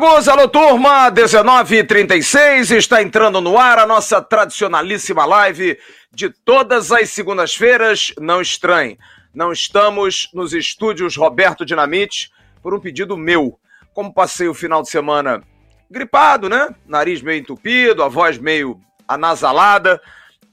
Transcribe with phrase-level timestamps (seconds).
[0.00, 5.78] amigos, alô turma, 19h36, está entrando no ar a nossa tradicionalíssima live
[6.10, 8.10] de todas as segundas-feiras.
[8.18, 8.98] Não estranhe,
[9.34, 12.30] não estamos nos estúdios Roberto Dinamite
[12.62, 13.58] por um pedido meu.
[13.92, 15.42] Como passei o final de semana
[15.90, 16.74] gripado, né?
[16.86, 20.00] Nariz meio entupido, a voz meio anasalada,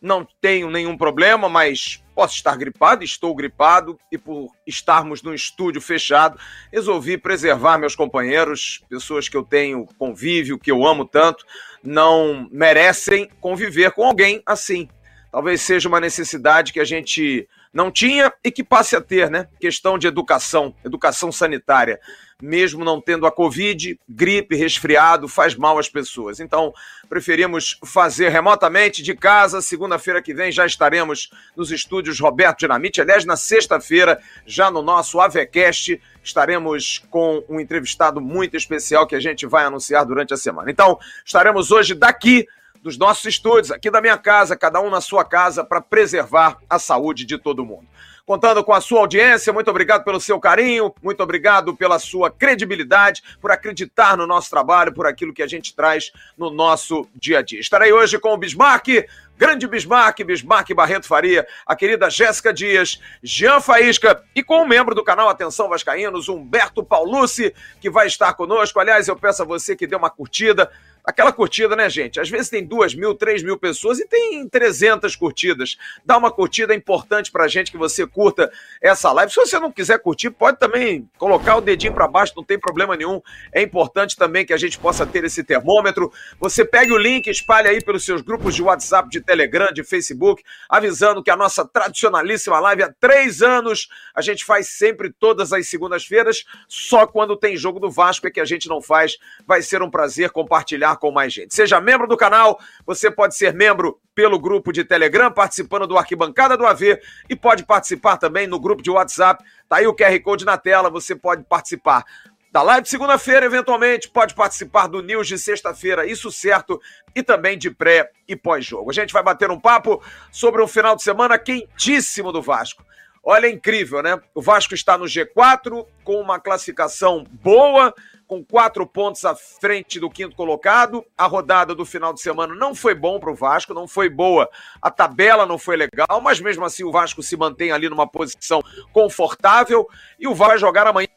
[0.02, 5.80] não tenho nenhum problema, mas Posso estar gripado, estou gripado, e por estarmos num estúdio
[5.80, 6.40] fechado,
[6.74, 11.46] resolvi preservar meus companheiros, pessoas que eu tenho convívio, que eu amo tanto,
[11.84, 14.90] não merecem conviver com alguém assim.
[15.32, 19.48] Talvez seja uma necessidade que a gente não tinha e que passe a ter, né?
[19.60, 22.00] Questão de educação, educação sanitária.
[22.42, 26.40] Mesmo não tendo a Covid, gripe, resfriado, faz mal às pessoas.
[26.40, 26.72] Então,
[27.10, 29.60] preferimos fazer remotamente de casa.
[29.60, 33.02] Segunda-feira que vem já estaremos nos estúdios Roberto Dinamite.
[33.02, 39.20] Aliás, na sexta-feira, já no nosso AVECast, estaremos com um entrevistado muito especial que a
[39.20, 40.70] gente vai anunciar durante a semana.
[40.70, 42.46] Então, estaremos hoje daqui
[42.84, 46.78] dos nossos estúdios, aqui da minha casa, cada um na sua casa, para preservar a
[46.78, 47.88] saúde de todo mundo.
[48.28, 53.24] Contando com a sua audiência, muito obrigado pelo seu carinho, muito obrigado pela sua credibilidade,
[53.40, 57.42] por acreditar no nosso trabalho, por aquilo que a gente traz no nosso dia a
[57.42, 57.62] dia.
[57.62, 63.62] Estarei hoje com o Bismarck, grande Bismarck, Bismarck Barreto Faria, a querida Jéssica Dias, Jean
[63.62, 68.78] Faísca e com um membro do canal Atenção Vascaínos, Humberto Paulucci, que vai estar conosco.
[68.78, 70.70] Aliás, eu peço a você que dê uma curtida,
[71.08, 72.20] aquela curtida, né, gente?
[72.20, 75.78] Às vezes tem duas mil, três mil pessoas e tem 300 curtidas.
[76.06, 78.52] Dá uma curtida importante pra gente que você curta
[78.82, 79.32] essa live.
[79.32, 82.98] Se você não quiser curtir, pode também colocar o dedinho para baixo, não tem problema
[82.98, 83.22] nenhum.
[83.54, 86.12] É importante também que a gente possa ter esse termômetro.
[86.42, 90.44] Você pegue o link, espalhe aí pelos seus grupos de WhatsApp, de Telegram, de Facebook,
[90.68, 95.70] avisando que a nossa tradicionalíssima live há três anos a gente faz sempre todas as
[95.70, 99.18] segundas-feiras, só quando tem jogo do Vasco é que a gente não faz.
[99.46, 101.54] Vai ser um prazer compartilhar com mais gente.
[101.54, 106.58] Seja membro do canal, você pode ser membro pelo grupo de Telegram, participando do Arquibancada
[106.58, 107.00] do AV
[107.30, 109.44] e pode participar também no grupo de WhatsApp.
[109.70, 112.04] Tá aí o QR Code na tela, você pode participar
[112.52, 116.82] da live de segunda-feira, eventualmente, pode participar do News de sexta-feira, isso certo,
[117.14, 118.90] e também de pré e pós-jogo.
[118.90, 122.84] A gente vai bater um papo sobre um final de semana quentíssimo do Vasco.
[123.24, 124.20] Olha, é incrível, né?
[124.34, 127.94] O Vasco está no G4 com uma classificação boa,
[128.28, 131.06] com quatro pontos à frente do quinto colocado.
[131.18, 134.50] A rodada do final de semana não foi bom para o Vasco, não foi boa.
[134.82, 138.64] A tabela não foi legal, mas mesmo assim o Vasco se mantém ali numa posição
[138.92, 139.88] confortável
[140.20, 141.10] e o Vasco vai jogar amanhã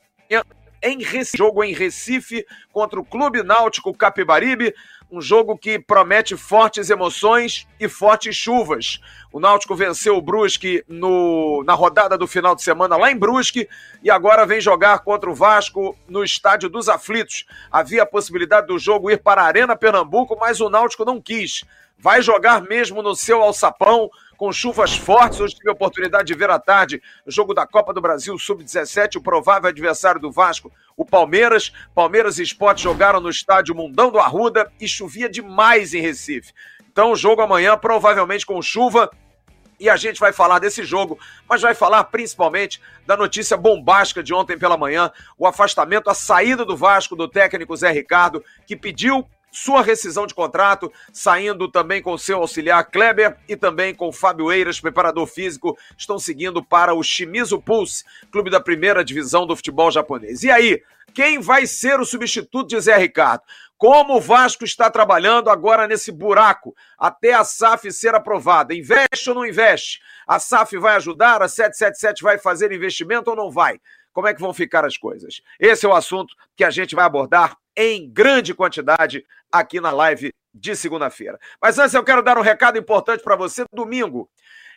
[0.83, 4.75] em Recife, jogo em Recife contra o Clube Náutico Capibaribe
[5.11, 9.01] um jogo que promete fortes emoções e fortes chuvas.
[9.33, 13.69] O Náutico venceu o Brusque no, na rodada do final de semana lá em Brusque
[14.03, 17.45] e agora vem jogar contra o Vasco no Estádio dos Aflitos.
[17.71, 21.65] Havia a possibilidade do jogo ir para a Arena Pernambuco, mas o Náutico não quis.
[21.99, 24.11] Vai jogar mesmo no seu alçapão
[24.41, 25.39] com chuvas fortes.
[25.39, 29.17] Hoje tive a oportunidade de ver à tarde o jogo da Copa do Brasil Sub-17,
[29.17, 31.71] o provável adversário do Vasco, o Palmeiras.
[31.95, 36.55] Palmeiras e Sport jogaram no estádio Mundão do Arruda e chovia demais em Recife.
[36.91, 39.11] Então o jogo amanhã provavelmente com chuva
[39.79, 44.33] e a gente vai falar desse jogo, mas vai falar principalmente da notícia bombástica de
[44.33, 49.29] ontem pela manhã, o afastamento, a saída do Vasco do técnico Zé Ricardo, que pediu
[49.51, 54.81] sua rescisão de contrato, saindo também com seu auxiliar Kleber e também com Fábio Eiras,
[54.81, 60.43] preparador físico, estão seguindo para o Shimizu Pulse, clube da primeira divisão do futebol japonês.
[60.43, 63.43] E aí, quem vai ser o substituto de Zé Ricardo?
[63.77, 68.75] Como o Vasco está trabalhando agora nesse buraco até a SAF ser aprovada?
[68.75, 70.01] Investe ou não investe?
[70.27, 71.43] A SAF vai ajudar?
[71.43, 73.81] A 777 vai fazer investimento ou não vai?
[74.21, 75.41] Como é que vão ficar as coisas?
[75.59, 80.31] Esse é o assunto que a gente vai abordar em grande quantidade aqui na live
[80.53, 81.41] de segunda-feira.
[81.59, 83.65] Mas antes eu quero dar um recado importante para você.
[83.73, 84.29] Domingo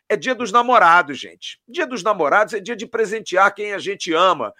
[0.07, 1.59] é dia dos namorados, gente.
[1.67, 4.53] Dia dos namorados é dia de presentear quem a gente ama.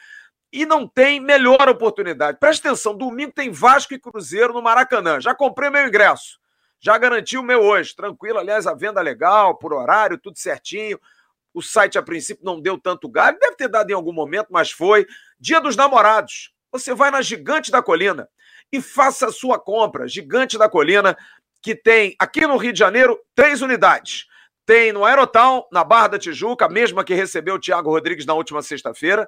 [0.52, 2.38] E não tem melhor oportunidade.
[2.38, 5.22] Presta atenção, domingo tem Vasco e Cruzeiro no Maracanã.
[5.22, 6.42] Já comprei meu ingresso.
[6.78, 7.96] Já garanti o meu hoje.
[7.96, 11.00] Tranquilo, aliás, a venda legal, por horário, tudo certinho.
[11.54, 13.38] O site, a princípio, não deu tanto galho.
[13.40, 15.06] Deve ter dado em algum momento, mas foi.
[15.40, 16.52] Dia dos namorados.
[16.72, 18.28] Você vai na Gigante da Colina
[18.72, 20.08] e faça a sua compra.
[20.08, 21.16] Gigante da Colina,
[21.62, 24.26] que tem aqui no Rio de Janeiro três unidades.
[24.66, 28.34] Tem no Aerotown, na Barra da Tijuca, a mesma que recebeu o Thiago Rodrigues na
[28.34, 29.28] última sexta-feira.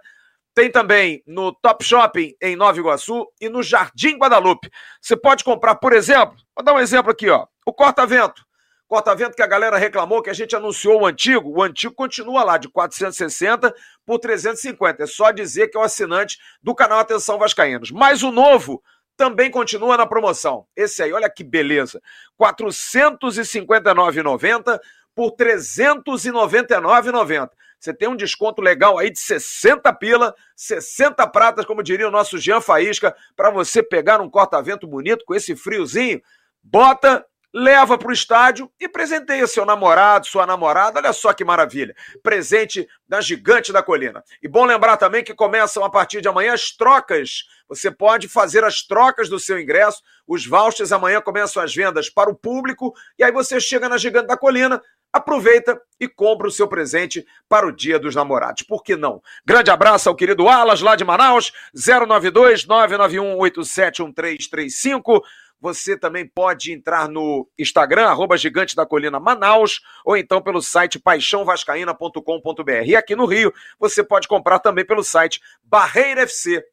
[0.54, 4.72] Tem também no Top Shopping em Nova Iguaçu e no Jardim Guadalupe.
[5.02, 8.45] Você pode comprar, por exemplo, vou dar um exemplo aqui, ó, o corta-vento.
[8.88, 12.58] Corta-vento que a galera reclamou que a gente anunciou o antigo, o antigo continua lá
[12.58, 13.74] de 460
[14.06, 15.04] por 350.
[15.04, 17.90] É só dizer que é o assinante do canal Atenção Vascaínos.
[17.90, 18.84] Mas o novo
[19.18, 20.68] também continua na promoção.
[20.76, 22.00] Esse aí, olha que beleza.
[22.40, 24.80] R$ 459,90
[25.16, 27.50] por R$ 399,90.
[27.80, 32.38] Você tem um desconto legal aí de 60 pila, 60 pratas, como diria o nosso
[32.38, 36.22] Jean Faísca, para você pegar um corta-vento bonito com esse friozinho.
[36.64, 37.26] Bota
[37.56, 41.00] leva para o estádio e presenteia seu namorado, sua namorada.
[41.00, 41.96] Olha só que maravilha.
[42.22, 44.22] Presente da Gigante da Colina.
[44.44, 47.46] E bom lembrar também que começam a partir de amanhã as trocas.
[47.70, 50.04] Você pode fazer as trocas do seu ingresso.
[50.28, 52.94] Os vouchers amanhã começam as vendas para o público.
[53.18, 54.82] E aí você chega na Gigante da Colina,
[55.14, 58.64] aproveita e compra o seu presente para o Dia dos Namorados.
[58.64, 59.22] Por que não?
[59.46, 65.24] Grande abraço ao querido Alas, lá de Manaus, 092 991 871335.
[65.60, 71.00] Você também pode entrar no Instagram, arroba Gigante da Colina Manaus, ou então pelo site
[71.00, 72.86] paixãovascaína.com.br.
[72.86, 76.66] E aqui no Rio, você pode comprar também pelo site barreirafc.com.br.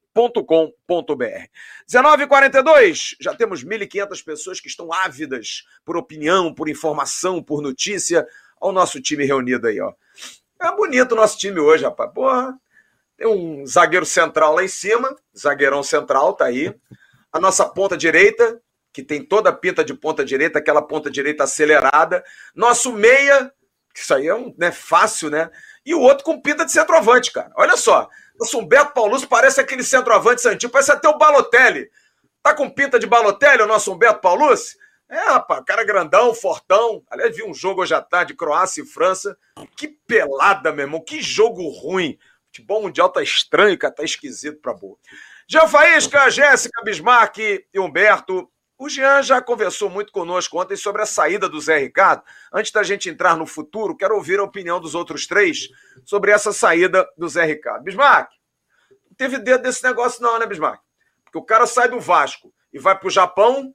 [1.90, 8.26] 19h42, já temos 1.500 pessoas que estão ávidas por opinião, por informação, por notícia.
[8.60, 9.92] Olha o nosso time reunido aí, ó.
[10.60, 12.12] É bonito o nosso time hoje, rapaz.
[12.12, 12.56] Porra,
[13.16, 16.74] tem um zagueiro central lá em cima, zagueirão central tá aí.
[17.32, 18.60] A nossa ponta direita,
[18.92, 22.22] que tem toda a pinta de ponta direita, aquela ponta direita acelerada.
[22.54, 23.52] Nosso meia,
[23.94, 25.50] isso aí é um, né, fácil, né?
[25.84, 27.50] E o outro com pinta de centroavante, cara.
[27.56, 28.08] Olha só.
[28.38, 31.90] Nosso Humberto Paulus parece aquele centroavante santinho, parece até o Balotelli.
[32.42, 34.76] Tá com pinta de Balotelli o nosso Humberto Paulus?
[35.08, 37.02] É, rapaz, cara grandão, fortão.
[37.10, 39.36] Aliás, vi um jogo hoje à tarde, Croácia e França.
[39.76, 41.04] Que pelada, meu irmão.
[41.04, 42.18] Que jogo ruim.
[42.46, 43.94] Futebol mundial tá estranho, cara.
[43.94, 44.96] Tá esquisito pra boa.
[45.46, 48.50] Jean Faísca, Jéssica Bismarck e Humberto.
[48.82, 52.24] O Jean já conversou muito conosco ontem sobre a saída do Zé Ricardo.
[52.52, 55.68] Antes da gente entrar no futuro, quero ouvir a opinião dos outros três
[56.04, 57.84] sobre essa saída do Zé Ricardo.
[57.84, 58.32] Bismarck,
[58.90, 60.82] não teve dedo desse negócio, não, né, Bismarck?
[61.22, 63.72] Porque o cara sai do Vasco e vai para o Japão,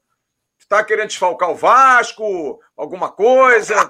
[0.59, 3.89] está querendo desfalcar o Vasco, alguma coisa.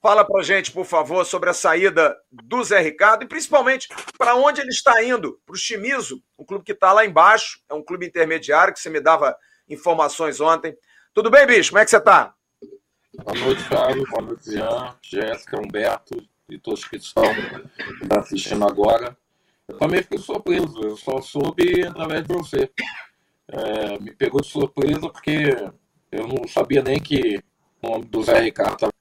[0.00, 4.60] Fala pra gente, por favor, sobre a saída do Zé Ricardo e principalmente para onde
[4.60, 8.06] ele está indo, para o Chimizo, um clube que está lá embaixo, é um clube
[8.06, 9.36] intermediário que você me dava
[9.68, 10.76] informações ontem.
[11.12, 11.70] Tudo bem, bicho?
[11.70, 12.34] Como é que você está?
[13.24, 14.06] Boa noite, Fábio.
[14.08, 17.24] Boa noite, Jean, Jéssica, Humberto e todos que estão
[18.18, 19.16] assistindo agora.
[19.66, 22.70] Eu também fiquei surpreso, eu só soube através de você.
[23.48, 25.56] É, me pegou de surpresa porque
[26.10, 27.42] eu não sabia nem que
[27.82, 28.92] o nome do Zé Ricardo estava.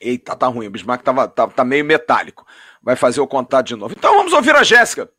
[0.00, 0.68] Eita, tá ruim.
[0.68, 2.46] O Bismarck tava, tá, tá meio metálico.
[2.82, 3.94] Vai fazer o contato de novo.
[3.96, 5.10] Então vamos ouvir a Jéssica.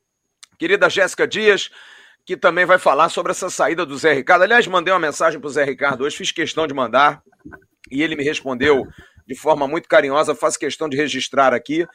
[0.58, 1.70] Querida Jéssica Dias,
[2.30, 4.44] que também vai falar sobre essa saída do Zé Ricardo.
[4.44, 7.24] Aliás, mandei uma mensagem para o Zé Ricardo hoje, fiz questão de mandar,
[7.90, 8.86] e ele me respondeu
[9.26, 11.88] de forma muito carinhosa, faço questão de registrar aqui.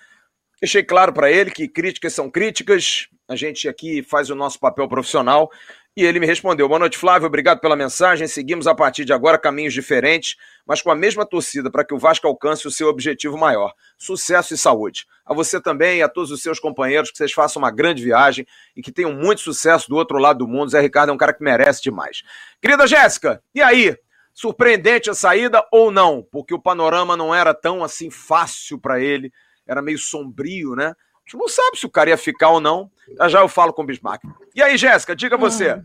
[0.60, 4.88] Deixei claro para ele que críticas são críticas, a gente aqui faz o nosso papel
[4.88, 5.48] profissional
[5.96, 8.26] e ele me respondeu: Boa noite, Flávio, obrigado pela mensagem.
[8.26, 10.36] Seguimos a partir de agora caminhos diferentes,
[10.66, 14.54] mas com a mesma torcida para que o Vasco alcance o seu objetivo maior: sucesso
[14.54, 15.06] e saúde.
[15.24, 18.44] A você também e a todos os seus companheiros, que vocês façam uma grande viagem
[18.76, 20.70] e que tenham muito sucesso do outro lado do mundo.
[20.70, 22.22] Zé Ricardo é um cara que merece demais.
[22.60, 23.96] Querida Jéssica, e aí?
[24.36, 26.26] Surpreendente a saída ou não?
[26.32, 29.32] Porque o panorama não era tão assim fácil para ele,
[29.64, 30.92] era meio sombrio, né?
[31.24, 32.90] A gente não sabe se o cara ia ficar ou não.
[33.18, 34.22] Já já eu falo com o Bismarck.
[34.54, 35.80] E aí, Jéssica, diga você.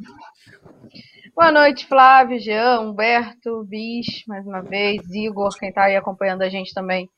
[1.33, 6.49] Boa noite, Flávio, Jean, Humberto, Bis, mais uma vez, Igor, quem está aí acompanhando a
[6.49, 7.09] gente também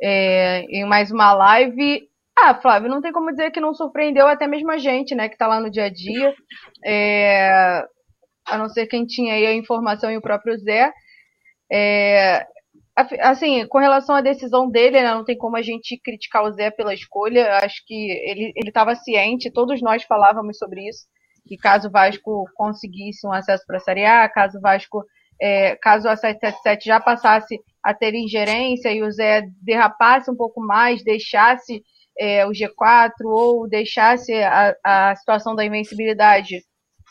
[0.00, 2.08] é, em mais uma live.
[2.36, 5.34] Ah, Flávio, não tem como dizer que não surpreendeu até mesmo a gente, né, que
[5.34, 6.32] está lá no dia a dia.
[6.84, 7.84] É,
[8.46, 10.92] a não ser quem tinha aí a informação e o próprio Zé.
[11.72, 12.46] É,
[12.96, 16.70] Assim, com relação à decisão dele, né, não tem como a gente criticar o Zé
[16.70, 17.58] pela escolha.
[17.58, 21.06] Acho que ele estava ciente, todos nós falávamos sobre isso,
[21.46, 25.04] que caso o Vasco conseguisse um acesso para a Série A, caso o Vasco,
[25.40, 30.60] é, caso a 777 já passasse a ter ingerência e o Zé derrapasse um pouco
[30.60, 31.82] mais, deixasse
[32.18, 36.62] é, o G4 ou deixasse a, a situação da invencibilidade,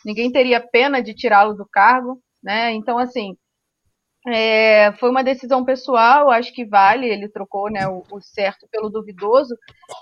[0.06, 2.72] ninguém teria pena de tirá-lo do cargo, né?
[2.72, 3.36] Então, assim,
[4.28, 7.08] é, foi uma decisão pessoal, acho que vale.
[7.08, 9.56] Ele trocou né, o, o certo pelo duvidoso,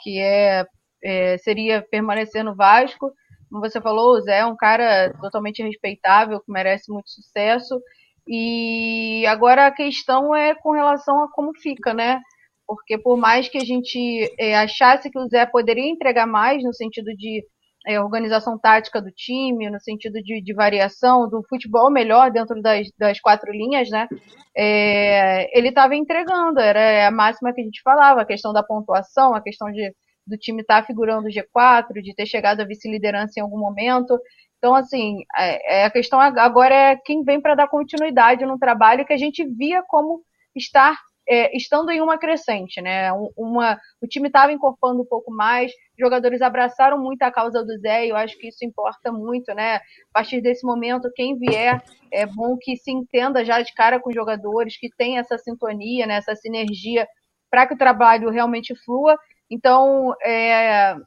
[0.03, 0.65] que é,
[1.03, 3.11] é, seria permanecer no Vasco.
[3.49, 7.81] Como você falou, o Zé é um cara totalmente respeitável, que merece muito sucesso.
[8.27, 12.21] E agora a questão é com relação a como fica, né?
[12.67, 16.73] Porque por mais que a gente é, achasse que o Zé poderia entregar mais, no
[16.73, 17.43] sentido de
[17.87, 22.87] é, organização tática do time, no sentido de, de, variação, do futebol melhor dentro das,
[22.97, 24.07] das quatro linhas, né?
[24.55, 29.33] É, ele estava entregando, era a máxima que a gente falava, a questão da pontuação,
[29.33, 29.93] a questão de,
[30.27, 34.19] do time estar tá figurando o G4, de ter chegado à vice-liderança em algum momento.
[34.57, 39.05] Então, assim, é, é a questão agora é quem vem para dar continuidade no trabalho
[39.05, 40.21] que a gente via como
[40.55, 40.95] estar
[41.31, 43.09] é, estando em uma crescente, né?
[43.37, 48.05] Uma, o time estava encorpando um pouco mais, jogadores abraçaram muito a causa do Zé,
[48.05, 49.75] e eu acho que isso importa muito, né?
[49.75, 49.81] A
[50.15, 54.15] partir desse momento, quem vier, é bom que se entenda já de cara com os
[54.15, 56.15] jogadores, que tem essa sintonia, né?
[56.15, 57.07] essa sinergia,
[57.49, 59.17] para que o trabalho realmente flua.
[59.49, 60.97] Então, é,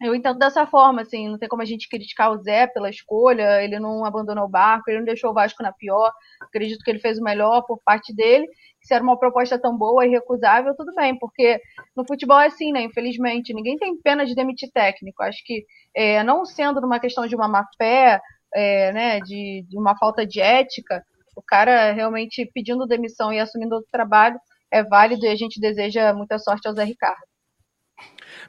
[0.00, 3.62] eu entendo dessa forma, assim, não tem como a gente criticar o Zé pela escolha,
[3.62, 6.98] ele não abandonou o barco, ele não deixou o Vasco na pior, acredito que ele
[6.98, 8.46] fez o melhor por parte dele,
[8.80, 11.60] se era uma proposta tão boa e recusável, tudo bem, porque
[11.94, 16.22] no futebol é assim, né, infelizmente, ninguém tem pena de demitir técnico, acho que é,
[16.22, 18.20] não sendo numa questão de uma má fé,
[18.54, 21.04] é, né, de, de uma falta de ética,
[21.36, 24.40] o cara realmente pedindo demissão e assumindo outro trabalho
[24.70, 27.29] é válido e a gente deseja muita sorte ao Zé Ricardo.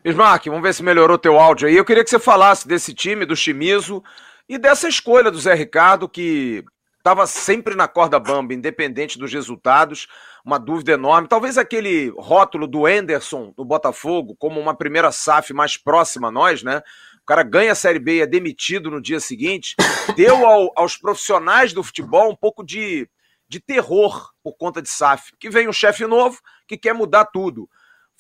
[0.04, 1.76] Bismarck, vamos ver se melhorou teu áudio aí.
[1.76, 4.04] Eu queria que você falasse desse time, do Chimizo,
[4.50, 6.64] e dessa escolha do Zé Ricardo, que
[6.98, 10.08] estava sempre na corda bamba, independente dos resultados.
[10.44, 11.28] Uma dúvida enorme.
[11.28, 16.64] Talvez aquele rótulo do Anderson do Botafogo, como uma primeira SAF mais próxima a nós,
[16.64, 16.82] né?
[17.22, 19.76] O cara ganha a Série B e é demitido no dia seguinte,
[20.16, 23.08] deu ao, aos profissionais do futebol um pouco de,
[23.48, 25.32] de terror por conta de SAF.
[25.40, 27.70] Que vem um chefe novo que quer mudar tudo.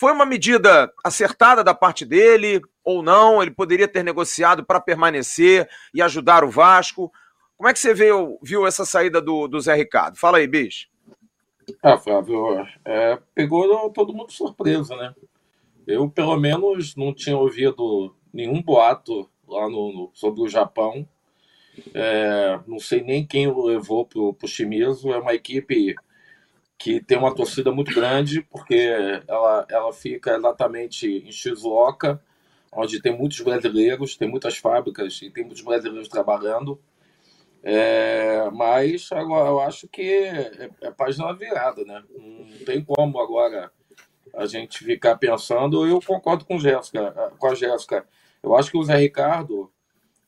[0.01, 3.39] Foi uma medida acertada da parte dele ou não?
[3.39, 7.11] Ele poderia ter negociado para permanecer e ajudar o Vasco.
[7.55, 10.17] Como é que você viu, viu essa saída do, do Zé Ricardo?
[10.17, 10.87] Fala aí, bicho.
[11.83, 15.13] Ah, Flávio, é, pegou todo mundo surpresa, né?
[15.85, 21.07] Eu, pelo menos, não tinha ouvido nenhum boato lá no, no sobre o Japão.
[21.93, 25.13] É, não sei nem quem o levou para o Shimizu.
[25.13, 25.93] É uma equipe
[26.81, 28.91] que tem uma torcida muito grande, porque
[29.27, 32.19] ela, ela fica exatamente em Shizuoka,
[32.71, 36.81] onde tem muitos brasileiros, tem muitas fábricas e tem muitos brasileiros trabalhando.
[37.61, 42.03] É, mas agora eu acho que é, é página virada, né?
[42.17, 43.71] Não tem como agora
[44.35, 45.85] a gente ficar pensando.
[45.85, 48.07] Eu concordo com, Jéssica, com a Jéssica.
[48.41, 49.71] Eu acho que o Zé Ricardo,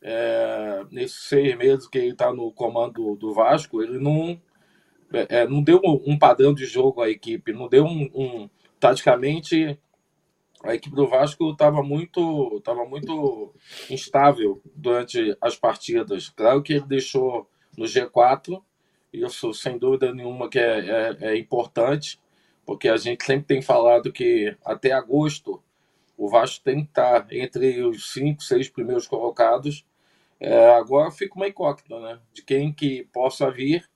[0.04, 4.40] é, nesses seis meses que ele está no comando do Vasco, ele não
[5.14, 9.80] é, é, não deu um, padrão de jogo à equipe, não deu um, um taticamente
[10.64, 13.54] a equipe do Vasco estava muito estava muito
[13.90, 16.30] instável durante as partidas.
[16.30, 18.62] Claro que ele deixou no G4,
[19.12, 22.20] isso sem dúvida nenhuma que é, é, é importante,
[22.66, 25.62] porque a gente sempre tem falado que até agosto
[26.18, 29.86] o Vasco tem que estar entre os cinco, seis primeiros colocados.
[30.40, 32.20] É, agora fica uma incógnita, né?
[32.34, 33.90] De quem que possa vir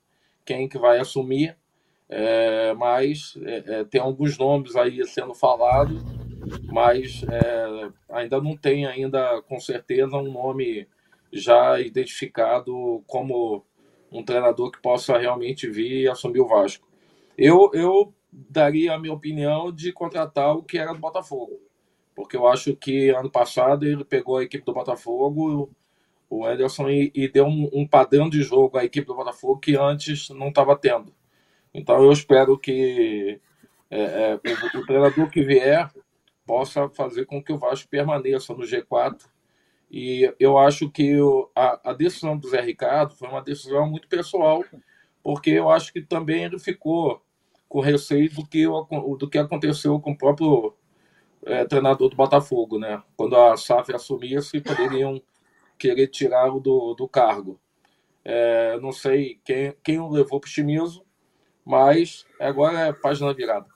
[0.48, 1.58] quem que vai assumir,
[2.08, 6.02] é, mas é, é, tem alguns nomes aí sendo falados,
[6.72, 10.88] mas é, ainda não tem ainda com certeza um nome
[11.34, 13.66] já identificado como
[14.10, 16.88] um treinador que possa realmente vir e assumir o Vasco.
[17.38, 21.60] Eu, eu daria a minha opinião de contratar o que era do Botafogo,
[22.16, 25.70] porque eu acho que ano passado ele pegou a equipe do Botafogo
[26.30, 29.76] o Ederson e, e deu um, um, padrão de jogo à equipe do Botafogo que
[29.76, 31.14] antes não estava tendo.
[31.74, 33.40] Então eu espero que
[33.90, 35.90] é, é, o, o, treinador que vier
[36.46, 39.22] possa fazer com que o Vasco permaneça no G4.
[39.90, 44.08] E eu acho que o, a, a, decisão do Zé Ricardo foi uma decisão muito
[44.08, 44.64] pessoal,
[45.24, 47.22] porque eu acho que também ele ficou
[47.70, 50.74] com receio do que, do que aconteceu com o próprio
[51.46, 53.02] é, treinador do Botafogo, né?
[53.16, 55.22] Quando a SAF assumisse, poderiam
[55.78, 57.60] querer tirá-lo do, do cargo.
[58.24, 61.06] É, não sei quem, quem o levou para o Chimizo,
[61.66, 63.68] mas agora é página virada.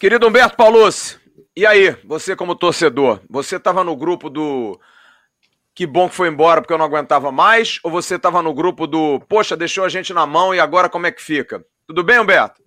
[0.00, 1.20] Querido Humberto Paulucci,
[1.54, 4.80] e aí, você como torcedor, você estava no grupo do
[5.74, 8.86] que bom que foi embora porque eu não aguentava mais, ou você estava no grupo
[8.86, 11.64] do poxa, deixou a gente na mão e agora como é que fica?
[11.86, 12.62] Tudo bem, Humberto?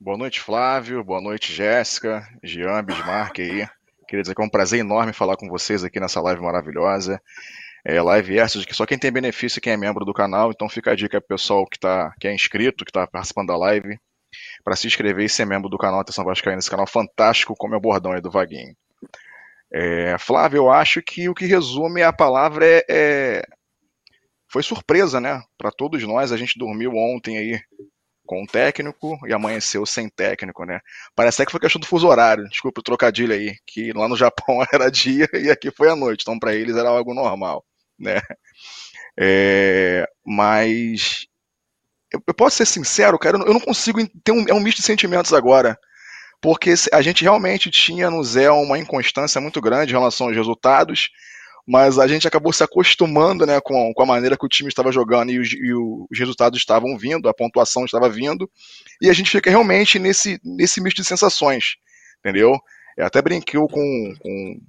[0.00, 1.02] Boa noite, Flávio.
[1.04, 3.68] Boa noite, Jéssica, Jean, Bismarck aí.
[4.12, 7.18] Queria dizer que é um prazer enorme falar com vocês aqui nessa live maravilhosa.
[7.82, 10.68] É, live de que só quem tem benefício é quem é membro do canal, então
[10.68, 13.98] fica a dica pro pessoal que, tá, que é inscrito, que está participando da live,
[14.62, 17.78] para se inscrever e ser membro do canal Atenção Vascaína, esse canal fantástico, como é
[17.78, 18.76] o bordão aí do Vaguinho.
[19.72, 23.42] É, Flávio, eu acho que o que resume a palavra é, é...
[24.46, 25.42] foi surpresa, né?
[25.56, 27.58] Para todos nós, a gente dormiu ontem aí
[28.32, 30.80] com um técnico e amanheceu sem técnico, né?
[31.14, 34.64] Parece que foi questão do fuso horário, desculpa o trocadilho aí, que lá no Japão
[34.72, 37.62] era dia e aqui foi a noite, então para eles era algo normal,
[37.98, 38.22] né?
[39.20, 41.26] É, mas
[42.10, 44.86] eu, eu, posso ser sincero, cara, eu não consigo ter um, é um misto de
[44.86, 45.78] sentimentos agora,
[46.40, 51.10] porque a gente realmente tinha no Zé uma inconstância muito grande em relação aos resultados,
[51.66, 54.90] mas a gente acabou se acostumando né, com, com a maneira que o time estava
[54.90, 58.50] jogando e os, e os resultados estavam vindo, a pontuação estava vindo,
[59.00, 61.76] e a gente fica realmente nesse, nesse misto de sensações,
[62.18, 62.56] entendeu?
[62.96, 64.60] Eu até brinquei com, com,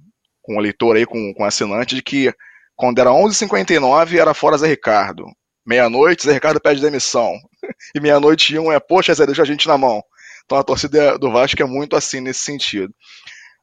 [0.42, 2.32] com o leitor aí, com, com o assinante, de que
[2.76, 5.24] quando era 11h59 era fora Zé Ricardo.
[5.66, 7.34] Meia-noite, Zé Ricardo pede demissão.
[7.94, 10.02] E meia-noite um é, poxa, Zé, deixa a gente na mão.
[10.44, 12.94] Então a torcida do Vasco é muito assim nesse sentido.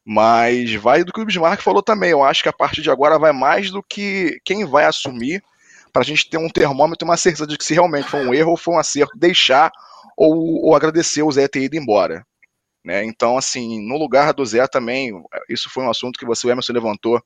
[0.04, 2.10] Mas vai do que o Bismarck falou também.
[2.10, 5.42] Eu acho que a partir de agora vai mais do que quem vai assumir
[5.92, 8.52] para a gente ter um termômetro uma certeza de que se realmente foi um erro
[8.52, 9.70] ou foi um acerto, deixar
[10.16, 12.26] ou, ou agradecer o Zé ter ido embora.
[12.84, 13.04] Né?
[13.04, 15.12] Então, assim, no lugar do Zé também,
[15.48, 17.22] isso foi um assunto que você, o Emerson, levantou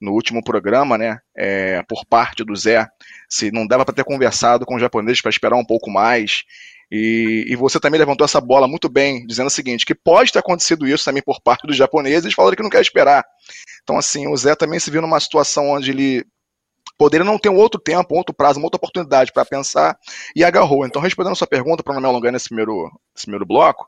[0.00, 2.86] no último programa, né, é, por parte do Zé,
[3.28, 6.44] se não dava para ter conversado com os japoneses para esperar um pouco mais.
[6.90, 10.38] E, e, você também levantou essa bola muito bem, dizendo o seguinte, que pode ter
[10.38, 13.22] acontecido isso também por parte dos japoneses, falando que não quer esperar.
[13.82, 16.24] Então, assim, o Zé também se viu numa situação onde ele
[16.96, 19.96] poderia não ter um outro tempo, um outro prazo, uma outra oportunidade para pensar
[20.34, 20.86] e agarrou.
[20.86, 23.86] Então, respondendo a sua pergunta, para não me alongar nesse primeiro, nesse primeiro bloco,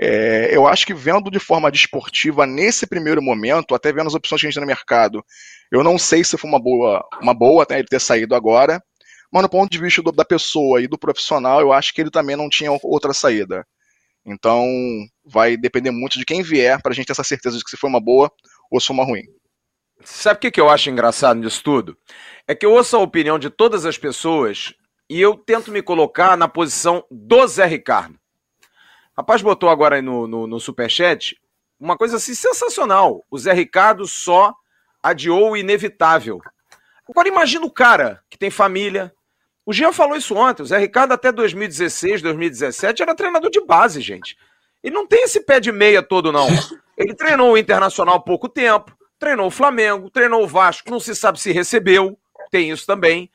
[0.00, 4.40] é, eu acho que vendo de forma desportiva nesse primeiro momento, até vendo as opções
[4.40, 5.24] que a gente tem no mercado,
[5.70, 8.82] eu não sei se foi uma boa, uma boa até ele ter saído agora,
[9.34, 12.10] mas no ponto de vista do, da pessoa e do profissional, eu acho que ele
[12.10, 13.66] também não tinha outra saída.
[14.24, 14.64] Então,
[15.26, 17.76] vai depender muito de quem vier para a gente ter essa certeza de que se
[17.76, 18.30] foi uma boa
[18.70, 19.24] ou se foi uma ruim.
[20.04, 21.98] Sabe o que, eu acho engraçado nisso tudo?
[22.46, 24.72] É que eu ouço a opinião de todas as pessoas
[25.10, 28.16] e eu tento me colocar na posição do Zé Ricardo.
[29.16, 31.36] Rapaz botou agora aí no, no, no superchat
[31.80, 33.24] uma coisa assim sensacional.
[33.28, 34.54] O Zé Ricardo só
[35.02, 36.40] adiou o inevitável.
[37.08, 39.12] Agora imagina o cara que tem família.
[39.66, 40.62] O Jean falou isso ontem.
[40.62, 44.36] O Zé Ricardo até 2016, 2017 era treinador de base, gente.
[44.82, 46.46] Ele não tem esse pé de meia todo, não.
[46.96, 51.14] Ele treinou o Internacional há pouco tempo, treinou o Flamengo, treinou o Vasco, não se
[51.14, 52.16] sabe se recebeu,
[52.50, 53.30] tem isso também.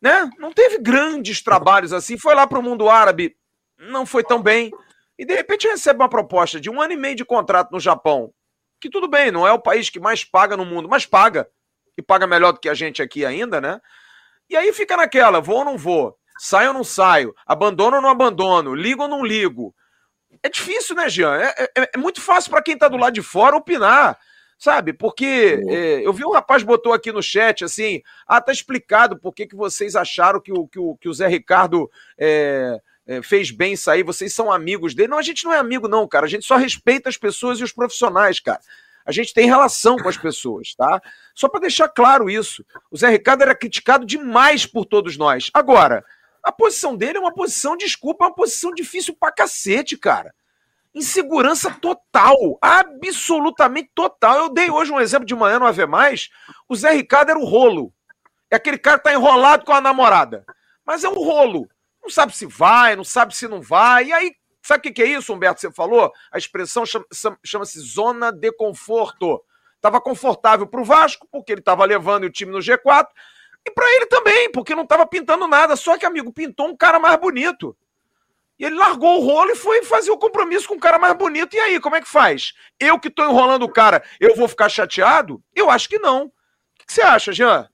[0.00, 0.28] Né?
[0.38, 2.18] Não teve grandes trabalhos assim.
[2.18, 3.36] Foi lá para o mundo árabe,
[3.78, 4.72] não foi tão bem
[5.18, 8.32] e de repente recebe uma proposta de um ano e meio de contrato no Japão,
[8.80, 11.48] que tudo bem, não é o país que mais paga no mundo, mas paga,
[11.96, 13.80] e paga melhor do que a gente aqui ainda, né?
[14.48, 18.10] E aí fica naquela, vou ou não vou, saio ou não saio, abandono ou não
[18.10, 19.74] abandono, ligo ou não ligo.
[20.42, 21.36] É difícil, né, Jean?
[21.36, 24.18] É, é, é muito fácil para quem tá do lado de fora opinar,
[24.58, 24.92] sabe?
[24.92, 29.32] Porque é, eu vi um rapaz botou aqui no chat assim, ah, tá explicado por
[29.32, 33.50] que, que vocês acharam que o, que o, que o Zé Ricardo é, é, fez
[33.50, 35.08] bem sair, vocês são amigos dele.
[35.08, 36.26] Não, a gente não é amigo, não, cara.
[36.26, 38.60] A gente só respeita as pessoas e os profissionais, cara.
[39.04, 41.00] A gente tem relação com as pessoas, tá?
[41.34, 42.64] Só para deixar claro isso.
[42.90, 45.50] O Zé Ricardo era criticado demais por todos nós.
[45.52, 46.04] Agora,
[46.42, 50.34] a posição dele é uma posição, desculpa, é uma posição difícil pra cacete, cara.
[50.94, 54.36] Insegurança total, absolutamente total.
[54.38, 56.28] Eu dei hoje um exemplo de manhã no Ave Mais.
[56.68, 57.92] O Zé Ricardo era o rolo.
[58.50, 60.44] É aquele cara que tá enrolado com a namorada.
[60.84, 61.68] Mas é um rolo
[62.02, 64.06] não sabe se vai, não sabe se não vai.
[64.06, 64.34] E aí,
[64.72, 65.60] sabe o que, que é isso, Humberto?
[65.60, 66.12] Você falou?
[66.30, 66.84] A expressão
[67.44, 69.42] chama-se zona de conforto.
[69.76, 73.08] Estava confortável para o Vasco, porque ele estava levando o time no G4,
[73.64, 75.76] e para ele também, porque não estava pintando nada.
[75.76, 77.76] Só que, amigo, pintou um cara mais bonito.
[78.58, 81.54] E ele largou o rolo e foi fazer o compromisso com um cara mais bonito.
[81.54, 82.52] E aí, como é que faz?
[82.78, 85.42] Eu que estou enrolando o cara, eu vou ficar chateado?
[85.54, 86.26] Eu acho que não.
[86.26, 86.30] O
[86.78, 87.68] que, que você acha, Jean?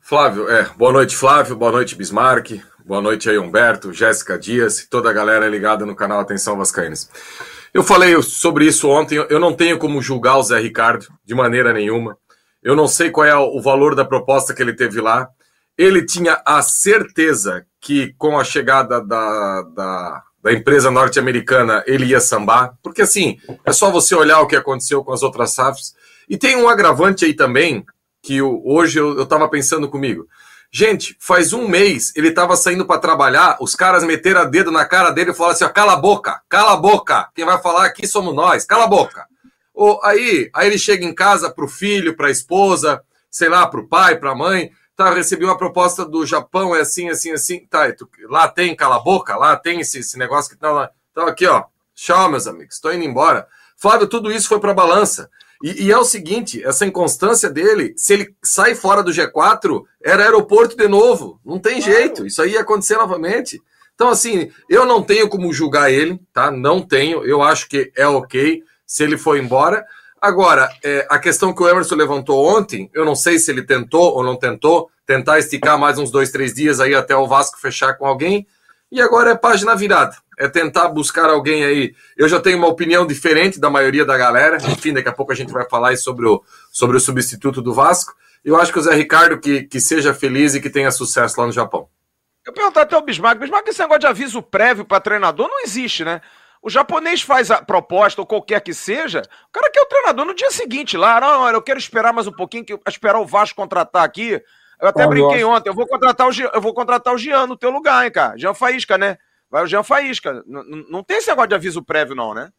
[0.00, 4.90] Flávio, é, boa noite, Flávio, boa noite, Bismarck, Boa noite aí, Humberto, Jéssica Dias e
[4.90, 7.08] toda a galera ligada no canal Atenção Vascaínos.
[7.72, 11.72] Eu falei sobre isso ontem, eu não tenho como julgar o Zé Ricardo de maneira
[11.72, 12.18] nenhuma.
[12.62, 15.30] Eu não sei qual é o valor da proposta que ele teve lá.
[15.78, 22.20] Ele tinha a certeza que com a chegada da, da, da empresa norte-americana ele ia
[22.20, 25.94] sambar, porque assim, é só você olhar o que aconteceu com as outras SAFs.
[26.28, 27.82] E tem um agravante aí também,
[28.22, 30.28] que eu, hoje eu estava pensando comigo.
[30.76, 34.84] Gente, faz um mês ele estava saindo para trabalhar, os caras meteram a dedo na
[34.84, 37.84] cara dele e falaram assim: ó, cala a boca, cala a boca, quem vai falar
[37.86, 39.24] aqui somos nós, cala a boca.
[39.72, 43.68] Ou, aí, aí ele chega em casa para o filho, para a esposa, sei lá,
[43.68, 47.30] para o pai, para a mãe, tá, recebi uma proposta do Japão, é assim, assim,
[47.30, 50.72] assim, tá, tu, lá tem cala a boca, lá tem esse, esse negócio que tá
[50.72, 50.90] lá.
[51.12, 51.62] Então aqui, ó,
[51.94, 53.46] tchau, meus amigos, estou indo embora.
[53.76, 55.30] Flávio, tudo isso foi para balança.
[55.64, 60.24] E, e, é o seguinte, essa inconstância dele, se ele sai fora do G4, era
[60.24, 61.40] aeroporto de novo.
[61.42, 61.90] Não tem claro.
[61.90, 63.58] jeito, isso aí ia acontecer novamente.
[63.94, 66.50] Então, assim, eu não tenho como julgar ele, tá?
[66.50, 69.82] Não tenho, eu acho que é ok se ele for embora.
[70.20, 74.12] Agora, é, a questão que o Emerson levantou ontem, eu não sei se ele tentou
[74.12, 77.94] ou não tentou, tentar esticar mais uns dois, três dias aí até o Vasco fechar
[77.94, 78.46] com alguém.
[78.94, 80.16] E agora é página virada.
[80.38, 81.96] É tentar buscar alguém aí.
[82.16, 84.56] Eu já tenho uma opinião diferente da maioria da galera.
[84.68, 88.14] Enfim, daqui a pouco a gente vai falar sobre o, sobre o substituto do Vasco.
[88.44, 91.46] Eu acho que o Zé Ricardo que, que seja feliz e que tenha sucesso lá
[91.48, 91.88] no Japão.
[92.46, 93.40] Eu perguntar até o Bismarck.
[93.40, 96.20] Bismarck, esse negócio de aviso prévio para treinador não existe, né?
[96.62, 100.34] O japonês faz a proposta, ou qualquer que seja, o cara quer o treinador no
[100.34, 101.20] dia seguinte lá.
[101.20, 104.40] Não, eu quero esperar mais um pouquinho, que esperar o Vasco contratar aqui.
[104.80, 107.46] Eu até brinquei eu ontem, eu vou contratar o Jean, eu vou contratar o Jean
[107.46, 108.36] no teu lugar, hein, cara.
[108.36, 109.18] Jean Faísca, né?
[109.50, 110.42] Vai o Jean Faísca.
[110.46, 112.52] N não tem esse negócio de aviso prévio, não, né?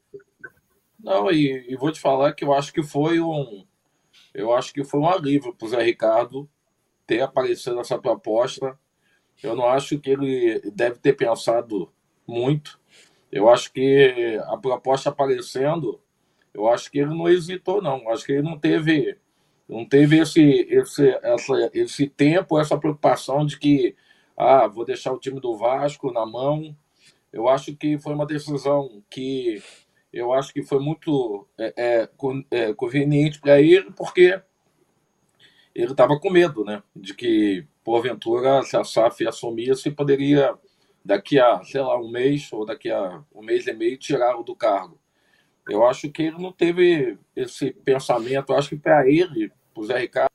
[0.99, 3.65] Não, e, e, vou te falar que eu acho que foi um.
[4.33, 6.49] Eu acho que foi um alívio pro Zé Ricardo
[7.05, 8.77] ter aparecido essa proposta.
[9.43, 11.91] Eu não acho que ele deve ter pensado
[12.27, 12.79] muito.
[13.31, 16.01] Eu acho que a proposta aparecendo,
[16.53, 17.99] eu acho que ele não hesitou, não.
[17.99, 19.17] Eu acho que ele não teve
[19.67, 23.95] não teve esse, esse, essa, esse tempo, essa preocupação de que
[24.37, 26.75] ah, vou deixar o time do Vasco na mão.
[27.31, 29.61] Eu acho que foi uma decisão que
[30.13, 32.09] eu acho que foi muito é, é,
[32.51, 34.41] é conveniente para ele, porque
[35.73, 36.81] ele estava com medo, né?
[36.95, 40.57] De que, porventura, se a SAF assumisse, poderia,
[41.03, 44.55] daqui a, sei lá, um mês ou daqui a um mês e meio, tirá-lo do
[44.55, 44.97] cargo.
[45.67, 48.51] Eu acho que ele não teve esse pensamento.
[48.51, 50.31] Eu acho que para ele, para o Zé Ricardo.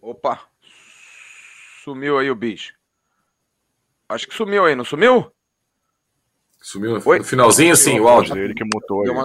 [0.00, 0.40] Opa!
[1.84, 2.74] Sumiu aí o bicho.
[4.08, 5.32] Acho que sumiu aí, não sumiu?
[6.60, 7.18] Sumiu Foi?
[7.18, 8.36] no finalzinho, sim, o áudio.
[8.38, 9.10] Ele que mutou aí.
[9.10, 9.24] Uma...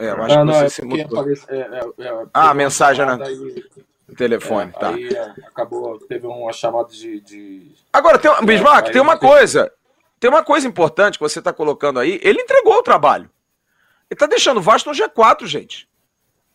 [0.00, 1.30] É, eu acho ah, não, que você é se mutou.
[1.48, 3.18] É, é, é ah, a mensagem, né?
[3.24, 3.64] Aí,
[4.16, 4.90] telefone, tá.
[4.90, 7.20] Aí é, acabou, teve uma chamada de.
[7.20, 7.72] de...
[7.92, 9.72] Agora, tem, Bismarck, tem uma coisa.
[10.22, 12.20] Tem uma coisa importante que você está colocando aí.
[12.22, 13.24] Ele entregou o trabalho.
[14.08, 15.88] Ele está deixando o Vasco no G4, gente.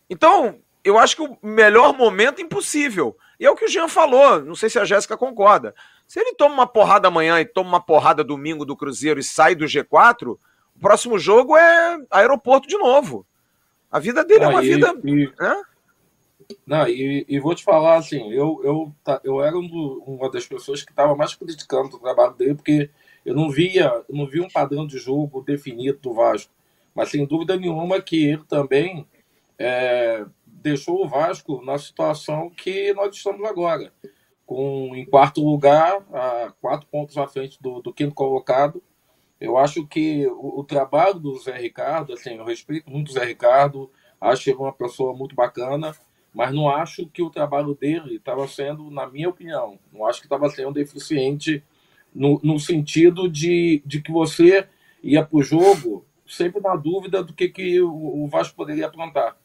[0.08, 3.14] Então, eu acho que o melhor momento é impossível.
[3.38, 4.40] E é o que o Jean falou.
[4.42, 5.74] Não sei se a Jéssica concorda.
[6.06, 9.54] Se ele toma uma porrada amanhã e toma uma porrada domingo do Cruzeiro e sai
[9.54, 10.38] do G4, o
[10.80, 13.26] próximo jogo é aeroporto de novo.
[13.92, 14.94] A vida dele é uma e, vida.
[15.04, 15.62] E, né?
[16.66, 20.46] Não, e, e, vou te falar assim, eu, eu, eu era um do, uma das
[20.46, 22.88] pessoas que estava mais criticando o trabalho dele, porque
[23.24, 26.52] eu não via, não via um padrão de jogo definido do Vasco,
[26.94, 29.06] mas sem dúvida nenhuma que ele também
[29.58, 33.92] é, deixou o Vasco na situação que nós estamos agora,
[34.46, 38.82] com em quarto lugar, a quatro pontos à frente do, do quinto colocado.
[39.40, 43.24] Eu acho que o, o, trabalho do Zé Ricardo, assim, eu respeito muito o Zé
[43.24, 45.94] Ricardo, acho ele uma pessoa muito bacana,
[46.34, 50.26] mas não acho que o trabalho dele estava sendo, na minha opinião, não acho que
[50.26, 51.62] estava sendo deficiente
[52.14, 54.66] no, no sentido de, de que você
[55.02, 59.36] ia para o jogo sempre na dúvida do que, que o, o Vasco poderia aprontar.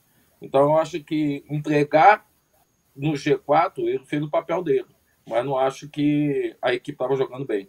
[0.41, 2.25] Então, eu acho que entregar
[2.95, 4.87] no G4, ele fez o papel dele.
[5.27, 7.67] Mas não acho que a equipe estava jogando bem.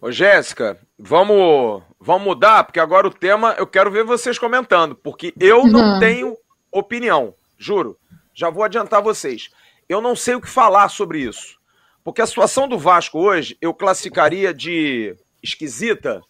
[0.00, 5.34] Ô, Jéssica, vamos, vamos mudar, porque agora o tema eu quero ver vocês comentando, porque
[5.40, 5.98] eu não uhum.
[5.98, 6.36] tenho
[6.70, 7.98] opinião, juro.
[8.32, 9.50] Já vou adiantar vocês.
[9.88, 11.58] Eu não sei o que falar sobre isso.
[12.04, 16.22] Porque a situação do Vasco hoje eu classificaria de esquisita,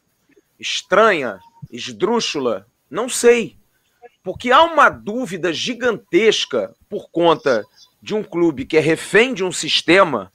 [0.56, 3.58] estranha, esdrúxula, não sei.
[4.22, 7.64] Porque há uma dúvida gigantesca por conta
[8.00, 10.32] de um clube que é refém de um sistema,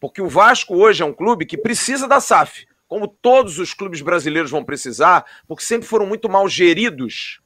[0.00, 4.02] porque o Vasco hoje é um clube que precisa da SAF, como todos os clubes
[4.02, 7.40] brasileiros vão precisar, porque sempre foram muito mal geridos.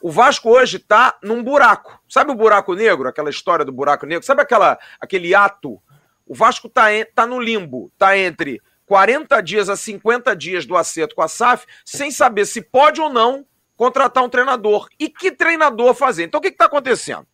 [0.00, 2.02] O Vasco hoje está num buraco.
[2.08, 4.26] Sabe o buraco negro, aquela história do buraco negro?
[4.26, 5.80] Sabe aquela, aquele ato
[6.26, 11.14] o Vasco está tá no limbo, está entre 40 dias a 50 dias do acerto
[11.14, 14.88] com a SAF, sem saber se pode ou não contratar um treinador.
[14.98, 16.24] E que treinador fazer?
[16.24, 17.26] Então o que está acontecendo?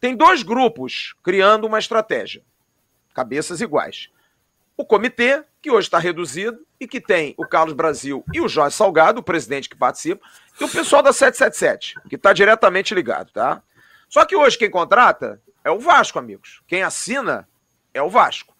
[0.00, 2.42] Tem dois grupos criando uma estratégia.
[3.14, 4.08] Cabeças iguais.
[4.76, 8.76] O comitê, que hoje está reduzido, e que tem o Carlos Brasil e o Jorge
[8.76, 10.24] Salgado, o presidente que participa,
[10.60, 13.60] e o pessoal da 777, que está diretamente ligado, tá?
[14.08, 16.62] Só que hoje quem contrata é o Vasco, amigos.
[16.66, 17.48] Quem assina
[17.92, 18.54] é o Vasco.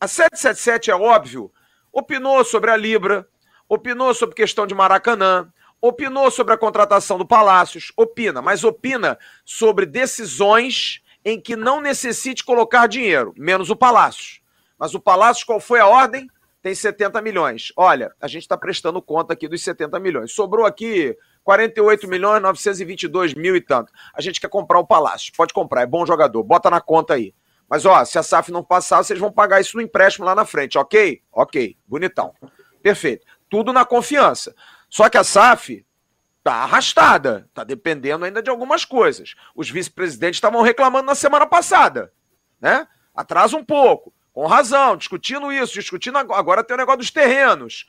[0.00, 1.52] A 777 é óbvio,
[1.92, 3.28] opinou sobre a Libra,
[3.68, 9.86] opinou sobre questão de Maracanã, opinou sobre a contratação do Palácios, opina, mas opina sobre
[9.86, 14.40] decisões em que não necessite colocar dinheiro, menos o Palácios.
[14.78, 16.28] Mas o Palácios, qual foi a ordem?
[16.62, 17.72] Tem 70 milhões.
[17.76, 20.32] Olha, a gente está prestando conta aqui dos 70 milhões.
[20.32, 23.92] Sobrou aqui 48 milhões 922 mil e tanto.
[24.14, 25.32] A gente quer comprar o Palácio.
[25.36, 26.42] Pode comprar, é bom jogador.
[26.42, 27.34] Bota na conta aí.
[27.68, 30.44] Mas, ó, se a SAF não passar, vocês vão pagar isso no empréstimo lá na
[30.44, 31.22] frente, ok?
[31.30, 32.34] Ok, bonitão.
[32.82, 33.26] Perfeito.
[33.50, 34.54] Tudo na confiança.
[34.88, 35.84] Só que a SAF
[36.42, 39.34] tá arrastada, tá dependendo ainda de algumas coisas.
[39.54, 42.10] Os vice-presidentes estavam reclamando na semana passada,
[42.60, 42.88] né?
[43.14, 44.14] Atrasa um pouco.
[44.32, 47.86] Com razão, discutindo isso, discutindo agora, tem o negócio dos terrenos.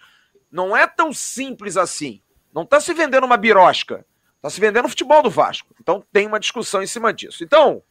[0.52, 2.22] Não é tão simples assim.
[2.54, 4.06] Não está se vendendo uma birosca.
[4.38, 5.74] Está se vendendo o futebol do Vasco.
[5.80, 7.44] Então tem uma discussão em cima disso.
[7.44, 7.84] Então,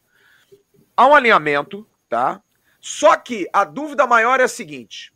[0.99, 2.41] há um alinhamento, tá?
[2.81, 5.13] Só que a dúvida maior é a seguinte: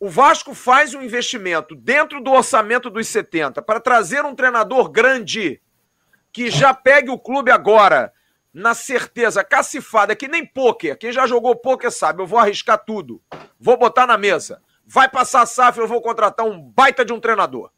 [0.00, 5.62] o Vasco faz um investimento dentro do orçamento dos 70 para trazer um treinador grande
[6.32, 8.12] que já pegue o clube agora
[8.52, 10.98] na certeza cacifada, que nem pôquer.
[10.98, 13.22] Quem já jogou pôquer sabe, eu vou arriscar tudo.
[13.58, 14.60] Vou botar na mesa.
[14.84, 17.70] Vai passar a SAF, eu vou contratar um baita de um treinador.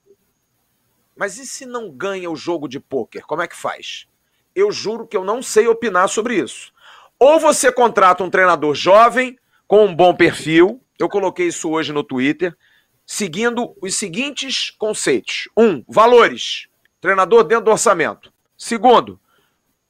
[1.14, 3.22] Mas e se não ganha o jogo de pôquer?
[3.22, 4.06] Como é que faz?
[4.54, 6.74] Eu juro que eu não sei opinar sobre isso.
[7.18, 12.04] Ou você contrata um treinador jovem, com um bom perfil, eu coloquei isso hoje no
[12.04, 12.56] Twitter,
[13.04, 16.68] seguindo os seguintes conceitos: um, valores,
[17.00, 18.32] treinador dentro do orçamento.
[18.56, 19.20] Segundo,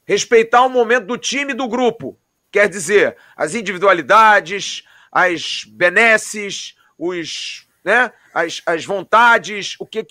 [0.05, 2.19] respeitar o momento do time e do grupo.
[2.51, 8.13] Quer dizer, as individualidades, as benesses, os né?
[8.35, 10.05] As, as vontades, o que,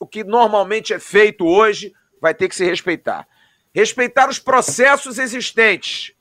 [0.00, 3.28] o que normalmente é feito hoje, vai ter que se respeitar.
[3.72, 6.12] Respeitar os processos existentes.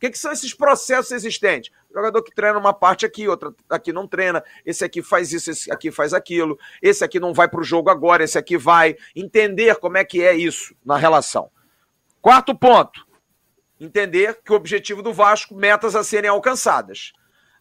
[0.00, 1.70] O que, que são esses processos existentes?
[1.90, 5.50] O jogador que treina uma parte aqui, outra aqui não treina, esse aqui faz isso,
[5.50, 8.96] esse aqui faz aquilo, esse aqui não vai para o jogo agora, esse aqui vai.
[9.14, 11.50] Entender como é que é isso na relação.
[12.22, 13.06] Quarto ponto:
[13.78, 17.12] entender que o objetivo do Vasco, metas a serem alcançadas.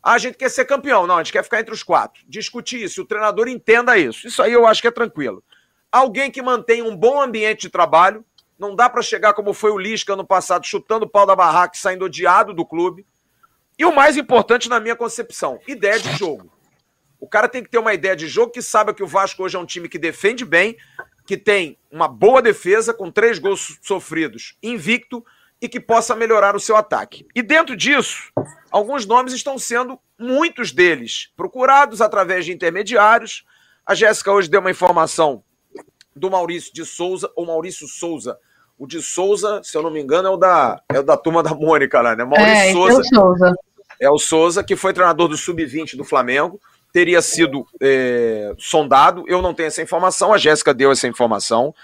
[0.01, 1.05] Ah, a gente quer ser campeão.
[1.05, 2.23] Não, a gente quer ficar entre os quatro.
[2.25, 4.25] Discutir isso, o treinador entenda isso.
[4.25, 5.43] Isso aí eu acho que é tranquilo.
[5.91, 8.23] Alguém que mantém um bom ambiente de trabalho.
[8.59, 11.77] Não dá para chegar como foi o Lisca ano passado, chutando o pau da barraca
[11.77, 13.05] e saindo odiado do clube.
[13.77, 16.51] E o mais importante na minha concepção, ideia de jogo.
[17.21, 19.55] O cara tem que ter uma ideia de jogo que saiba que o Vasco hoje
[19.55, 20.75] é um time que defende bem,
[21.25, 25.25] que tem uma boa defesa, com três gols sofridos, invicto,
[25.61, 27.25] e que possa melhorar o seu ataque.
[27.35, 28.31] E dentro disso,
[28.71, 33.45] alguns nomes estão sendo, muitos deles, procurados através de intermediários.
[33.85, 35.43] A Jéssica hoje deu uma informação
[36.15, 38.37] do Maurício de Souza, ou Maurício Souza.
[38.79, 41.43] O de Souza, se eu não me engano, é o da, é o da turma
[41.43, 42.23] da Mônica lá, né?
[42.23, 42.93] Maurício é, Souza.
[42.93, 43.55] É o Souza.
[43.99, 46.59] É o Souza, que foi treinador do Sub-20 do Flamengo.
[46.91, 49.25] Teria sido é, sondado.
[49.27, 51.75] Eu não tenho essa informação, a Jéssica deu essa informação.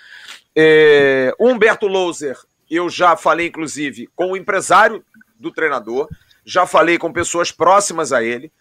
[0.56, 2.38] É, o Humberto Louser
[2.70, 5.04] eu já falei, inclusive, com o empresário
[5.40, 6.08] do treinador,
[6.44, 8.52] já falei com pessoas próximas a ele.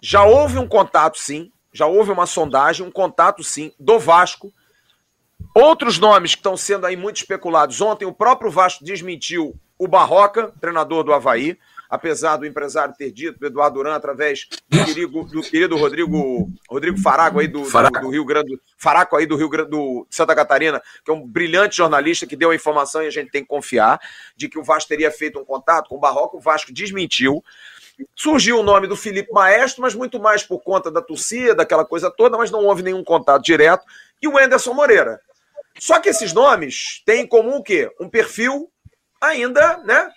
[0.00, 1.50] Já houve um contato, sim.
[1.72, 4.52] Já houve uma sondagem, um contato, sim, do Vasco.
[5.54, 7.80] Outros nomes que estão sendo aí muito especulados.
[7.80, 11.58] Ontem o próprio Vasco desmentiu o Barroca, treinador do Havaí
[11.92, 17.38] apesar do empresário ter dito, Eduardo Duran, através do querido, do querido Rodrigo, Rodrigo Farago
[17.38, 21.10] aí do, do, do, Rio Grande, Faraco aí do Rio Grande do Santa Catarina, que
[21.10, 24.00] é um brilhante jornalista que deu a informação e a gente tem que confiar,
[24.34, 27.44] de que o Vasco teria feito um contato com o Barroco, o Vasco desmentiu.
[28.16, 32.10] Surgiu o nome do Felipe Maestro, mas muito mais por conta da torcida, daquela coisa
[32.10, 33.84] toda, mas não houve nenhum contato direto.
[34.20, 35.20] E o Anderson Moreira.
[35.78, 37.90] Só que esses nomes têm em comum o quê?
[38.00, 38.70] Um perfil
[39.20, 40.10] ainda, né?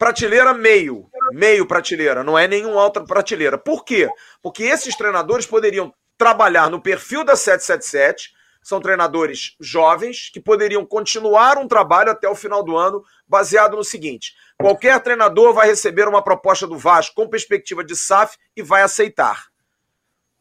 [0.00, 3.58] prateleira meio, meio prateleira, não é nenhum alta prateleira.
[3.58, 4.08] Por quê?
[4.42, 8.30] Porque esses treinadores poderiam trabalhar no perfil da 777,
[8.62, 13.84] são treinadores jovens que poderiam continuar um trabalho até o final do ano, baseado no
[13.84, 18.80] seguinte: qualquer treinador vai receber uma proposta do Vasco com perspectiva de SAF e vai
[18.80, 19.48] aceitar.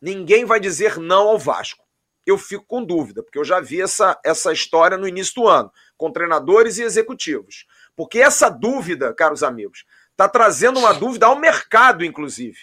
[0.02, 1.84] Ninguém vai dizer não ao Vasco.
[2.30, 5.72] Eu fico com dúvida, porque eu já vi essa, essa história no início do ano,
[5.98, 7.66] com treinadores e executivos.
[7.96, 12.60] Porque essa dúvida, caros amigos, está trazendo uma dúvida ao mercado, inclusive.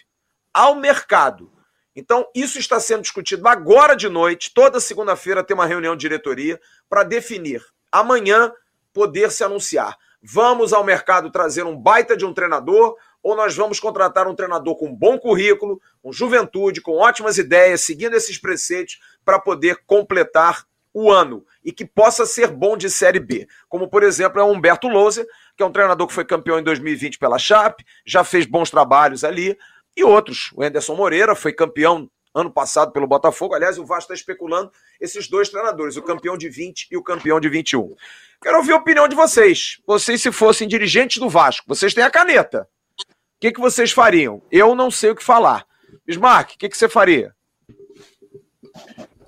[0.55, 1.53] Ao mercado.
[1.97, 4.55] Então, isso está sendo discutido agora de noite.
[4.55, 7.61] Toda segunda-feira tem uma reunião de diretoria para definir.
[7.91, 8.53] Amanhã
[8.93, 9.97] poder se anunciar.
[10.23, 14.77] Vamos ao mercado trazer um baita de um treinador ou nós vamos contratar um treinador
[14.77, 21.13] com bom currículo, com juventude, com ótimas ideias, seguindo esses preceitos para poder completar o
[21.13, 23.47] ano e que possa ser bom de Série B.
[23.69, 26.63] Como, por exemplo, é o Humberto Louser, que é um treinador que foi campeão em
[26.63, 29.59] 2020 pela Chape, já fez bons trabalhos ali,
[29.95, 30.53] e outros.
[30.55, 33.55] O Anderson Moreira foi campeão ano passado pelo Botafogo.
[33.55, 37.41] Aliás, o Vasco está especulando esses dois treinadores, o campeão de 20 e o campeão
[37.41, 37.95] de 21.
[38.41, 39.81] Quero ouvir a opinião de vocês.
[39.87, 42.67] Vocês, se fossem dirigentes do Vasco, vocês têm a caneta.
[43.01, 44.43] O que, que vocês fariam?
[44.51, 45.67] Eu não sei o que falar.
[46.07, 47.36] Bismarck, o que, que você faria?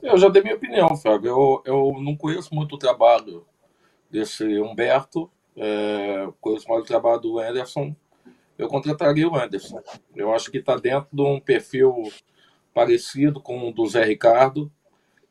[0.01, 1.29] Eu já dei minha opinião, Fábio.
[1.29, 3.45] Eu, eu não conheço muito o trabalho
[4.11, 7.95] desse Humberto, é, conheço mais o trabalho do Anderson.
[8.57, 9.83] Eu contrataria o Anderson.
[10.15, 11.95] Eu acho que está dentro de um perfil
[12.73, 14.71] parecido com o do Zé Ricardo.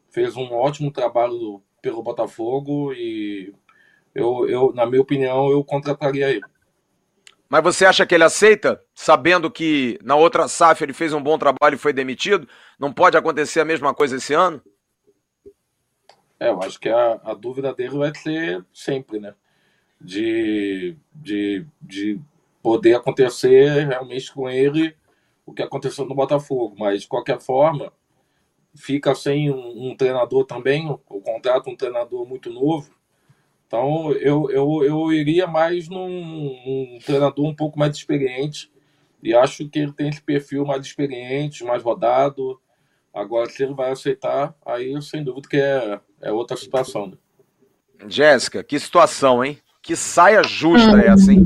[0.09, 3.53] Fez um ótimo trabalho pelo Botafogo e
[4.13, 6.43] eu, eu na minha opinião, eu contrataria ele.
[7.49, 11.37] Mas você acha que ele aceita, sabendo que na outra SAF ele fez um bom
[11.37, 12.47] trabalho e foi demitido?
[12.77, 14.61] Não pode acontecer a mesma coisa esse ano?
[16.39, 19.33] É, eu acho que a, a dúvida dele vai ser sempre, né?
[19.99, 22.19] De, de, de
[22.61, 24.95] poder acontecer realmente com ele
[25.45, 26.75] o que aconteceu no Botafogo.
[26.77, 27.91] Mas, de qualquer forma,
[28.75, 32.96] fica sem um, um treinador também, o contrato um treinador muito novo.
[33.67, 38.71] Então, eu, eu, eu iria mais num, num treinador um pouco mais experiente.
[39.21, 42.59] E acho que ele tem esse perfil mais experiente, mais rodado.
[43.13, 47.07] Agora, se ele vai aceitar, aí sem dúvida que é, é outra situação.
[47.07, 47.17] Né?
[48.07, 49.59] Jéssica, que situação, hein?
[49.81, 51.45] Que saia justa é essa, hein?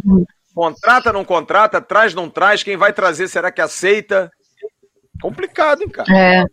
[0.53, 4.31] Contrata, não contrata, traz, não traz, quem vai trazer, será que aceita?
[5.21, 6.09] Complicado, hein, cara?
[6.11, 6.43] É.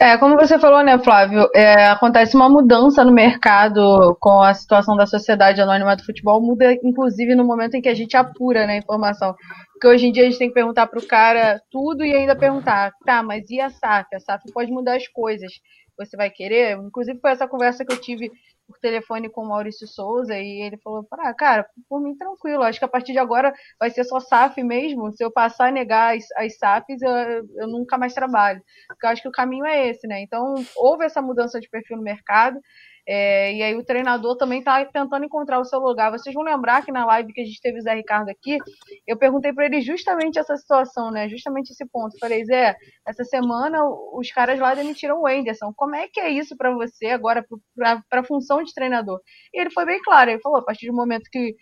[0.00, 1.48] é, como você falou, né, Flávio?
[1.54, 6.72] É, acontece uma mudança no mercado com a situação da sociedade anônima do futebol, muda
[6.82, 9.34] inclusive no momento em que a gente apura né, a informação.
[9.72, 12.34] Porque hoje em dia a gente tem que perguntar para o cara tudo e ainda
[12.34, 14.14] perguntar, tá, mas e a SAF?
[14.14, 15.52] A SAF pode mudar as coisas.
[15.98, 16.78] Você vai querer?
[16.78, 18.30] Inclusive foi essa conversa que eu tive
[18.66, 22.78] por telefone com o Maurício Souza e ele falou: ah, cara, por mim tranquilo, acho
[22.78, 25.12] que a partir de agora vai ser só SAF mesmo.
[25.12, 27.10] Se eu passar a negar as, as SAFs, eu,
[27.56, 28.62] eu nunca mais trabalho.
[28.88, 30.20] Porque eu acho que o caminho é esse, né?
[30.20, 32.60] Então, houve essa mudança de perfil no mercado.
[33.08, 36.10] É, e aí o treinador também está tentando encontrar o seu lugar.
[36.10, 38.58] Vocês vão lembrar que na live que a gente teve o Zé Ricardo aqui,
[39.06, 41.28] eu perguntei para ele justamente essa situação, né?
[41.28, 42.18] Justamente esse ponto.
[42.18, 42.74] Falei, Zé,
[43.06, 43.78] essa semana
[44.12, 45.72] os caras lá demitiram o Anderson.
[45.76, 47.44] Como é que é isso para você agora,
[47.76, 49.20] para a função de treinador?
[49.54, 51.54] E ele foi bem claro, ele falou, a partir do momento que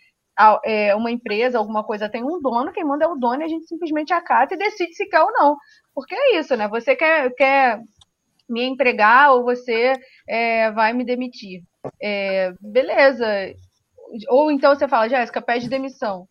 [0.65, 3.47] é, uma empresa, alguma coisa tem um dono, quem manda é o dono e a
[3.47, 5.55] gente simplesmente acata e decide se quer ou não.
[5.93, 6.67] Porque é isso, né?
[6.67, 7.79] Você quer, quer
[8.49, 9.93] me empregar ou você
[10.27, 11.63] é, vai me demitir.
[12.01, 13.25] É, beleza.
[14.29, 16.27] Ou então você fala, Jéssica, pede demissão.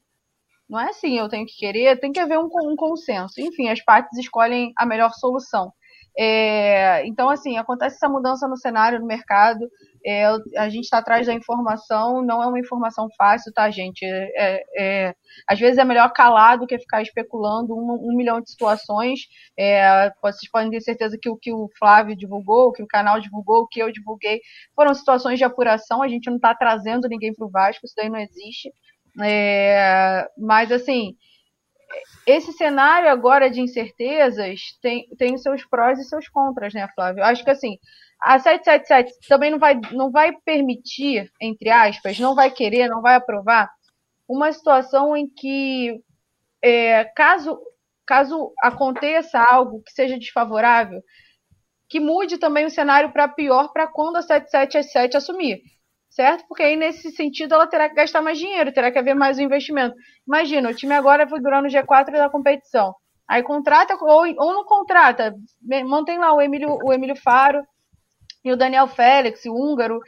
[0.68, 3.40] Não é assim, eu tenho que querer, tem que haver um, um consenso.
[3.40, 5.72] Enfim, as partes escolhem a melhor solução.
[6.16, 9.68] É, então, assim, acontece essa mudança no cenário, no mercado.
[10.06, 10.26] É,
[10.58, 14.04] a gente está atrás da informação, não é uma informação fácil, tá, gente?
[14.04, 15.14] É, é,
[15.48, 19.20] às vezes é melhor calar do que ficar especulando um, um milhão de situações.
[19.58, 23.18] É, vocês podem ter certeza que o que o Flávio divulgou, o que o canal
[23.18, 24.40] divulgou, o que eu divulguei,
[24.76, 26.02] foram situações de apuração.
[26.02, 28.70] A gente não está trazendo ninguém para o Vasco, isso daí não existe.
[29.22, 31.16] É, mas, assim,
[32.26, 37.24] esse cenário agora de incertezas tem, tem seus prós e seus contras, né, Flávio?
[37.24, 37.78] Acho que assim,
[38.20, 43.16] a 777 também não vai, não vai permitir, entre aspas, não vai querer, não vai
[43.16, 43.70] aprovar
[44.28, 46.00] uma situação em que,
[46.62, 47.58] é, caso,
[48.06, 51.00] caso aconteça algo que seja desfavorável,
[51.88, 55.73] que mude também o cenário para pior para quando a 777 assumir
[56.14, 56.44] certo?
[56.48, 59.42] Porque aí, nesse sentido, ela terá que gastar mais dinheiro, terá que haver mais um
[59.42, 59.96] investimento.
[60.26, 62.94] Imagina, o time agora foi durando o G4 da competição.
[63.28, 65.34] Aí contrata, ou, ou não contrata,
[65.84, 67.66] mantém lá o Emílio, o Emílio Faro
[68.44, 70.00] e o Daniel Félix, o húngaro,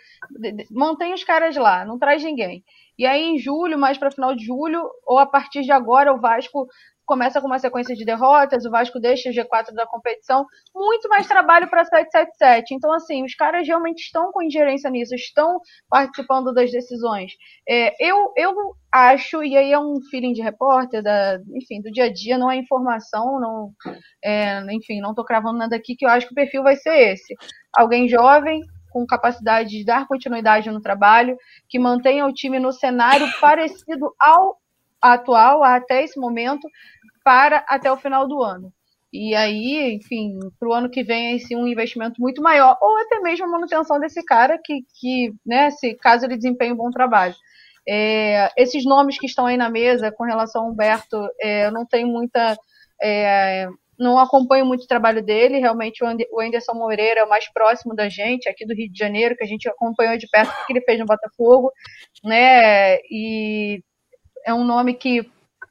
[0.70, 2.62] mantém os caras lá, não traz ninguém.
[2.96, 6.20] E aí, em julho, mais para final de julho, ou a partir de agora, o
[6.20, 6.68] Vasco
[7.06, 11.26] começa com uma sequência de derrotas, o Vasco deixa o G4 da competição, muito mais
[11.26, 12.74] trabalho para 777.
[12.74, 17.32] Então, assim, os caras realmente estão com ingerência nisso, estão participando das decisões.
[17.68, 18.52] É, eu, eu
[18.92, 22.50] acho, e aí é um feeling de repórter, da, enfim, do dia a dia, não
[22.50, 23.72] é informação, não,
[24.22, 27.12] é, enfim, não estou cravando nada aqui, que eu acho que o perfil vai ser
[27.12, 27.34] esse.
[27.74, 31.36] Alguém jovem, com capacidade de dar continuidade no trabalho,
[31.68, 34.58] que mantenha o time no cenário parecido ao
[35.00, 36.66] atual, até esse momento,
[37.26, 38.72] para até o final do ano.
[39.12, 43.18] E aí, enfim, para o ano que vem, esse um investimento muito maior, ou até
[43.18, 47.34] mesmo a manutenção desse cara, que, que né, se caso ele desempenhe um bom trabalho.
[47.88, 51.84] É, esses nomes que estão aí na mesa com relação ao Humberto, é, eu não
[51.84, 52.56] tenho muita.
[53.02, 53.66] É,
[53.98, 58.08] não acompanho muito o trabalho dele, realmente o Anderson Moreira é o mais próximo da
[58.08, 60.82] gente, aqui do Rio de Janeiro, que a gente acompanhou de perto o que ele
[60.82, 61.72] fez no Botafogo,
[62.22, 62.98] né?
[63.10, 63.82] E
[64.44, 65.28] é um nome que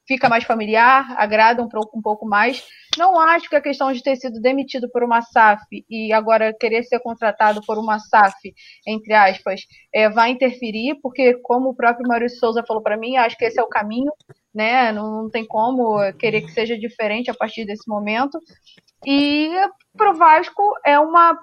[0.07, 2.63] fica mais familiar, agrada um pouco, um pouco mais.
[2.97, 6.83] Não acho que a questão de ter sido demitido por uma SAF e agora querer
[6.83, 8.53] ser contratado por uma SAF,
[8.87, 9.61] entre aspas,
[9.93, 13.59] é, vai interferir, porque, como o próprio Maurício Souza falou para mim, acho que esse
[13.59, 14.11] é o caminho,
[14.53, 14.91] né?
[14.91, 18.39] Não, não, tem como querer que seja diferente a partir desse momento.
[19.05, 19.49] E
[19.97, 21.37] para o Vasco é uma.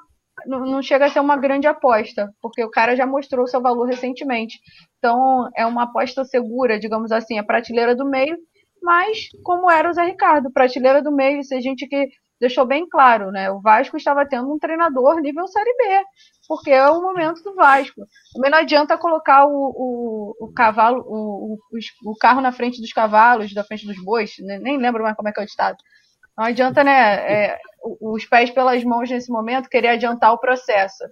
[0.47, 4.59] Não chega a ser uma grande aposta, porque o cara já mostrou seu valor recentemente.
[4.99, 8.37] Então, é uma aposta segura, digamos assim, a prateleira do meio
[8.83, 12.09] mas como era o Zé Ricardo, prateleira do meio, se a gente que
[12.43, 13.51] deixou bem claro, né?
[13.53, 16.05] O Vasco estava tendo um treinador nível Série B,
[16.49, 18.03] porque é o momento do Vasco.
[18.35, 21.57] Também não adianta colocar o, o, o cavalo, o,
[22.05, 24.59] o, carro na frente dos cavalos, da frente dos bois, né?
[24.59, 25.77] nem lembro mais como é que é o estado.
[26.37, 27.59] Não adianta, né, é,
[28.01, 31.05] os pés pelas mãos nesse momento, querer adiantar o processo.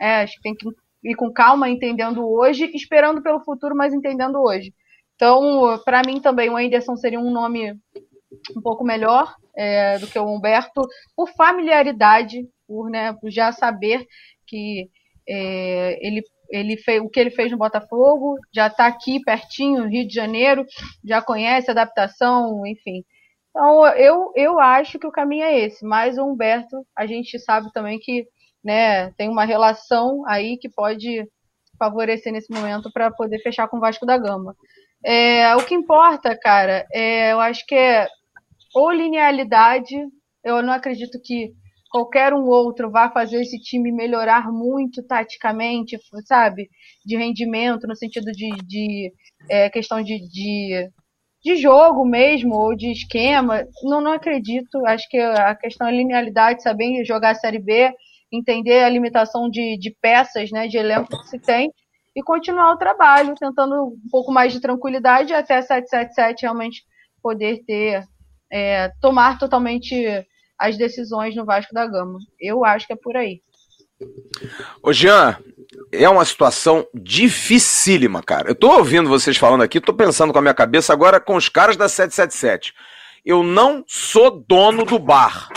[0.00, 0.66] É, acho que tem que
[1.04, 4.72] ir com calma, entendendo hoje, esperando pelo futuro, mas entendendo hoje.
[5.18, 7.76] Então, para mim também o Anderson seria um nome
[8.56, 10.80] um pouco melhor é, do que o Humberto,
[11.16, 14.06] por familiaridade, por, né, por já saber
[14.46, 14.88] que
[15.28, 20.06] é, ele, ele fez o que ele fez no Botafogo, já está aqui pertinho, Rio
[20.06, 20.64] de Janeiro,
[21.04, 23.04] já conhece a adaptação, enfim.
[23.50, 25.84] Então, eu, eu acho que o caminho é esse.
[25.84, 28.24] Mas o Humberto, a gente sabe também que
[28.62, 31.26] né, tem uma relação aí que pode
[31.76, 34.54] favorecer nesse momento para poder fechar com o Vasco da Gama.
[35.04, 38.08] É, o que importa, cara, é, eu acho que é
[38.74, 39.96] ou linearidade.
[40.44, 41.52] Eu não acredito que
[41.90, 46.68] qualquer um outro vá fazer esse time melhorar muito taticamente, sabe?
[47.04, 49.12] De rendimento, no sentido de, de
[49.50, 50.90] é, questão de, de,
[51.42, 53.64] de, jogo mesmo, ou de esquema.
[53.84, 54.84] Não, não acredito.
[54.86, 57.90] Acho que a questão é linearidade, saber jogar a Série B,
[58.32, 61.72] entender a limitação de, de peças, né, de elenco que se tem,
[62.18, 66.82] e continuar o trabalho, tentando um pouco mais de tranquilidade até 777 realmente
[67.22, 68.02] poder ter
[68.50, 70.04] é, tomar totalmente
[70.58, 72.18] as decisões no Vasco da Gama.
[72.40, 73.40] Eu acho que é por aí.
[74.82, 75.38] Ô Jean,
[75.92, 78.50] é uma situação dificílima, cara.
[78.50, 81.48] Eu tô ouvindo vocês falando aqui, tô pensando com a minha cabeça agora com os
[81.48, 82.74] caras da 777.
[83.24, 85.50] Eu não sou dono do bar,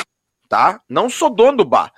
[0.48, 0.80] tá?
[0.88, 1.92] Não sou dono do bar.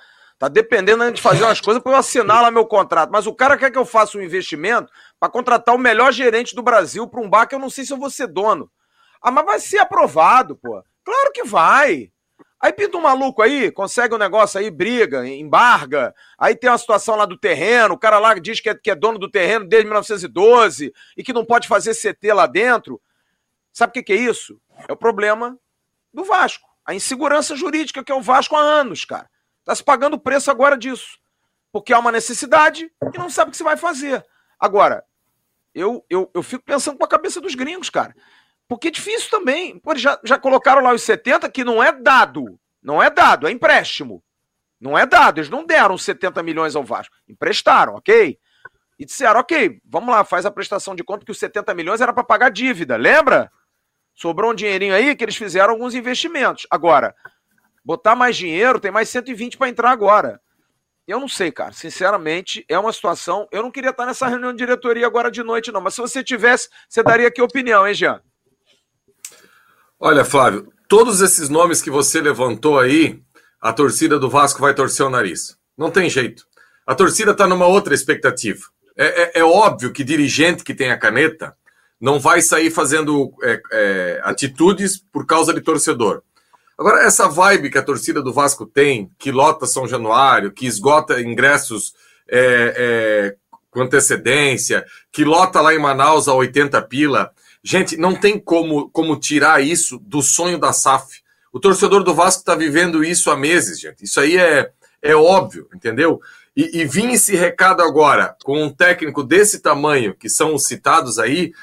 [0.44, 3.08] Tá dependendo de fazer umas coisas para eu assinar lá meu contrato.
[3.10, 6.62] Mas o cara quer que eu faça um investimento para contratar o melhor gerente do
[6.62, 8.70] Brasil para um bar que eu não sei se eu vou ser dono.
[9.22, 10.84] Ah, mas vai ser aprovado, pô.
[11.02, 12.12] Claro que vai.
[12.60, 16.14] Aí pinta um maluco aí, consegue um negócio aí, briga, embarga.
[16.36, 18.94] Aí tem uma situação lá do terreno, o cara lá diz que é, que é
[18.94, 23.00] dono do terreno desde 1912 e que não pode fazer CT lá dentro.
[23.72, 24.60] Sabe o que, que é isso?
[24.86, 25.58] É o problema
[26.12, 26.68] do Vasco.
[26.84, 29.32] A insegurança jurídica que é o Vasco há anos, cara.
[29.64, 31.18] Tá se pagando o preço agora disso.
[31.72, 34.24] Porque há uma necessidade e não sabe o que se vai fazer.
[34.58, 35.04] Agora,
[35.74, 38.14] eu, eu, eu fico pensando com a cabeça dos gringos, cara.
[38.68, 39.78] Porque é difícil também.
[39.78, 42.58] Pô, já, já colocaram lá os 70 que não é dado.
[42.82, 44.22] Não é dado, é empréstimo.
[44.80, 45.38] Não é dado.
[45.38, 47.16] Eles não deram 70 milhões ao Vasco.
[47.28, 48.38] Emprestaram, ok?
[48.98, 52.12] E disseram, ok, vamos lá, faz a prestação de conta que os 70 milhões era
[52.12, 53.50] para pagar dívida, lembra?
[54.14, 56.66] Sobrou um dinheirinho aí que eles fizeram alguns investimentos.
[56.70, 57.14] Agora,
[57.84, 60.40] botar mais dinheiro, tem mais 120 para entrar agora.
[61.06, 61.72] Eu não sei, cara.
[61.72, 63.46] Sinceramente, é uma situação.
[63.52, 65.80] Eu não queria estar nessa reunião de diretoria agora de noite, não.
[65.80, 68.22] Mas se você tivesse, você daria que opinião, hein, Jean?
[70.00, 73.22] Olha, Flávio, todos esses nomes que você levantou aí,
[73.60, 75.58] a torcida do Vasco vai torcer o nariz.
[75.76, 76.46] Não tem jeito.
[76.86, 78.60] A torcida está numa outra expectativa.
[78.96, 81.56] É, é, é, óbvio que dirigente que tem a caneta
[82.00, 86.22] não vai sair fazendo é, é, atitudes por causa de torcedor.
[86.78, 91.20] Agora, essa vibe que a torcida do Vasco tem, que lota São Januário, que esgota
[91.20, 91.94] ingressos
[92.28, 93.36] é, é,
[93.70, 97.32] com antecedência, que lota lá em Manaus a 80 pila,
[97.66, 101.22] Gente, não tem como, como tirar isso do sonho da SAF.
[101.50, 104.04] O torcedor do Vasco está vivendo isso há meses, gente.
[104.04, 104.70] Isso aí é,
[105.00, 106.20] é óbvio, entendeu?
[106.54, 111.54] E, e esse recado agora com um técnico desse tamanho, que são os citados aí.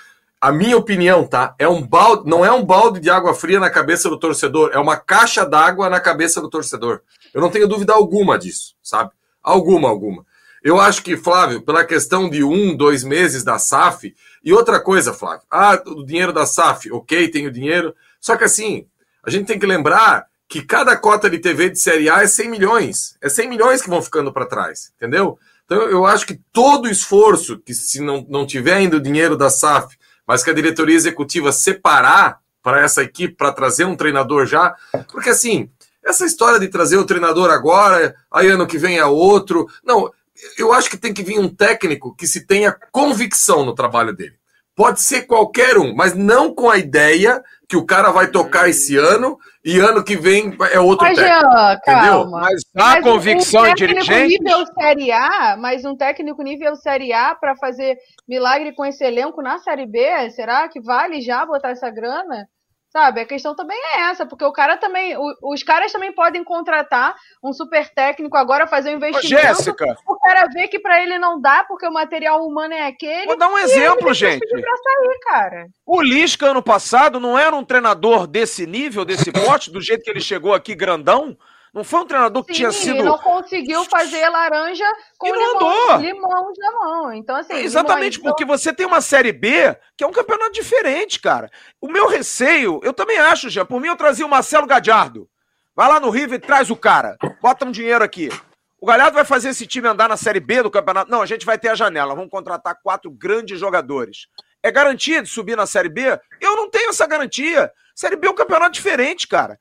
[0.41, 1.53] A minha opinião, tá?
[1.59, 4.79] É um balde, não é um balde de água fria na cabeça do torcedor, é
[4.79, 7.01] uma caixa d'água na cabeça do torcedor.
[7.31, 9.11] Eu não tenho dúvida alguma disso, sabe?
[9.43, 10.25] Alguma, alguma.
[10.63, 15.13] Eu acho que, Flávio, pela questão de um, dois meses da SAF, e outra coisa,
[15.13, 18.87] Flávio, ah, o dinheiro da SAF, ok, tem o dinheiro, só que assim,
[19.23, 22.49] a gente tem que lembrar que cada cota de TV de Série A é 100
[22.49, 25.37] milhões, é 100 milhões que vão ficando para trás, entendeu?
[25.65, 29.49] Então eu acho que todo esforço, que se não, não tiver ainda o dinheiro da
[29.49, 29.95] SAF,
[30.27, 34.75] mas que a diretoria executiva separar para essa equipe, para trazer um treinador já,
[35.11, 35.69] porque assim,
[36.03, 40.11] essa história de trazer o treinador agora, aí ano que vem é outro, não,
[40.57, 44.35] eu acho que tem que vir um técnico que se tenha convicção no trabalho dele.
[44.75, 48.97] Pode ser qualquer um, mas não com a ideia que o cara vai tocar esse
[48.97, 51.51] ano e ano que vem é outro mas, técnico.
[51.51, 52.29] Jean, entendeu?
[52.31, 54.39] Mas há mas convicção um em dirigente.
[54.39, 57.97] nível Série A, mas um técnico nível Série A para fazer
[58.27, 62.47] milagre com esse elenco na Série B, será que vale já botar essa grana?
[62.91, 66.43] Sabe, a questão também é essa, porque o cara também, o, os caras também podem
[66.43, 69.45] contratar um super técnico agora, fazer um investimento.
[69.45, 69.97] Ô, Jéssica.
[70.05, 73.27] O cara vê que para ele não dá, porque o material humano é aquele.
[73.27, 74.45] Vou dar um exemplo, gente.
[74.45, 75.67] Pra sair, cara.
[75.85, 80.09] O Lisca, ano passado, não era um treinador desse nível, desse pote, do jeito que
[80.09, 81.37] ele chegou aqui grandão.
[81.73, 83.03] Não foi um treinador que Sim, tinha sido.
[83.03, 84.83] não conseguiu fazer laranja
[85.17, 85.97] com E não limão, andou.
[85.97, 87.13] limão na mão.
[87.13, 87.53] Então, assim.
[87.55, 91.49] Exatamente, limões, porque você tem uma Série B que é um campeonato diferente, cara.
[91.79, 93.63] O meu receio, eu também acho, já.
[93.63, 95.29] Por mim, eu trazia o Marcelo Gadiardo.
[95.73, 97.17] Vai lá no River e traz o cara.
[97.41, 98.29] Bota um dinheiro aqui.
[98.77, 101.09] O Galhardo vai fazer esse time andar na Série B do campeonato?
[101.09, 102.15] Não, a gente vai ter a janela.
[102.15, 104.27] Vamos contratar quatro grandes jogadores.
[104.61, 106.19] É garantia de subir na Série B?
[106.41, 107.71] Eu não tenho essa garantia.
[107.95, 109.57] Série B é um campeonato diferente, cara.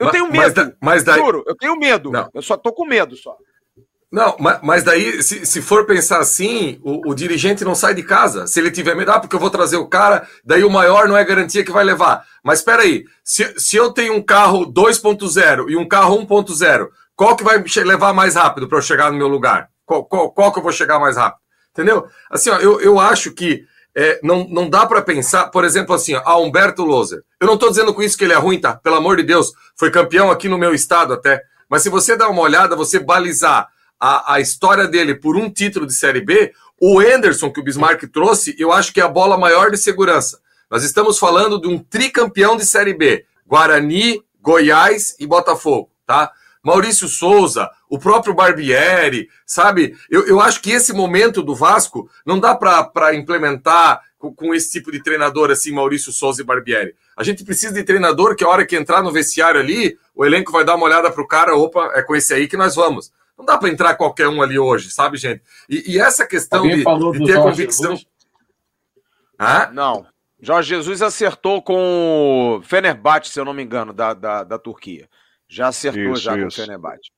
[0.00, 0.54] Eu Ma- tenho mas medo.
[0.54, 2.10] da- mas daí- Juro, eu tenho medo.
[2.10, 2.28] Não.
[2.34, 3.36] Eu só tô com medo só.
[4.10, 8.02] Não, ma- mas daí, se, se for pensar assim, o, o dirigente não sai de
[8.02, 8.44] casa.
[8.48, 11.16] Se ele tiver medo, ah, porque eu vou trazer o cara, daí o maior não
[11.16, 12.24] é garantia que vai levar.
[12.42, 17.36] Mas espera aí, se, se eu tenho um carro 2.0 e um carro 1.0, qual
[17.36, 19.68] que vai levar mais rápido para eu chegar no meu lugar?
[19.86, 21.38] Qual, qual, qual que eu vou chegar mais rápido?
[21.72, 22.04] Entendeu?
[22.28, 23.64] Assim, ó, eu, eu acho que
[23.94, 27.22] é, não, não dá para pensar, por exemplo, assim, a Humberto Loser.
[27.40, 28.76] Eu não estou dizendo com isso que ele é ruim, tá?
[28.76, 31.42] Pelo amor de Deus, foi campeão aqui no meu estado até.
[31.68, 33.68] Mas se você dá uma olhada, você balizar
[33.98, 38.06] a, a história dele por um título de Série B, o Anderson que o Bismarck
[38.10, 40.40] trouxe, eu acho que é a bola maior de segurança.
[40.70, 46.32] Nós estamos falando de um tricampeão de Série B: Guarani, Goiás e Botafogo, tá?
[46.62, 49.96] Maurício Souza, o próprio Barbieri, sabe?
[50.10, 54.70] Eu, eu acho que esse momento do Vasco não dá para implementar com, com esse
[54.70, 56.94] tipo de treinador assim, Maurício Souza e Barbieri.
[57.16, 60.52] A gente precisa de treinador que a hora que entrar no vestiário ali, o elenco
[60.52, 63.10] vai dar uma olhada pro cara, opa, é com esse aí que nós vamos.
[63.36, 65.42] Não dá para entrar qualquer um ali hoje, sabe, gente?
[65.66, 67.90] E, e essa questão Alguém de, falou de do ter Jorge convicção.
[67.92, 68.06] Jesus?
[69.40, 69.70] Hã?
[69.72, 70.06] Não.
[70.42, 75.08] Jorge Jesus acertou com o Fenerbahçe, se eu não me engano, da, da, da Turquia.
[75.50, 76.56] Já acertou Isso, já com o isso.
[76.56, 77.10] Fenerbahçe.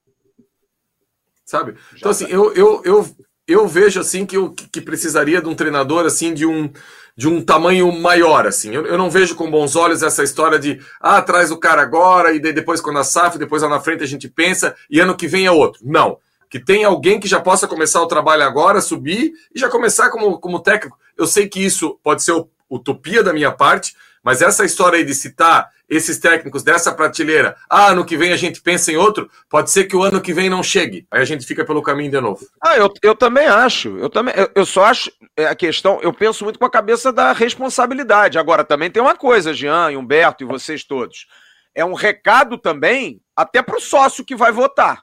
[1.44, 1.76] sabe?
[1.94, 3.16] Então, assim, eu, eu, eu,
[3.46, 6.72] eu vejo, assim, que, eu, que precisaria de um treinador, assim, de um,
[7.14, 8.74] de um tamanho maior, assim.
[8.74, 12.32] Eu, eu não vejo com bons olhos essa história de, ah, traz o cara agora,
[12.32, 15.28] e depois quando a SAF, depois lá na frente a gente pensa, e ano que
[15.28, 15.82] vem é outro.
[15.84, 16.16] Não.
[16.48, 20.38] Que tenha alguém que já possa começar o trabalho agora, subir, e já começar como,
[20.38, 20.98] como técnico.
[21.18, 22.32] Eu sei que isso pode ser
[22.70, 27.88] utopia da minha parte, mas essa história aí de citar esses técnicos dessa prateleira, ah,
[27.88, 30.48] ano que vem a gente pensa em outro, pode ser que o ano que vem
[30.48, 31.06] não chegue.
[31.10, 32.46] Aí a gente fica pelo caminho de novo.
[32.62, 33.98] Ah, eu, eu também acho.
[33.98, 36.00] Eu, também, eu, eu só acho é, a questão.
[36.00, 38.38] Eu penso muito com a cabeça da responsabilidade.
[38.38, 41.26] Agora, também tem uma coisa, Jean, Humberto e vocês todos.
[41.74, 45.02] É um recado também, até para o sócio que vai votar.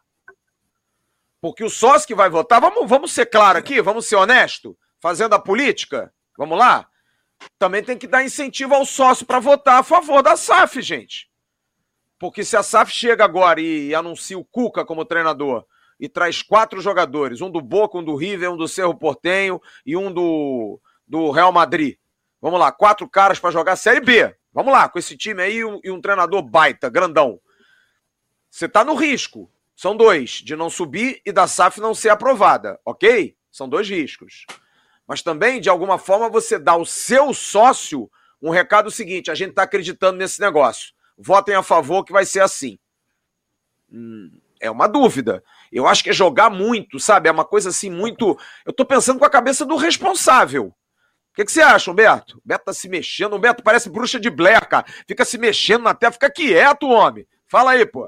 [1.40, 5.34] Porque o sócio que vai votar, vamos, vamos ser claro aqui, vamos ser honesto, fazendo
[5.36, 6.88] a política, vamos lá?
[7.58, 11.30] Também tem que dar incentivo ao sócio para votar a favor da SAF, gente.
[12.18, 15.66] Porque se a SAF chega agora e, anuncia o Cuca como treinador
[16.00, 19.96] e traz quatro jogadores, um do Boca, um do River, um do Cerro Portenho e
[19.96, 21.98] um do, do Real Madrid.
[22.42, 24.36] Vamos lá, quatro caras para jogar Série B.
[24.54, 27.40] Vamos lá, com esse time aí um, e um treinador baita, grandão.
[28.50, 29.50] Você tá no risco.
[29.76, 33.34] São dois, de não subir e da SAF não ser aprovada, ok?
[33.50, 34.46] São dois riscos.
[35.10, 38.08] Mas também, de alguma forma, você dá ao seu sócio
[38.40, 40.94] um recado seguinte: a gente está acreditando nesse negócio.
[41.18, 42.78] Votem a favor que vai ser assim.
[43.92, 44.30] Hum,
[44.62, 45.44] é uma dúvida.
[45.72, 47.28] Eu acho que é jogar muito, sabe?
[47.28, 48.38] É uma coisa assim muito.
[48.64, 50.66] Eu tô pensando com a cabeça do responsável.
[50.68, 50.74] O
[51.34, 52.38] que, que você acha, Humberto?
[52.38, 53.34] O Humberto tá se mexendo.
[53.34, 54.30] O parece bruxa de
[54.70, 54.86] cara.
[55.08, 56.14] Fica se mexendo tela.
[56.14, 57.26] Fica quieto, homem.
[57.48, 58.08] Fala aí, pô.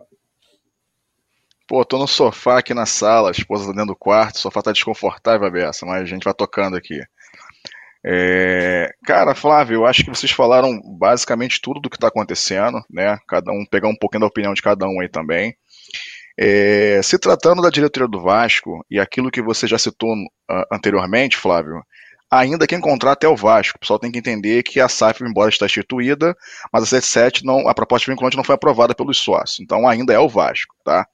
[1.72, 4.62] Pô, tô no sofá aqui na sala, a esposa tá dentro do quarto, o sofá
[4.62, 7.02] tá desconfortável, Bessa, mas a gente vai tocando aqui.
[8.06, 13.18] É, Cara, Flávio, eu acho que vocês falaram basicamente tudo do que tá acontecendo, né?
[13.26, 15.56] Cada um pegar um pouquinho da opinião de cada um aí também.
[16.38, 21.38] É, Se tratando da diretoria do Vasco e aquilo que você já citou uh, anteriormente,
[21.38, 21.82] Flávio,
[22.30, 23.78] ainda quem contrata é o Vasco.
[23.78, 26.36] O pessoal tem que entender que a SAF, embora está instituída,
[26.70, 29.62] mas a 77 não, a proposta vinculante não foi aprovada pelos sócios.
[29.62, 31.08] Então ainda é o Vasco, tá?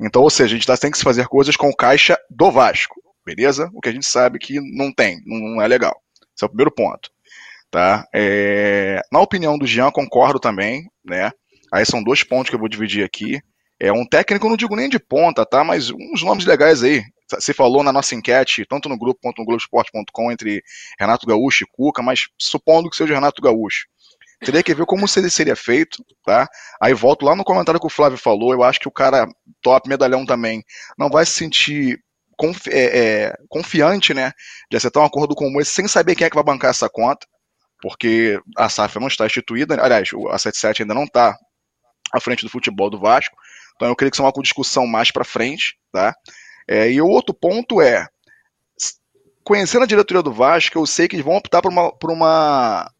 [0.00, 2.50] Então, ou seja, a gente tá- tem que se fazer coisas com o caixa do
[2.50, 3.70] Vasco, beleza?
[3.74, 6.00] O que a gente sabe que não tem, não é legal.
[6.34, 7.10] Esse é o primeiro ponto.
[7.70, 8.06] Tá?
[8.14, 11.30] É, Na opinião do Jean, concordo também, né?
[11.72, 13.40] Aí são dois pontos que eu vou dividir aqui.
[13.78, 15.64] É um técnico, não digo nem de ponta, tá?
[15.64, 17.02] Mas uns nomes legais aí.
[17.30, 20.62] Você falou na nossa enquete, tanto no grupo quanto no Globoesporte.com, entre
[20.98, 23.86] Renato Gaúcho e Cuca, mas supondo que seja Renato Gaúcho.
[24.42, 26.48] Teria que ver como seria feito, tá?
[26.80, 29.28] Aí volto lá no comentário que o Flávio falou, eu acho que o cara
[29.60, 30.64] top, medalhão também,
[30.98, 32.02] não vai se sentir
[32.36, 34.32] confi é, é, confiante, né,
[34.70, 37.26] de acertar um acordo como esse sem saber quem é que vai bancar essa conta,
[37.82, 41.36] porque a SAF não está instituída, aliás, a 77 ainda não está
[42.10, 43.36] à frente do futebol do Vasco,
[43.76, 46.14] então eu creio que isso é uma discussão mais para frente, tá?
[46.66, 48.06] É, e o outro ponto é,
[49.44, 52.90] conhecendo a diretoria do Vasco, eu sei que eles vão optar por uma, por uma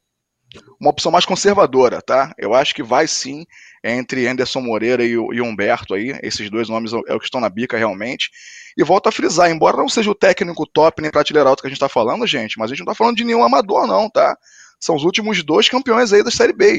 [0.80, 2.34] uma opção mais conservadora, tá?
[2.36, 3.46] Eu acho que vai sim
[3.84, 7.48] entre Anderson Moreira e, e Humberto aí, esses dois nomes é o que estão na
[7.48, 8.30] bica realmente.
[8.76, 11.70] E volto a frisar, embora não seja o técnico top nem prateleira alta que a
[11.70, 14.36] gente está falando, gente, mas a gente não está falando de nenhum amador não, tá?
[14.78, 16.78] São os últimos dois campeões aí da Série B,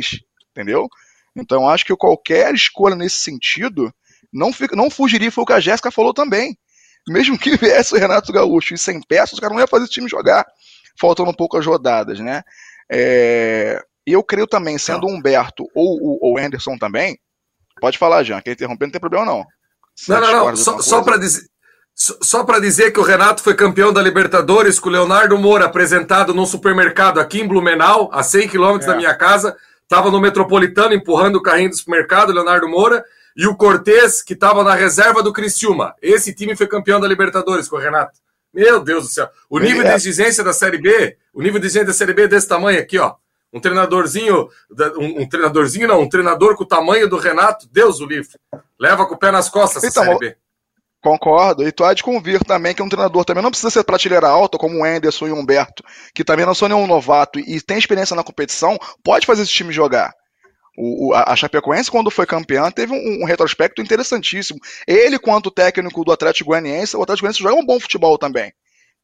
[0.51, 0.89] entendeu?
[1.35, 3.93] Então acho que qualquer escolha nesse sentido
[4.33, 6.57] não, fica, não fugiria, foi o que a Jéssica falou também.
[7.07, 9.93] Mesmo que viesse o Renato Gaúcho e sem peças, os caras não iam fazer esse
[9.93, 10.45] time jogar,
[10.99, 12.43] faltando um pouco as rodadas, né?
[12.91, 17.17] É, e eu creio também, sendo o Humberto ou o Anderson também,
[17.79, 19.45] pode falar, Jean, quem interromper não tem problema não.
[19.95, 21.49] Se não, não, não, só, só para dizer...
[21.93, 26.33] Só para dizer que o Renato foi campeão da Libertadores com o Leonardo Moura apresentado
[26.33, 28.91] num supermercado aqui em Blumenau, a 100 quilômetros é.
[28.91, 29.55] da minha casa.
[29.83, 33.03] Estava no Metropolitano empurrando o carrinho do supermercado, Leonardo Moura,
[33.35, 35.93] e o Cortez, que estava na reserva do Criciúma.
[36.01, 38.17] Esse time foi campeão da Libertadores com o Renato.
[38.53, 39.29] Meu Deus do céu.
[39.49, 39.89] O nível é.
[39.89, 42.79] de exigência da Série B, o nível de exigência da Série B é desse tamanho
[42.79, 43.15] aqui, ó.
[43.53, 44.47] Um treinadorzinho,
[44.97, 48.39] um, um, treinadorzinho não, um treinador com o tamanho do Renato, Deus o livre.
[48.79, 50.37] Leva com o pé nas costas então, essa Série B.
[51.01, 51.67] Concordo.
[51.67, 54.57] E tu há de convir também que um treinador também não precisa ser prateleira alta,
[54.57, 55.83] como o Anderson e o Humberto,
[56.13, 59.73] que também não são nenhum novato e tem experiência na competição, pode fazer esse time
[59.73, 60.13] jogar.
[60.77, 64.59] O, a Chapecoense, quando foi campeã, teve um, um, retrospecto interessantíssimo.
[64.87, 68.53] Ele, quanto técnico do Atlético Goianiense, o Atlético Goianiense joga um bom futebol também.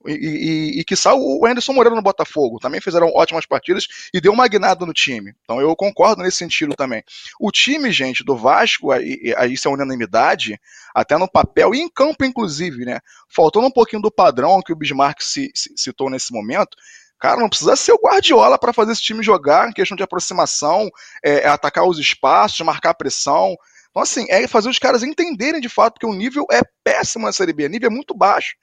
[0.05, 2.59] E, e, e que o Anderson Moreira no Botafogo.
[2.59, 5.34] Também fizeram ótimas partidas e deu uma guinada no time.
[5.43, 7.03] Então eu concordo nesse sentido também.
[7.39, 10.59] O time, gente, do Vasco, aí, aí isso é unanimidade,
[10.95, 12.99] até no papel e em campo, inclusive, né?
[13.28, 16.78] Faltando um pouquinho do padrão que o Bismarck se, se, citou nesse momento.
[17.20, 20.89] Cara, não precisa ser o Guardiola para fazer esse time jogar, em questão de aproximação,
[21.24, 23.55] é, é atacar os espaços, marcar pressão.
[23.89, 27.34] Então, assim, é fazer os caras entenderem de fato que o nível é péssimo na
[27.34, 28.55] Série B, o nível é muito baixo.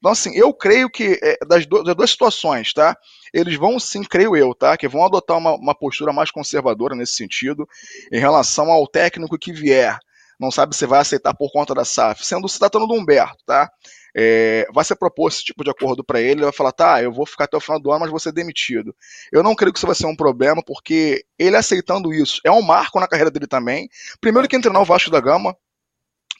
[0.00, 2.96] Então, assim, eu creio que é, das, do, das, duas situações, tá?
[3.34, 4.76] Eles vão sim, creio eu, tá?
[4.76, 7.68] Que vão adotar uma, uma postura mais conservadora nesse sentido,
[8.10, 9.98] em relação ao técnico que vier.
[10.40, 13.70] Não sabe se vai aceitar por conta da SAF, sendo se tratando do Humberto, tá?
[14.16, 17.12] É, vai ser proposto esse tipo de acordo para ele, ele vai falar, tá, eu
[17.12, 18.94] vou ficar até o final do ano, mas vou ser demitido.
[19.32, 22.62] Eu não creio que isso vai ser um problema, porque ele aceitando isso é um
[22.62, 23.88] marco na carreira dele também.
[24.20, 25.56] Primeiro que treinar o Vasco da Gama,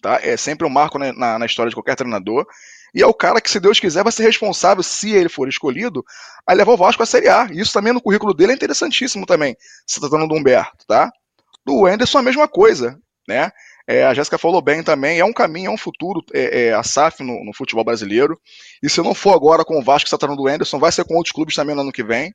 [0.00, 0.20] tá?
[0.22, 2.46] É sempre um marco na, na história de qualquer treinador.
[2.94, 6.04] E é o cara que, se Deus quiser, vai ser responsável, se ele for escolhido,
[6.46, 7.48] a levar o Vasco à Série A.
[7.52, 9.56] Isso também no currículo dele é interessantíssimo também,
[9.86, 11.10] se tratando do Humberto, tá?
[11.64, 12.98] Do Anderson a mesma coisa,
[13.28, 13.52] né?
[13.90, 16.80] É, a Jéssica falou bem também, é um caminho, é um futuro, é, é a
[16.80, 18.40] SAF no, no, futebol brasileiro.
[18.80, 21.04] E se não for agora com o Vasco que está tratando do Anderson, vai ser
[21.04, 22.32] com outros clubes também no ano que vem,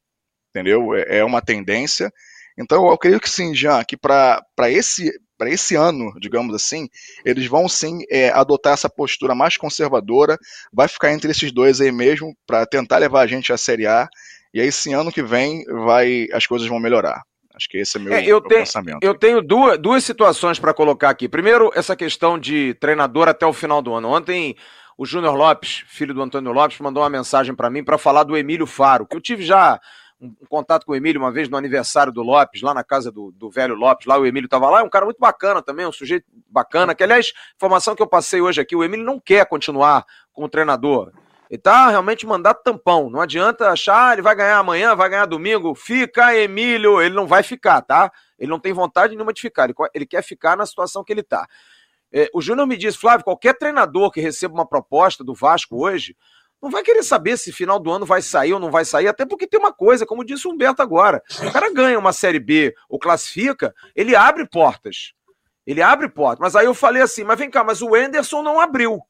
[0.50, 0.94] entendeu?
[0.94, 2.12] É, é uma tendência.
[2.60, 5.10] Então eu creio que sim, Jean, que para esse
[5.44, 6.90] esse ano, digamos assim,
[7.24, 10.38] eles vão sim é, adotar essa postura mais conservadora,
[10.74, 14.10] vai ficar entre esses dois aí mesmo, para tentar levar a gente à Série A,
[14.54, 17.22] e aí esse ano que vem vai as coisas vão melhorar.
[17.56, 18.98] Acho que esse é meu, é, eu meu tenho, pensamento.
[19.02, 21.30] Eu tenho duas, duas situações para colocar aqui.
[21.30, 24.10] Primeiro, essa questão de treinador até o final do ano.
[24.10, 24.56] Ontem,
[24.98, 28.36] o Júnior Lopes, filho do Antônio Lopes, mandou uma mensagem para mim para falar do
[28.36, 29.80] Emílio Faro, que eu tive já
[30.20, 33.32] um, contato com o Emílio uma vez no aniversário do Lopes, lá na casa do,
[33.32, 35.92] do velho Lopes, lá o Emílio estava lá, é um cara muito bacana também, um
[35.92, 40.06] sujeito bacana, que aliás, informação que eu passei hoje aqui, o Emílio não quer continuar
[40.32, 41.12] como treinador.
[41.50, 43.10] Ele tá realmente mandato tampão.
[43.10, 45.76] Não adianta achar, ah, ele vai ganhar amanhã, vai ganhar domingo.
[45.76, 47.02] Fica, Emílio.
[47.02, 48.12] Ele não vai ficar, tá?
[48.38, 49.66] Ele não tem vontade nenhuma de ficar.
[49.66, 51.48] Ele, ele quer ficar na situação que ele tá.
[52.12, 56.16] É, o Júnior me diz, Flávio, qualquer treinador que receba uma proposta do Vasco hoje,
[56.62, 59.26] não vai querer saber se final do ano vai sair ou não vai sair, até
[59.26, 62.74] porque tem uma coisa, como disse o Humberto agora, o cara ganha uma Série B
[62.90, 65.14] ou classifica, ele abre portas.
[65.66, 66.40] Ele abre portas.
[66.40, 69.02] Mas aí eu falei assim, mas vem cá, mas o Enderson não abriu.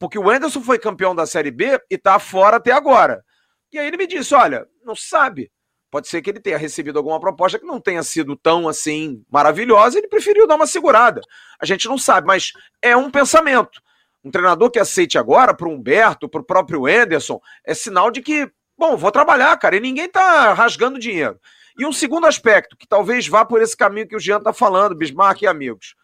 [0.00, 3.22] Porque o Enderson foi campeão da Série B e tá fora até agora.
[3.70, 5.52] E aí ele me disse, olha, não sabe.
[5.90, 9.98] Pode ser que ele tenha recebido alguma proposta que não tenha sido tão assim maravilhosa,
[9.98, 11.20] ele preferiu dar uma segurada.
[11.60, 13.80] A gente não sabe, mas é um pensamento.
[14.24, 18.22] Um treinador que aceite agora para o Humberto, para o próprio Enderson, é sinal de
[18.22, 21.38] que, bom, vou trabalhar, cara, e ninguém está rasgando dinheiro.
[21.78, 24.94] E um segundo aspecto, que talvez vá por esse caminho que o Jean está falando,
[24.94, 25.94] Bismarck e amigos.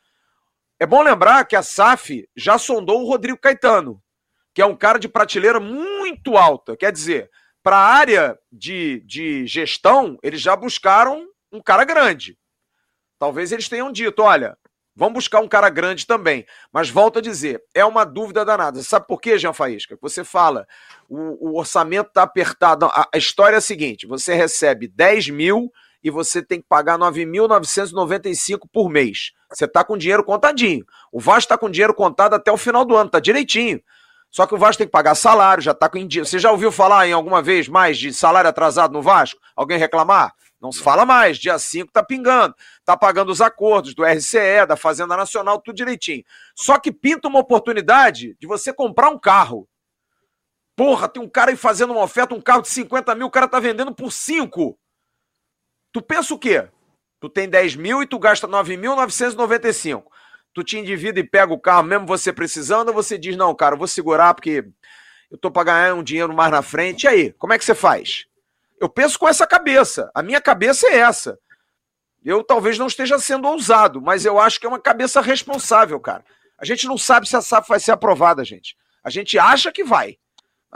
[0.78, 4.02] É bom lembrar que a SAF já sondou o Rodrigo Caetano,
[4.54, 6.76] que é um cara de prateleira muito alta.
[6.76, 7.30] Quer dizer,
[7.62, 12.38] para a área de, de gestão, eles já buscaram um cara grande.
[13.18, 14.56] Talvez eles tenham dito: olha,
[14.98, 16.46] Vamos buscar um cara grande também.
[16.72, 18.82] Mas volto a dizer, é uma dúvida danada.
[18.82, 19.98] Sabe por quê, Jean Faísca?
[20.00, 20.66] Você fala,
[21.06, 22.86] o, o orçamento está apertado.
[22.86, 25.70] A, a, história é a seguinte: você recebe 10 mil
[26.02, 29.32] e você tem que pagar 9.995 por mês.
[29.52, 30.84] Você está com dinheiro contadinho.
[31.12, 33.80] O Vasco está com dinheiro contado até o final do ano, está direitinho.
[34.30, 36.24] Só que o Vasco tem que pagar salário, já está com dia.
[36.24, 39.40] Você já ouviu falar em alguma vez mais de salário atrasado no Vasco?
[39.54, 40.34] Alguém reclamar?
[40.60, 41.38] Não se fala mais.
[41.38, 42.54] Dia 5 tá pingando.
[42.84, 46.24] Tá pagando os acordos do RCE, da Fazenda Nacional, tudo direitinho.
[46.54, 49.68] Só que pinta uma oportunidade de você comprar um carro.
[50.74, 53.48] Porra, tem um cara aí fazendo uma oferta, um carro de 50 mil, o cara
[53.48, 54.78] tá vendendo por 5.
[55.96, 56.68] Tu pensa o quê?
[57.18, 60.04] Tu tem 10 mil e tu gasta 9.995.
[60.52, 63.76] Tu te endivida e pega o carro mesmo você precisando, ou você diz, não, cara,
[63.76, 64.68] eu vou segurar porque
[65.30, 67.04] eu tô para ganhar um dinheiro mais na frente.
[67.04, 68.26] E aí, como é que você faz?
[68.78, 70.10] Eu penso com essa cabeça.
[70.14, 71.38] A minha cabeça é essa.
[72.22, 76.26] Eu talvez não esteja sendo ousado, mas eu acho que é uma cabeça responsável, cara.
[76.58, 78.76] A gente não sabe se a SAP vai ser aprovada, gente.
[79.02, 80.18] A gente acha que vai.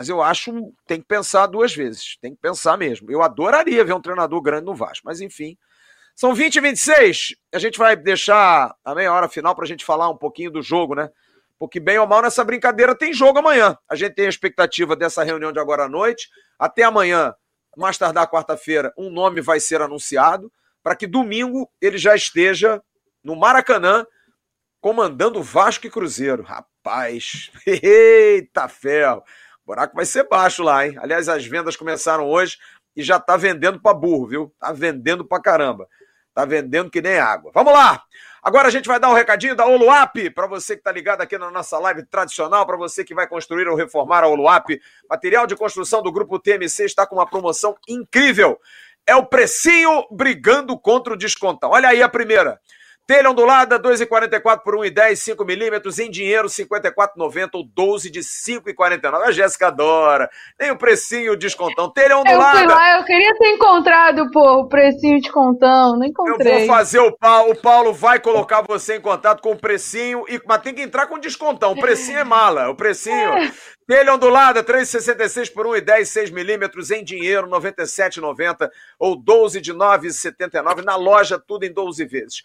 [0.00, 2.16] Mas eu acho tem que pensar duas vezes.
[2.22, 3.12] Tem que pensar mesmo.
[3.12, 5.58] Eu adoraria ver um treinador grande no Vasco, mas enfim.
[6.16, 7.34] São 20 e 26.
[7.52, 10.62] A gente vai deixar a meia hora final para a gente falar um pouquinho do
[10.62, 11.10] jogo, né?
[11.58, 13.76] Porque, bem ou mal, nessa brincadeira tem jogo amanhã.
[13.86, 16.30] A gente tem a expectativa dessa reunião de agora à noite.
[16.58, 17.34] Até amanhã,
[17.76, 20.50] mais tardar quarta-feira, um nome vai ser anunciado
[20.82, 22.82] para que domingo ele já esteja
[23.22, 24.06] no Maracanã
[24.80, 26.42] comandando Vasco e Cruzeiro.
[26.42, 29.22] Rapaz, eita ferro!
[29.70, 30.96] Buraco vai ser baixo lá, hein?
[31.00, 32.58] Aliás, as vendas começaram hoje
[32.96, 34.54] e já tá vendendo para burro, viu?
[34.58, 35.86] Tá vendendo para caramba.
[36.34, 37.52] Tá vendendo que nem água.
[37.54, 38.02] Vamos lá!
[38.42, 41.36] Agora a gente vai dar um recadinho da Oluap para você que está ligado aqui
[41.36, 44.70] na nossa live tradicional, para você que vai construir ou reformar a Oluap.
[45.08, 48.58] Material de construção do grupo TMC está com uma promoção incrível.
[49.06, 51.70] É o precinho brigando contra o descontão.
[51.70, 52.58] Olha aí a primeira.
[53.10, 59.22] Telha ondulada, 2,44 por 1,10, 5 milímetros, em dinheiro, 54,90 ou 12 de 5,49.
[59.24, 60.30] A Jéssica adora.
[60.56, 61.90] Nem o precinho descontão.
[61.90, 62.60] Telha ondulada.
[62.60, 66.52] Eu fui lá, eu queria ter encontrado, pô, o precinho descontão, não encontrei.
[66.52, 70.24] Eu vou fazer o Paulo, o Paulo vai colocar você em contato com o precinho,
[70.28, 71.72] e, mas tem que entrar com descontão.
[71.72, 73.32] O precinho é mala, o precinho.
[73.38, 73.50] É.
[73.90, 80.84] Telha ondulada, 3,66 por 1,10, 6 milímetros, em dinheiro, 97,90 ou 12 de 9,79.
[80.84, 82.44] Na loja, tudo em 12 vezes.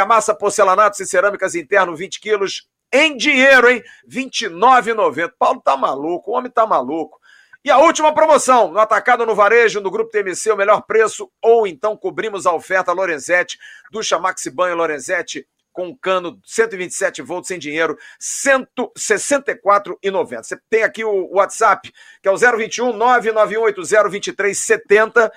[0.00, 3.82] Argamassa, porcelanatos e cerâmicas interno, 20 quilos, em dinheiro, hein?
[4.08, 5.32] R$29,90.
[5.38, 7.20] Paulo tá maluco, o homem tá maluco.
[7.62, 11.66] E a última promoção, no atacado no varejo, no Grupo TMC, o melhor preço, ou
[11.66, 13.58] então cobrimos a oferta Lorenzetti,
[13.92, 20.42] ducha Maxi Banho Lorenzetti, com cano 127 volts sem dinheiro, 164,90.
[20.42, 21.92] Você tem aqui o WhatsApp,
[22.22, 25.30] que é o 021 991802370,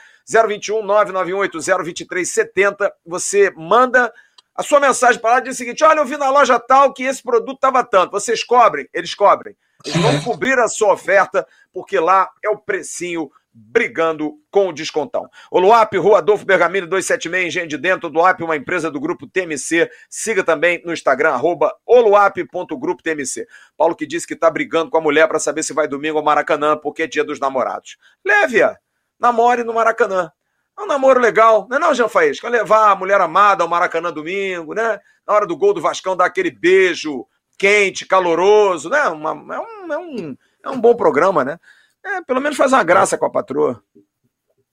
[0.47, 2.89] 021 991802370.
[3.05, 4.14] Você manda
[4.56, 7.04] a sua mensagem para lá diz o seguinte: olha, eu vi na loja tal que
[7.04, 8.12] esse produto estava tanto.
[8.12, 8.88] Vocês cobrem?
[8.93, 9.56] Eles cobrem.
[9.86, 15.30] Eles vão cobrir a sua oferta, porque lá é o precinho brigando com o descontão.
[15.51, 19.28] O Luap, Rua Adolfo Bergamini 276, Engenho de Dentro, do Luap, uma empresa do grupo
[19.28, 19.89] TMC.
[20.10, 23.45] Siga também no Instagram, arroba oluap.grupotmc.
[23.78, 26.24] Paulo que disse que está brigando com a mulher para saber se vai domingo ao
[26.24, 27.97] Maracanã, porque é dia dos namorados.
[28.26, 28.78] Leve-a,
[29.20, 30.32] namore no Maracanã.
[30.78, 32.49] É um namoro legal, não é não, Jean Faísca?
[32.49, 34.99] Levar a mulher amada ao Maracanã domingo, né?
[35.26, 37.26] Na hora do gol do Vascão, dar aquele beijo
[37.57, 39.07] quente, caloroso, né?
[39.07, 41.59] Uma, é, um, é, um, é um bom programa, né?
[42.03, 43.82] É, pelo menos faz uma graça com a patroa.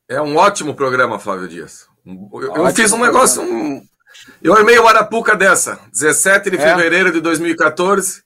[0.09, 1.87] É um ótimo programa, Flávio Dias.
[2.05, 3.43] Eu, eu fiz um negócio.
[3.43, 3.81] Um...
[4.43, 6.61] Eu armei uma arapuca dessa, 17 de é.
[6.61, 8.23] fevereiro de 2014.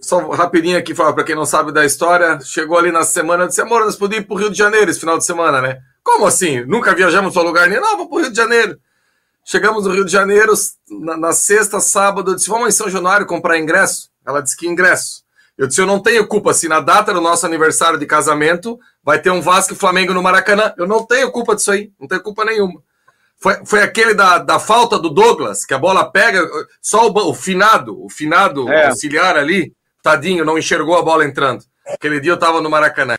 [0.00, 3.84] Só rapidinho aqui, para quem não sabe da história, chegou ali na semana, disse, amor,
[3.84, 5.80] nós podíamos ir pro Rio de Janeiro esse final de semana, né?
[6.04, 6.64] Como assim?
[6.66, 7.80] Nunca viajamos para lugar nenhum?
[7.80, 8.78] Não, vamos pro Rio de Janeiro.
[9.42, 10.52] Chegamos no Rio de Janeiro,
[10.88, 14.10] na, na sexta, sábado, eu disse, vamos em São Januário comprar ingresso?
[14.24, 15.24] Ela disse que ingresso.
[15.56, 19.20] Eu disse, eu não tenho culpa se na data do nosso aniversário de casamento vai
[19.20, 20.74] ter um Vasco e Flamengo no Maracanã.
[20.76, 22.82] Eu não tenho culpa disso aí, não tenho culpa nenhuma.
[23.38, 26.46] Foi, foi aquele da, da falta do Douglas, que a bola pega,
[26.80, 28.86] só o, o finado, o finado é.
[28.86, 31.64] auxiliar ali, tadinho, não enxergou a bola entrando.
[31.86, 33.16] Aquele dia eu tava no Maracanã.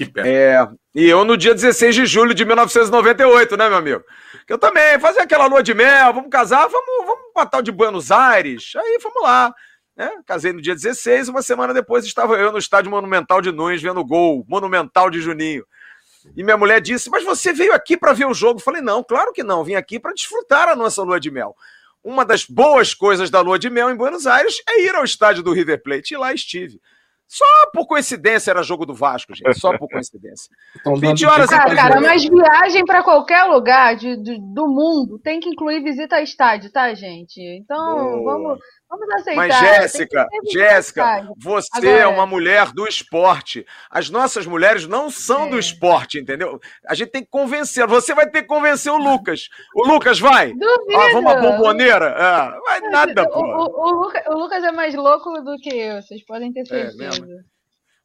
[0.00, 0.26] Que pena.
[0.26, 4.02] É, e eu no dia 16 de julho de 1998, né, meu amigo?
[4.46, 7.70] Que eu também, fazer aquela lua de mel, vamos casar, vamos, vamos pra tal de
[7.70, 9.54] Buenos Aires, aí vamos lá.
[9.94, 10.10] Né?
[10.26, 14.00] Casei no dia 16, uma semana depois estava eu no estádio Monumental de Nunes vendo
[14.00, 15.66] o gol, Monumental de Juninho.
[16.34, 18.58] E minha mulher disse: Mas você veio aqui para ver o jogo?
[18.58, 21.54] Eu falei: Não, claro que não, vim aqui para desfrutar a nossa lua de mel.
[22.02, 25.42] Uma das boas coisas da lua de mel em Buenos Aires é ir ao estádio
[25.42, 26.80] do River Plate, e lá estive.
[27.30, 29.56] Só por coincidência era jogo do Vasco, gente.
[29.56, 30.50] Só por coincidência.
[30.98, 35.48] 20 horas ah, cara, mas viagem para qualquer lugar de, de, do mundo tem que
[35.48, 37.40] incluir visita a estádio, tá, gente?
[37.40, 38.58] Então, vamos,
[38.90, 39.36] Vamos aceitar.
[39.36, 41.96] Mas, Jéssica, Jéssica, você Agora...
[41.96, 43.64] é uma mulher do esporte.
[43.88, 45.50] As nossas mulheres não são é.
[45.50, 46.60] do esporte, entendeu?
[46.84, 47.86] A gente tem que convencer.
[47.86, 49.48] Você vai ter que convencer o Lucas.
[49.76, 50.48] O Lucas vai?
[50.48, 51.00] Duvido.
[51.00, 52.06] Ah, vamos a bomboneira?
[52.06, 53.38] É, vai nada, pô.
[53.38, 56.62] O, o, o, Lucas, o, Lucas, é mais louco do que eu, vocês podem ter
[56.62, 57.24] é certeza.
[57.24, 57.50] É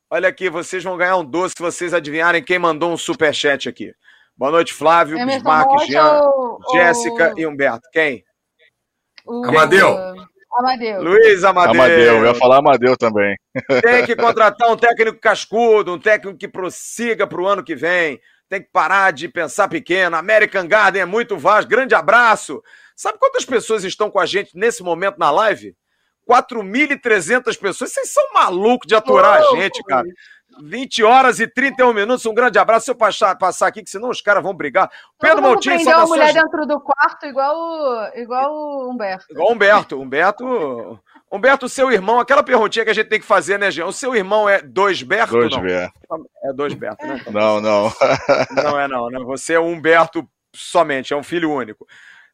[0.08, 3.92] Olha aqui, vocês vão ganhar um doce se vocês adivinharem quem mandou um superchat aqui.
[4.38, 7.90] Boa noite, Flávio, Emerson Bismarck, Rocha Jean, ou- Jéssica ou- e Humberto.
[7.92, 8.24] Quem?
[9.26, 9.98] o- Amadeu.
[10.58, 11.04] Amadeu.
[11.04, 11.72] Luiz Amadeu.
[11.72, 13.36] Amadeu, eu ia falar Amadeu também.
[13.82, 18.20] Tem que contratar um técnico cascudo, um técnico que prossiga para o ano que vem.
[18.48, 20.16] Tem que parar de pensar pequeno.
[20.16, 21.68] American Garden é muito vasto.
[21.68, 22.62] Grande abraço.
[22.96, 25.76] Sabe quantas pessoas estão com a gente nesse momento na live?
[26.30, 27.92] 4.300 pessoas.
[27.92, 30.08] Vocês são malucos de aturar a Louco, gente, cara.
[30.62, 32.26] 20 horas e 31 minutos.
[32.26, 32.86] Um grande abraço.
[32.86, 34.90] Se eu passar, passar aqui, que senão os caras vão brigar.
[35.20, 36.52] Pedro Todo Maltinho, prendeu uma mulher saudações.
[36.52, 39.26] dentro do quarto igual o, igual o Humberto.
[39.30, 40.02] Igual o Humberto.
[40.02, 41.00] Humberto.
[41.32, 43.88] Humberto, seu irmão, aquela perguntinha que a gente tem que fazer, né, Jean?
[43.88, 45.34] O seu irmão é dois Berto?
[45.34, 45.62] Dois não?
[45.62, 45.92] ver.
[46.44, 47.22] É dois Berto, né?
[47.32, 47.92] Não, não.
[48.52, 49.20] Não é não, né?
[49.26, 51.86] Você é o Humberto somente, é um filho único.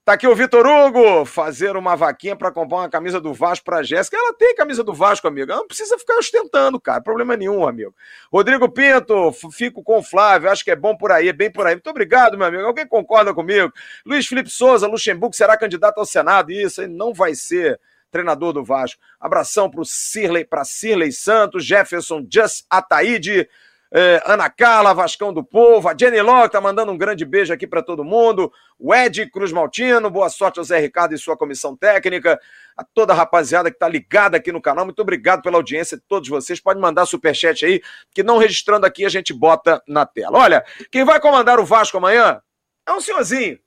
[0.04, 3.84] Tá aqui o Vitor Hugo, fazer uma vaquinha para comprar uma camisa do Vasco pra
[3.84, 4.18] Jéssica.
[4.18, 5.52] Ela tem camisa do Vasco, amigo.
[5.52, 7.00] Ela não precisa ficar ostentando, cara.
[7.00, 7.94] Problema nenhum, amigo.
[8.34, 10.50] Rodrigo Pinto, fico com o Flávio.
[10.50, 11.76] Acho que é bom por aí, bem por aí.
[11.76, 12.66] Muito obrigado, meu amigo.
[12.66, 13.72] Alguém concorda comigo?
[14.04, 16.52] Luiz Felipe Souza, Luxemburgo será candidato ao Senado.
[16.52, 17.80] Isso, ele não vai ser
[18.10, 19.00] treinador do Vasco.
[19.20, 23.48] Abração pro Cirley, para Cirley Santos, Jefferson Just Ataíde.
[23.94, 27.68] É, Ana Carla, Vascão do Povo, a Jenny Locke tá mandando um grande beijo aqui
[27.68, 28.50] para todo mundo.
[28.80, 32.40] O Ed Cruz Maltino, boa sorte ao Zé Ricardo e sua comissão técnica.
[32.78, 36.04] A toda a rapaziada que tá ligada aqui no canal, muito obrigado pela audiência de
[36.08, 36.58] todos vocês.
[36.58, 37.82] Pode mandar superchat aí,
[38.14, 40.38] que não registrando aqui a gente bota na tela.
[40.38, 42.42] Olha, quem vai comandar o Vasco amanhã
[42.88, 43.60] é um senhorzinho.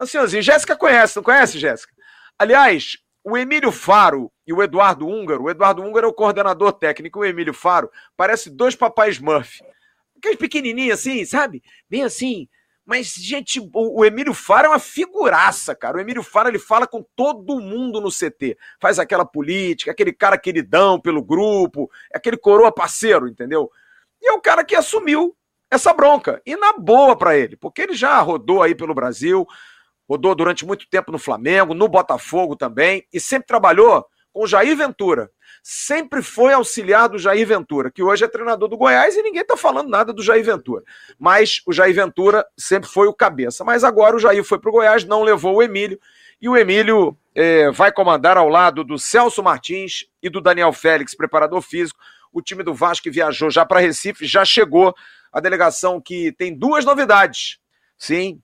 [0.00, 0.42] É um senhorzinho.
[0.42, 1.92] Jéssica conhece, não conhece, Jéssica?
[2.36, 7.20] Aliás, o Emílio Faro e o Eduardo Húngaro, o Eduardo Húngaro é o coordenador técnico,
[7.20, 9.62] o Emílio Faro parece dois papais Murphy.
[10.16, 11.62] Aqueles pequenininhos assim, sabe?
[11.88, 12.48] Bem assim.
[12.84, 15.96] Mas, gente, o, Emílio Faro é uma figuraça, cara.
[15.96, 18.58] O Emílio Faro, ele fala com todo mundo no CT.
[18.80, 23.70] Faz aquela política, aquele cara queridão pelo grupo, aquele coroa parceiro, entendeu?
[24.20, 25.36] E é o cara que assumiu
[25.70, 26.42] essa bronca.
[26.44, 29.46] E na boa pra ele, porque ele já rodou aí pelo Brasil,
[30.08, 34.76] rodou durante muito tempo no Flamengo, no Botafogo também, e sempre trabalhou com o Jair
[34.76, 35.30] Ventura.
[35.62, 39.56] Sempre foi auxiliar do Jair Ventura, que hoje é treinador do Goiás e ninguém tá
[39.56, 40.82] falando nada do Jair Ventura.
[41.18, 43.62] Mas o Jair Ventura sempre foi o cabeça.
[43.62, 46.00] Mas agora o Jair foi pro Goiás, não levou o Emílio,
[46.40, 51.14] e o Emílio eh, vai comandar ao lado do Celso Martins e do Daniel Félix,
[51.14, 52.00] preparador físico.
[52.32, 54.94] O time do Vasco que viajou já para Recife, já chegou
[55.32, 57.58] a delegação que tem duas novidades.
[57.96, 58.40] Sim,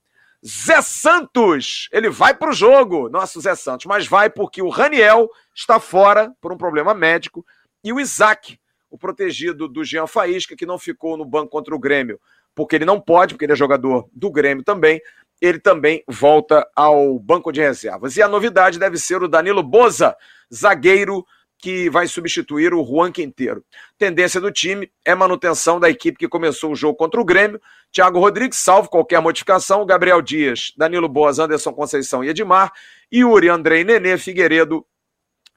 [0.46, 5.28] Zé Santos, ele vai para o jogo, nosso Zé Santos, mas vai porque o Raniel
[5.54, 7.44] está fora por um problema médico
[7.82, 8.58] e o Isaac,
[8.90, 12.20] o protegido do Jean Faísca, que não ficou no banco contra o Grêmio,
[12.54, 15.00] porque ele não pode, porque ele é jogador do Grêmio também,
[15.40, 18.16] ele também volta ao banco de reservas.
[18.16, 20.16] E a novidade deve ser o Danilo Boza,
[20.52, 21.24] zagueiro
[21.58, 23.64] que vai substituir o Juan Quinteiro.
[23.98, 27.60] Tendência do time é manutenção da equipe que começou o jogo contra o Grêmio.
[27.92, 29.84] Thiago Rodrigues, salvo qualquer modificação.
[29.84, 32.72] Gabriel Dias, Danilo Boas, Anderson Conceição e Edmar.
[33.12, 34.86] Yuri, Andrei, Nenê, Figueiredo,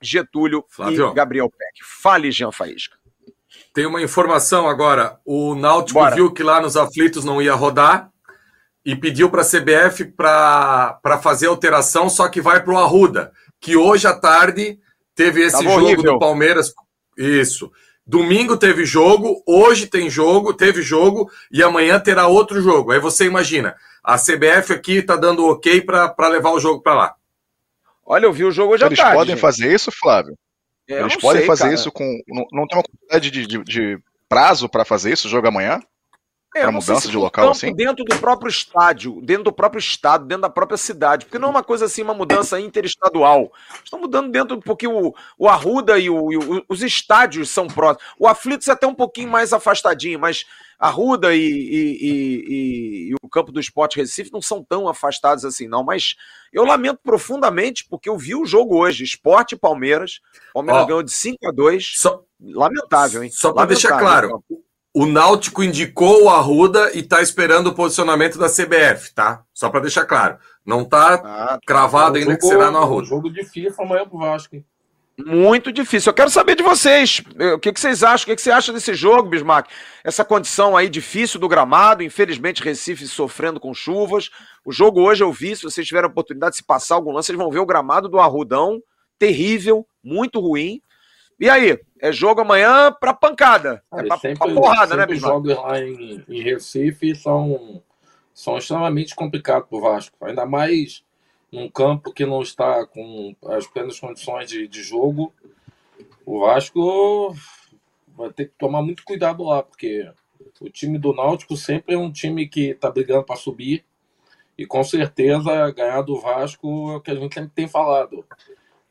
[0.01, 1.11] Getúlio Flávio.
[1.11, 1.79] e Gabriel Peck.
[2.01, 2.97] Fale, Jean Faísca.
[3.73, 5.19] Tem uma informação agora.
[5.23, 6.15] O Náutico Bora.
[6.15, 8.09] viu que lá nos aflitos não ia rodar
[8.83, 13.75] e pediu para a CBF para fazer alteração, só que vai para o Arruda, que
[13.77, 14.79] hoje à tarde
[15.15, 16.13] teve esse Tava jogo horrível.
[16.13, 16.73] do Palmeiras.
[17.17, 17.71] Isso.
[18.05, 22.91] Domingo teve jogo, hoje tem jogo, teve jogo e amanhã terá outro jogo.
[22.91, 27.15] Aí você imagina, a CBF aqui está dando ok para levar o jogo para lá.
[28.05, 29.15] Olha, eu vi o jogo hoje à Eles tarde.
[29.15, 29.41] podem gente.
[29.41, 30.35] fazer isso, Flávio?
[30.89, 31.73] É, eu Eles não podem sei, fazer cara.
[31.75, 32.03] isso com.
[32.27, 35.79] Não, não tem uma quantidade de, de- de prazo para fazer isso, jogo amanhã?
[36.53, 37.73] É, sei mudança se de local, campo, assim?
[37.73, 41.25] Dentro do próprio estádio, dentro do próprio estado, dentro da própria cidade.
[41.25, 43.51] Porque não é uma coisa assim, uma mudança interestadual.
[43.83, 48.03] Estão mudando dentro, porque o, o Arruda e, o- e o- os estádios são próximos.
[48.19, 50.45] O Aflitos é até um pouquinho mais afastadinho, mas
[50.77, 55.45] Arruda e, e, e- e- e o Campo do Esporte Recife não são tão afastados
[55.45, 55.83] assim, não.
[55.83, 56.15] Mas
[56.51, 60.19] eu lamento profundamente, porque eu vi o jogo hoje, Esporte e Palmeiras.
[60.53, 60.85] Palmeiras Ó.
[60.87, 63.29] ganhou de 5 a 2 Só, Lamentável, hein?
[63.31, 64.43] Só para deixar claro,
[64.93, 69.43] o Náutico indicou o Arruda e está esperando o posicionamento da CBF, tá?
[69.53, 70.37] Só para deixar claro.
[70.65, 73.07] Não tá Ah, cravado ainda que será no um Arruda.
[73.07, 74.65] jogo de FIFA amanhã pro Vasco, hein?
[75.23, 76.09] Muito difícil.
[76.09, 77.21] Eu quero saber de vocês.
[77.53, 78.23] O que, que vocês acham?
[78.23, 79.69] O que, que você acha desse jogo, Bismarck?
[80.03, 82.01] Essa condição aí difícil do gramado.
[82.01, 84.29] Infelizmente, Recife sofrendo com chuvas.
[84.65, 85.55] O jogo hoje eu vi.
[85.55, 88.09] Se vocês tiverem a oportunidade de se passar algum lance, vocês vão ver o gramado
[88.09, 88.81] do Arrudão.
[89.19, 90.81] Terrível, muito ruim.
[91.41, 91.79] E aí?
[91.99, 93.83] É jogo amanhã pra pancada.
[93.91, 95.33] É Eles pra, sempre, pra porrada, né, Bismarck?
[95.33, 97.81] jogos lá em, em Recife são,
[98.31, 100.15] são extremamente complicados pro Vasco.
[100.23, 101.03] Ainda mais
[101.51, 105.33] num campo que não está com as plenas condições de, de jogo.
[106.27, 107.35] O Vasco
[108.15, 110.07] vai ter que tomar muito cuidado lá, porque
[110.59, 113.83] o time do Náutico sempre é um time que está brigando para subir.
[114.55, 118.23] E com certeza ganhar do Vasco é o que a gente sempre tem falado.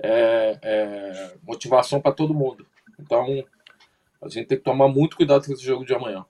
[0.02, 2.66] É, é motivação para todo mundo.
[2.98, 3.44] Então
[4.22, 6.24] a gente tem que tomar muito cuidado com esse jogo de amanhã.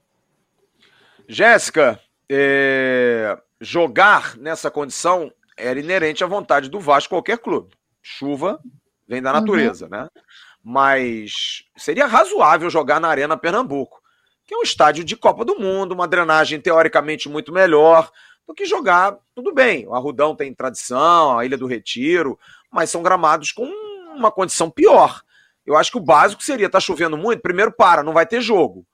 [1.28, 3.38] Jéssica, é...
[3.60, 7.74] jogar nessa condição era inerente à vontade do Vasco, qualquer clube.
[8.02, 8.60] Chuva
[9.06, 9.90] vem da natureza, uhum.
[9.90, 10.08] né?
[10.62, 14.00] Mas seria razoável jogar na Arena Pernambuco,
[14.46, 18.10] que é um estádio de Copa do Mundo, uma drenagem teoricamente muito melhor
[18.46, 19.86] do que jogar, tudo bem.
[19.86, 22.38] O Arrudão tem tradição, a Ilha do Retiro,
[22.70, 23.64] mas são gramados com
[24.14, 25.20] uma condição pior.
[25.66, 28.84] Eu acho que o básico seria, tá chovendo muito, primeiro para, não vai ter jogo.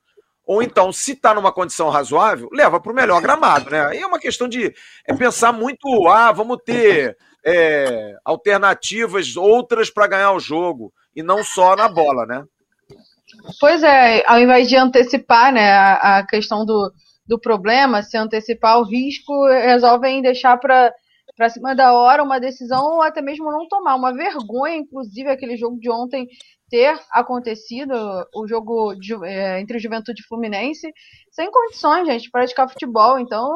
[0.47, 3.85] Ou então, se está numa condição razoável, leva para o melhor gramado, né?
[3.87, 4.73] Aí é uma questão de
[5.05, 11.43] é pensar muito, ah, vamos ter é, alternativas outras para ganhar o jogo, e não
[11.43, 12.45] só na bola, né?
[13.61, 16.93] Pois é, ao invés de antecipar né, a, a questão do,
[17.27, 20.93] do problema, se antecipar o risco, resolvem deixar para
[21.37, 23.95] para cima da hora uma decisão ou até mesmo não tomar.
[23.95, 26.27] Uma vergonha, inclusive, aquele jogo de ontem
[26.69, 27.95] ter acontecido,
[28.35, 30.93] o jogo de, é, entre Juventude e Fluminense,
[31.31, 33.19] sem condições, gente, de praticar futebol.
[33.19, 33.49] Então,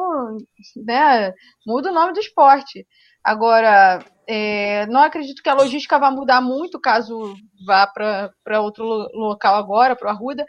[0.84, 1.32] né,
[1.66, 2.86] muda o nome do esporte.
[3.24, 7.34] Agora, é, não acredito que a logística vá mudar muito caso
[7.66, 10.44] vá para outro local agora, para o Arruda.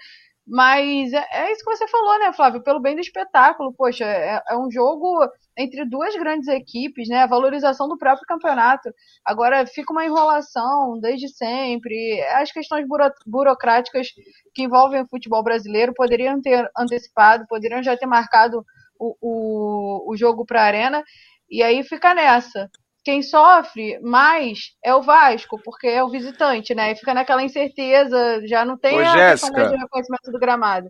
[0.48, 2.64] Mas é, é, isso que você falou, né, Flávio?
[2.64, 3.74] Pelo bem do espetáculo.
[3.74, 5.26] Poxa, é, é, um jogo
[5.58, 7.24] entre duas grandes equipes, né?
[7.24, 8.90] A valorização do próprio campeonato.
[9.26, 12.22] Agora fica uma enrolação desde sempre.
[12.36, 14.08] As questões buro burocráticas
[14.54, 18.66] que envolvem o futebol brasileiro poderiam ter antecipado, poderiam já ter marcado
[19.00, 21.04] o, o, o jogo para a Arena.
[21.50, 22.70] E aí fica nessa
[23.04, 26.92] quem sofre mais é o Vasco, porque é o visitante, né?
[26.92, 30.88] E fica naquela incerteza, já não tem Ô, a questão de reconhecimento do gramado.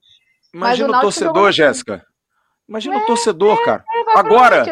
[0.54, 2.06] Imagina o, o torcedor, Jéssica.
[2.68, 3.86] Imagina é, o torcedor, é, cara.
[3.94, 4.66] É, Agora,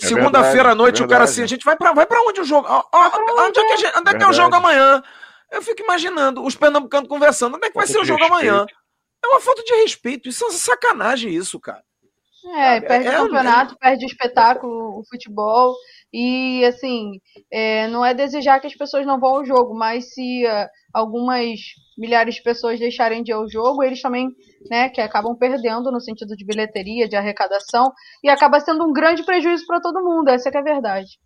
[0.00, 2.66] segunda-feira à noite, o cara assim, a gente vai pra, vai pra onde o jogo?
[2.68, 5.02] Ó, ó, onde, é que, gente, onde é que é o jogo amanhã?
[5.50, 7.56] Eu fico imaginando os pernambucanos conversando.
[7.56, 8.48] Onde é que vai ser o jogo respeito.
[8.48, 8.66] amanhã?
[9.24, 10.28] É uma falta de respeito.
[10.28, 11.82] Isso é sacanagem, isso, cara.
[12.56, 13.76] É, perde é, o campeonato, é...
[13.78, 15.74] perde o espetáculo, o futebol.
[16.12, 17.20] E, assim,
[17.50, 21.60] é, não é desejar que as pessoas não vão ao jogo, mas se uh, algumas
[21.98, 24.28] milhares de pessoas deixarem de ir ao jogo, eles também,
[24.70, 27.92] né, que acabam perdendo no sentido de bilheteria, de arrecadação,
[28.22, 31.18] e acaba sendo um grande prejuízo para todo mundo, essa é a verdade.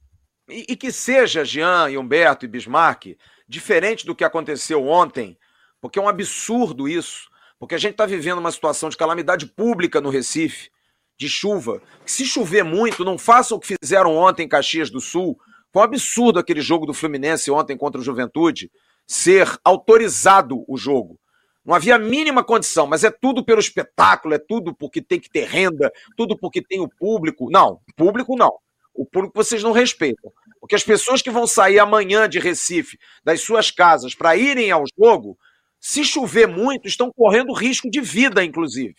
[0.48, 3.16] E, e que seja, Jean, e Humberto e Bismarck,
[3.46, 5.36] diferente do que aconteceu ontem,
[5.80, 10.00] porque é um absurdo isso, porque a gente está vivendo uma situação de calamidade pública
[10.00, 10.70] no Recife,
[11.18, 11.80] de chuva.
[12.06, 15.38] Se chover muito, não façam o que fizeram ontem em Caxias do Sul.
[15.72, 18.70] Foi um absurdo aquele jogo do Fluminense ontem contra o Juventude
[19.07, 21.18] ser autorizado o jogo.
[21.64, 25.30] Não havia a mínima condição, mas é tudo pelo espetáculo, é tudo porque tem que
[25.30, 27.48] ter renda, tudo porque tem o público.
[27.50, 28.53] Não, público não.
[28.94, 30.32] O público vocês não respeitam.
[30.61, 34.84] Porque as pessoas que vão sair amanhã de Recife, das suas casas, para irem ao
[34.98, 35.38] jogo,
[35.80, 38.94] se chover muito, estão correndo risco de vida, inclusive.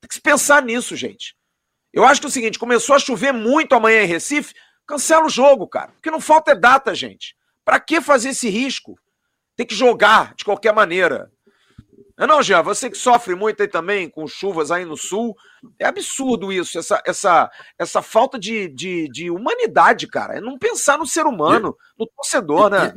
[0.00, 1.34] Tem que se pensar nisso, gente.
[1.92, 4.54] Eu acho que é o seguinte: começou a chover muito amanhã em Recife,
[4.86, 5.92] cancela o jogo, cara.
[5.92, 7.36] Porque não falta é data, gente.
[7.64, 8.96] Para que fazer esse risco?
[9.60, 11.30] Tem que jogar de qualquer maneira.
[12.16, 15.36] Não, é não, Jean, você que sofre muito aí também com chuvas aí no sul,
[15.78, 20.38] é absurdo isso, essa, essa, essa falta de, de, de humanidade, cara.
[20.38, 22.94] É não pensar no ser humano, no torcedor, né?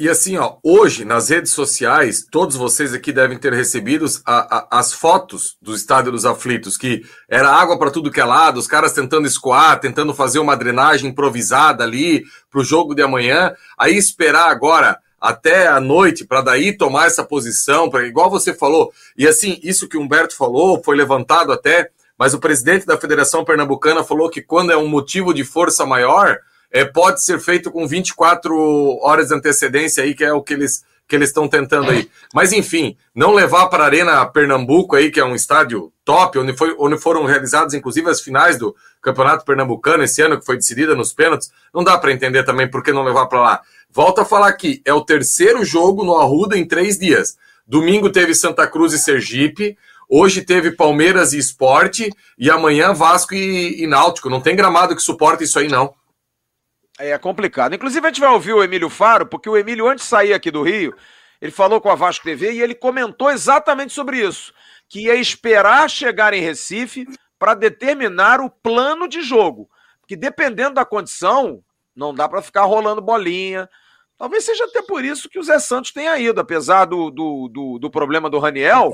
[0.00, 4.78] E assim, ó, hoje nas redes sociais, todos vocês aqui devem ter recebido a, a,
[4.78, 8.66] as fotos do Estádio dos Aflitos, que era água para tudo que é lado, os
[8.66, 13.94] caras tentando escoar, tentando fazer uma drenagem improvisada ali para o jogo de amanhã, aí
[13.94, 18.92] esperar agora até a noite para daí tomar essa posição, para igual você falou.
[19.18, 23.44] E assim, isso que o Humberto falou foi levantado até, mas o presidente da Federação
[23.44, 26.38] Pernambucana falou que quando é um motivo de força maior,
[26.70, 28.54] é, pode ser feito com 24
[29.02, 32.10] horas de antecedência aí, que é o que eles que eles estão tentando aí.
[32.34, 36.56] Mas enfim, não levar para a Arena Pernambuco aí, que é um estádio top, onde,
[36.56, 40.94] foi, onde foram realizadas inclusive as finais do Campeonato Pernambucano esse ano, que foi decidida
[40.94, 43.60] nos pênaltis, não dá para entender também por que não levar para lá.
[43.90, 47.36] Volto a falar aqui, é o terceiro jogo no Arruda em três dias.
[47.66, 49.76] Domingo teve Santa Cruz e Sergipe,
[50.08, 54.30] hoje teve Palmeiras e Esporte, e amanhã Vasco e, e Náutico.
[54.30, 55.92] Não tem gramado que suporte isso aí, não.
[56.98, 57.74] É complicado.
[57.74, 60.50] Inclusive, a gente vai ouvir o Emílio Faro, porque o Emílio, antes de sair aqui
[60.50, 60.94] do Rio,
[61.40, 64.52] ele falou com a Vasco TV e ele comentou exatamente sobre isso.
[64.88, 67.06] Que ia esperar chegar em Recife
[67.38, 69.68] para determinar o plano de jogo.
[70.06, 71.62] Que dependendo da condição,
[71.94, 73.68] não dá para ficar rolando bolinha.
[74.16, 77.78] Talvez seja até por isso que o Zé Santos tenha ido, apesar do, do, do,
[77.78, 78.92] do problema do Raniel,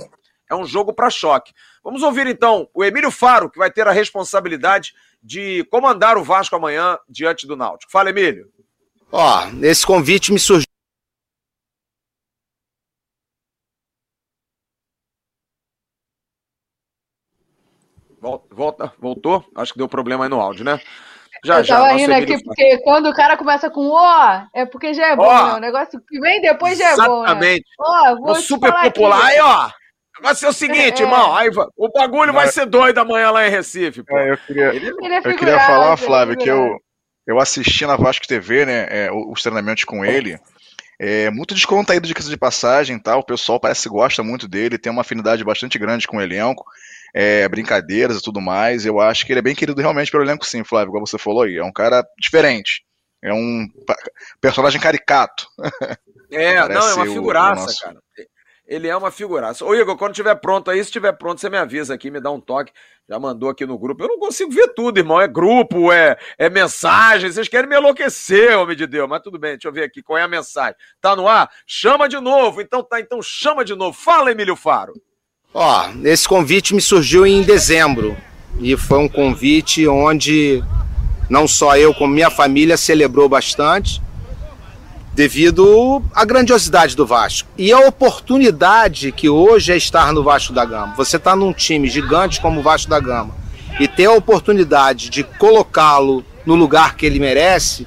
[0.52, 1.52] é um jogo para choque.
[1.82, 4.92] Vamos ouvir então o Emílio Faro, que vai ter a responsabilidade
[5.22, 7.90] de comandar o Vasco amanhã diante do Náutico.
[7.90, 8.50] Fala, Emílio.
[9.10, 10.66] Ó, esse convite me surgiu.
[18.20, 19.44] Volta, volta, voltou?
[19.56, 20.80] Acho que deu problema aí no áudio, né?
[21.44, 24.94] Já, eu tava já, rindo aqui porque quando o cara começa com ó, é porque
[24.94, 25.54] já é bom, ó, né?
[25.54, 27.22] O negócio que vem depois já é bom.
[27.22, 27.30] Né?
[27.30, 27.64] Exatamente.
[27.80, 29.24] Ó, vou super popular.
[29.24, 29.81] Aí, ó.
[30.20, 31.04] Vai ser o seguinte, é.
[31.04, 31.34] irmão.
[31.34, 34.02] Aí, o bagulho vai ser doido amanhã lá em Recife.
[34.02, 34.16] Pô.
[34.16, 36.78] É, eu queria, Ele, é eu queria falar, Flávio, que eu,
[37.26, 40.38] eu assisti na Vasco TV, né, é, os treinamentos com ele.
[41.00, 43.16] É muito descontraído de casa de passagem, tá?
[43.16, 46.64] O pessoal parece que gosta muito dele, tem uma afinidade bastante grande com o elenco
[47.14, 48.86] é, brincadeiras e tudo mais.
[48.86, 51.42] Eu acho que ele é bem querido realmente pelo elenco, sim, Flávio, igual você falou
[51.42, 51.56] aí.
[51.56, 52.84] É um cara diferente.
[53.22, 53.68] É um
[54.40, 55.46] personagem caricato.
[56.30, 57.84] É, não, é uma figuraça, nosso...
[57.84, 57.98] cara.
[58.72, 59.66] Ele é uma figuraça.
[59.66, 62.30] Ô, Igor, quando estiver pronto aí, se estiver pronto, você me avisa aqui, me dá
[62.30, 62.72] um toque.
[63.06, 64.02] Já mandou aqui no grupo.
[64.02, 65.20] Eu não consigo ver tudo, irmão.
[65.20, 67.30] É grupo, é, é mensagem.
[67.30, 69.06] Vocês querem me enlouquecer, homem de Deus.
[69.06, 70.74] Mas tudo bem, deixa eu ver aqui qual é a mensagem.
[71.02, 71.50] Tá no ar?
[71.66, 72.62] Chama de novo.
[72.62, 73.92] Então tá, então chama de novo.
[73.92, 74.94] Fala, Emílio Faro.
[75.52, 78.16] Ó, esse convite me surgiu em dezembro
[78.58, 80.64] e foi um convite onde
[81.28, 84.00] não só eu, como minha família celebrou bastante
[85.14, 90.64] devido à grandiosidade do Vasco e a oportunidade que hoje é estar no Vasco da
[90.64, 90.94] Gama.
[90.96, 93.34] Você está num time gigante como o Vasco da Gama
[93.78, 97.86] e ter a oportunidade de colocá-lo no lugar que ele merece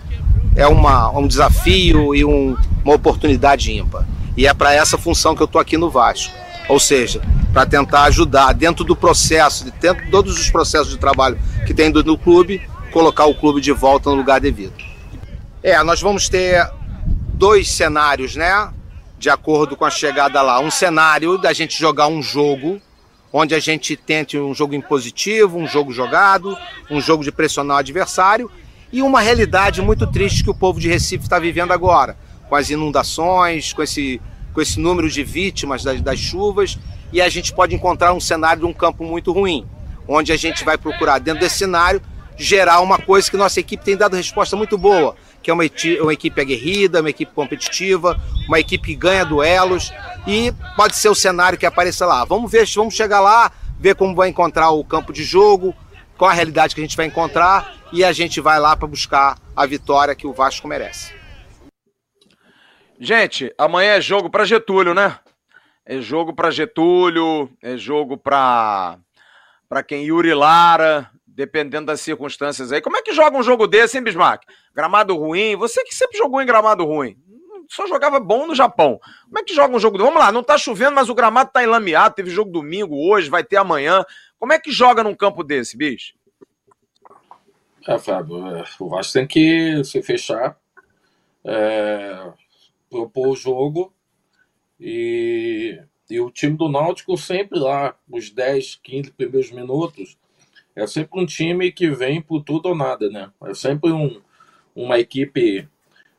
[0.56, 4.06] é uma, um desafio e um, uma oportunidade ímpar.
[4.38, 6.34] E é para essa função que eu estou aqui no Vasco.
[6.70, 7.22] Ou seja,
[7.52, 11.90] para tentar ajudar dentro do processo, dentro de todos os processos de trabalho que tem
[11.90, 12.62] no clube,
[12.92, 14.74] colocar o clube de volta no lugar devido.
[15.62, 16.70] É, nós vamos ter
[17.36, 18.72] dois cenários, né?
[19.20, 20.60] De acordo com a chegada lá.
[20.60, 22.82] Um cenário da gente jogar um jogo
[23.32, 26.58] onde a gente tente um jogo impositivo, um jogo jogado,
[26.90, 28.50] um jogo de pressionar o adversário
[28.92, 32.16] e uma realidade muito triste que o povo de Recife está vivendo agora,
[32.48, 34.22] com as inundações, com esse
[34.54, 36.80] com esse número de vítimas das, das chuvas
[37.12, 39.68] e a gente pode encontrar um cenário de um campo muito ruim,
[40.08, 42.02] onde a gente vai procurar, dentro desse cenário,
[42.38, 45.14] gerar uma coisa que nossa equipe tem dado resposta muito boa,
[45.46, 45.64] que é uma,
[46.02, 49.94] uma equipe aguerrida, uma equipe competitiva, uma equipe que ganha duelos
[50.26, 52.26] e pode ser o cenário que apareça lá.
[52.26, 55.76] Vamos ver, vamos chegar lá, ver como vai encontrar o campo de jogo,
[56.18, 59.38] qual a realidade que a gente vai encontrar e a gente vai lá para buscar
[59.56, 61.14] a vitória que o Vasco merece.
[63.00, 65.16] Gente, amanhã é jogo para Getúlio, né?
[65.86, 68.98] É jogo para Getúlio, é jogo para
[69.70, 72.82] para quem Yuri Lara, dependendo das circunstâncias aí.
[72.82, 74.44] Como é que joga um jogo desse, hein, Bismarck?
[74.74, 77.18] Gramado ruim, você que sempre jogou em gramado ruim.
[77.70, 79.00] Só jogava bom no Japão.
[79.26, 79.98] Como é que joga um jogo?
[79.98, 82.16] Vamos lá, não tá chovendo, mas o gramado tá enlameado.
[82.16, 84.06] Teve jogo domingo, hoje, vai ter amanhã.
[84.40, 86.14] Como é que joga num campo desse, bicho?
[87.88, 90.58] É, Fábio, é, o Vasco tem que se fechar.
[91.44, 92.32] É,
[92.90, 93.94] propor o jogo
[94.80, 95.80] e,
[96.10, 100.18] e o time do Náutico sempre lá, os 10, 15 primeiros minutos,
[100.76, 103.32] é sempre um time que vem por tudo ou nada, né?
[103.44, 104.22] É sempre um,
[104.76, 105.68] uma equipe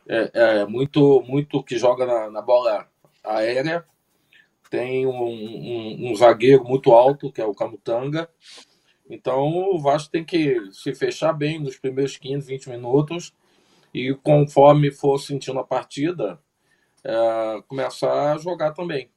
[0.09, 2.89] é, é, muito, muito que joga na, na bola
[3.23, 3.85] aérea.
[4.71, 8.29] Tem um, um, um, zagueiro muito alto, que é o Camutanga.
[9.09, 13.35] Então o Vasco tem que se fechar bem nos primeiros 15, 20 minutos.
[13.93, 16.39] E conforme for sentindo a partida,
[17.05, 19.11] é, começar a jogar também.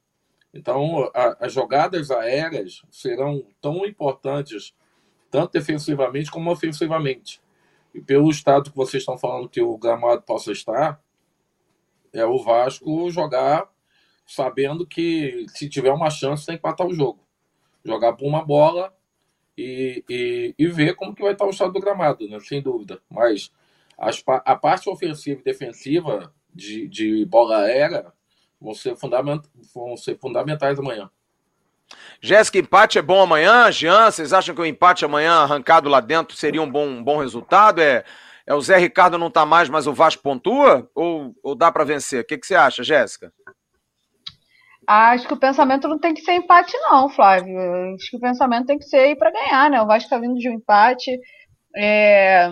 [0.54, 4.74] Então, a, as jogadas aéreas serão tão importantes,
[5.30, 7.42] tanto defensivamente como ofensivamente.
[7.94, 11.02] E pelo estado que vocês estão falando que o gramado possa estar,
[12.14, 13.70] é o Vasco jogar
[14.26, 17.20] sabendo que se tiver uma chance tem que empatar o jogo.
[17.84, 18.96] Jogar por uma bola
[19.58, 22.40] e, e, e, ver como que vai estar o estado do gramado, né?
[22.40, 23.02] sem dúvida.
[23.10, 23.52] Mas
[23.98, 28.14] as, a parte ofensiva e defensiva de, de bola aérea
[28.62, 29.42] vão ser, fundament,
[29.74, 31.10] vão ser fundamentais amanhã.
[32.22, 33.72] Jéssica, empate é bom amanhã?
[33.72, 37.18] Jean, vocês acham que o empate amanhã arrancado lá dentro seria um bom, um bom
[37.18, 37.82] resultado?
[37.82, 38.04] É,
[38.46, 40.90] é o Zé Ricardo não tá mais, mas o Vasco pontua?
[40.94, 42.22] Ou, ou dá para vencer?
[42.22, 43.32] O que, que você acha, Jéssica?
[44.86, 47.56] Acho que o pensamento não tem que ser empate, não, Flávio.
[47.94, 49.80] Acho que o pensamento tem que ser ir para ganhar, né?
[49.80, 51.16] O Vasco tá vindo de um empate.
[51.78, 52.50] É...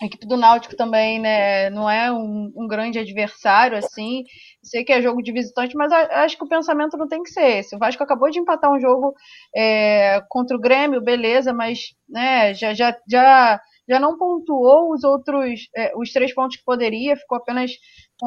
[0.00, 4.24] A equipe do Náutico também, né, não é um, um, grande adversário, assim.
[4.62, 7.58] Sei que é jogo de visitante, mas acho que o pensamento não tem que ser
[7.58, 7.74] esse.
[7.74, 9.14] O Vasco acabou de empatar um jogo
[9.56, 15.60] é, contra o Grêmio, beleza, mas né, já, já, já, já não pontuou os outros,
[15.74, 17.72] é, os três pontos que poderia, ficou apenas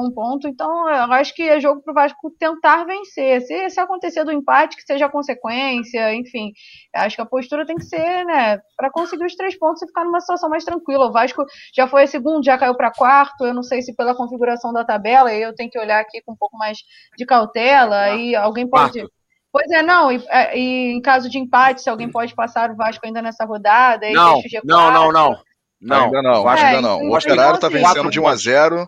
[0.01, 0.47] um ponto.
[0.47, 3.41] Então, eu acho que é jogo para o Vasco tentar vencer.
[3.41, 6.51] Se, se acontecer do empate, que seja a consequência, enfim.
[6.95, 10.05] Acho que a postura tem que ser, né, para conseguir os três pontos e ficar
[10.05, 11.07] numa situação mais tranquila.
[11.07, 11.43] O Vasco
[11.75, 13.45] já foi a segundo, já caiu para quarto.
[13.45, 16.37] Eu não sei se pela configuração da tabela, eu tenho que olhar aqui com um
[16.37, 16.77] pouco mais
[17.17, 18.15] de cautela.
[18.15, 18.99] E alguém pode.
[18.99, 19.13] Quarto.
[19.51, 22.75] Pois é, não, e, é, e, em caso de empate, se alguém pode passar o
[22.75, 24.09] Vasco ainda nessa rodada.
[24.09, 25.37] Não, não, não, não.
[25.79, 27.01] Não, ainda não, é, ainda não.
[27.01, 28.87] O Operário está vencendo de 1 a 0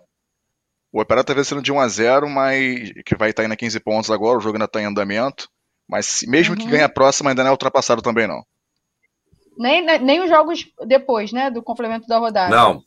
[0.95, 3.57] o Operário está vencendo de 1 a 0 mas que vai estar tá indo a
[3.57, 5.49] 15 pontos agora, o jogo ainda está em andamento.
[5.87, 6.59] Mas mesmo uhum.
[6.59, 8.43] que ganhe a próxima, ainda não é ultrapassado também, não.
[9.57, 11.51] Nem, nem os jogos depois, né?
[11.51, 12.55] Do complemento da rodada.
[12.55, 12.81] Não.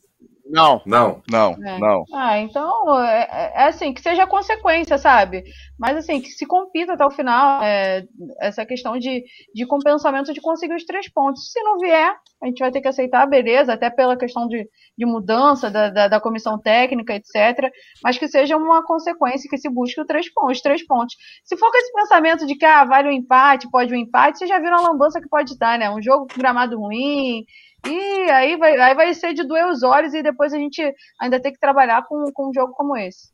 [0.49, 0.81] Não.
[0.85, 1.21] Não.
[1.29, 1.51] Não.
[1.51, 1.79] É.
[1.79, 2.03] Não.
[2.11, 5.43] Ah, então é, é, assim, que seja consequência, sabe?
[5.77, 8.03] Mas assim, que se compita até o final, é,
[8.41, 9.23] essa questão de,
[9.53, 11.51] de compensamento de conseguir os três pontos.
[11.51, 14.67] Se não vier, a gente vai ter que aceitar, beleza, até pela questão de,
[14.97, 17.71] de mudança da, da, da comissão técnica, etc.
[18.03, 21.15] Mas que seja uma consequência que se busque os três pontos, os três pontos.
[21.43, 23.99] Se for com esse pensamento de que ah, vale o um empate, pode o um
[23.99, 25.89] empate, vocês já viram a lambança que pode dar, né?
[25.91, 27.45] Um jogo com gramado ruim,
[27.85, 30.81] e aí vai, aí vai ser de doer os olhos e depois a gente
[31.19, 33.29] ainda tem que trabalhar com, com um jogo como esse.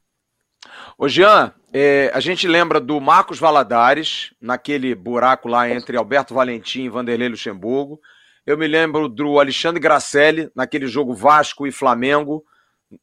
[0.97, 6.83] Ô Jean, é, a gente lembra do Marcos Valadares, naquele buraco lá entre Alberto Valentim
[6.83, 7.99] e Vanderlei Luxemburgo.
[8.45, 12.43] Eu me lembro do Alexandre Gracelli, naquele jogo Vasco e Flamengo,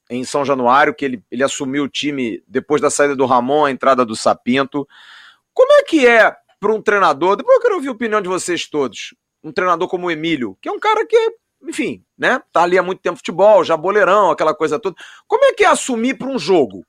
[0.09, 3.71] em São Januário, que ele, ele assumiu o time depois da saída do Ramon, a
[3.71, 4.87] entrada do Sapinto.
[5.53, 7.37] Como é que é para um treinador?
[7.37, 10.69] Depois eu quero ouvir a opinião de vocês todos um treinador como o Emílio, que
[10.69, 11.17] é um cara que,
[11.63, 14.97] enfim, né, tá ali há muito tempo futebol, já boleirão, aquela coisa toda.
[15.27, 16.85] Como é que é assumir para um jogo?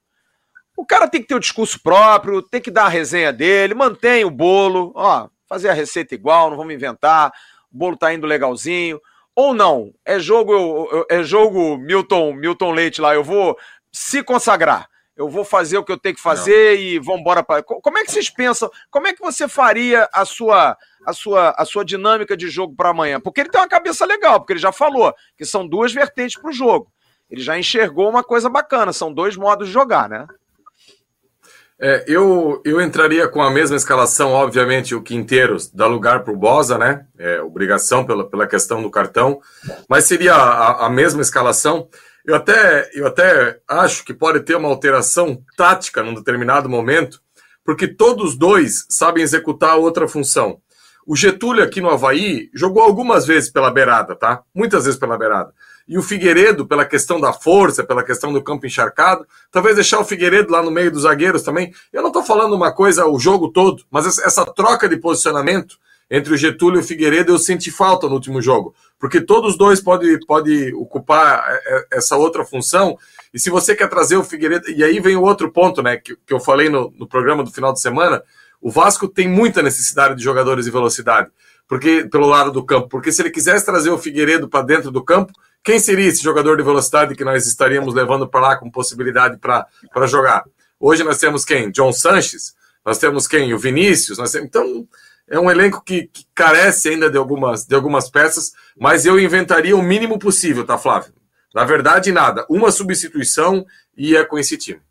[0.76, 4.26] O cara tem que ter o discurso próprio, tem que dar a resenha dele, mantém
[4.26, 7.32] o bolo, ó, fazer a receita igual, não vamos inventar,
[7.72, 9.00] o bolo tá indo legalzinho.
[9.36, 13.58] Ou não, é jogo, é jogo Milton, Milton Leite lá, eu vou
[13.92, 16.84] se consagrar eu vou fazer o que eu tenho que fazer não.
[16.84, 17.62] e vamos embora para.
[17.64, 18.70] Como é que vocês pensam?
[18.90, 20.76] Como é que você faria a sua
[21.06, 23.20] a sua a sua dinâmica de jogo para amanhã?
[23.20, 26.50] Porque ele tem uma cabeça legal, porque ele já falou que são duas vertentes para
[26.50, 26.92] o jogo.
[27.30, 30.28] Ele já enxergou uma coisa bacana, são dois modos de jogar, né?
[31.80, 36.38] É, eu, eu entraria com a mesma escalação, obviamente, o Quinteiros dá lugar para o
[36.38, 37.06] Bosa, né?
[37.18, 39.42] É, obrigação pela, pela questão do cartão,
[39.90, 41.90] mas seria a, a mesma escalação.
[42.24, 47.20] Eu até, eu até acho que pode ter uma alteração tática num determinado momento,
[47.66, 50.62] porque todos dois sabem executar outra função.
[51.06, 54.42] O Getúlio aqui no Havaí jogou algumas vezes pela beirada, tá?
[54.54, 55.54] Muitas vezes pela beirada.
[55.88, 60.06] E o Figueiredo, pela questão da força, pela questão do campo encharcado, talvez deixar o
[60.06, 61.74] Figueiredo lá no meio dos zagueiros também.
[61.92, 65.78] Eu não estou falando uma coisa o jogo todo, mas essa troca de posicionamento
[66.10, 69.82] entre o Getúlio e o Figueiredo eu senti falta no último jogo, porque todos dois
[69.82, 72.98] podem pode ocupar é, é, essa outra função.
[73.34, 76.16] E se você quer trazer o Figueiredo, e aí vem o outro ponto, né, que,
[76.16, 78.22] que eu falei no, no programa do final de semana,
[78.64, 81.30] o Vasco tem muita necessidade de jogadores de velocidade,
[81.68, 85.04] porque pelo lado do campo, porque se ele quisesse trazer o Figueiredo para dentro do
[85.04, 89.38] campo, quem seria esse jogador de velocidade que nós estaríamos levando para lá com possibilidade
[89.38, 90.46] para jogar?
[90.80, 91.72] Hoje nós temos quem?
[91.72, 93.54] John Sanches, nós temos quem?
[93.54, 94.48] O Vinícius, nós temos...
[94.48, 94.88] então
[95.28, 99.76] é um elenco que, que, carece ainda de algumas, de algumas peças, mas eu inventaria
[99.76, 101.14] o mínimo possível, tá, Flávio?
[101.54, 102.46] Na verdade, nada.
[102.50, 103.66] Uma substituição
[103.96, 104.82] e é com esse time.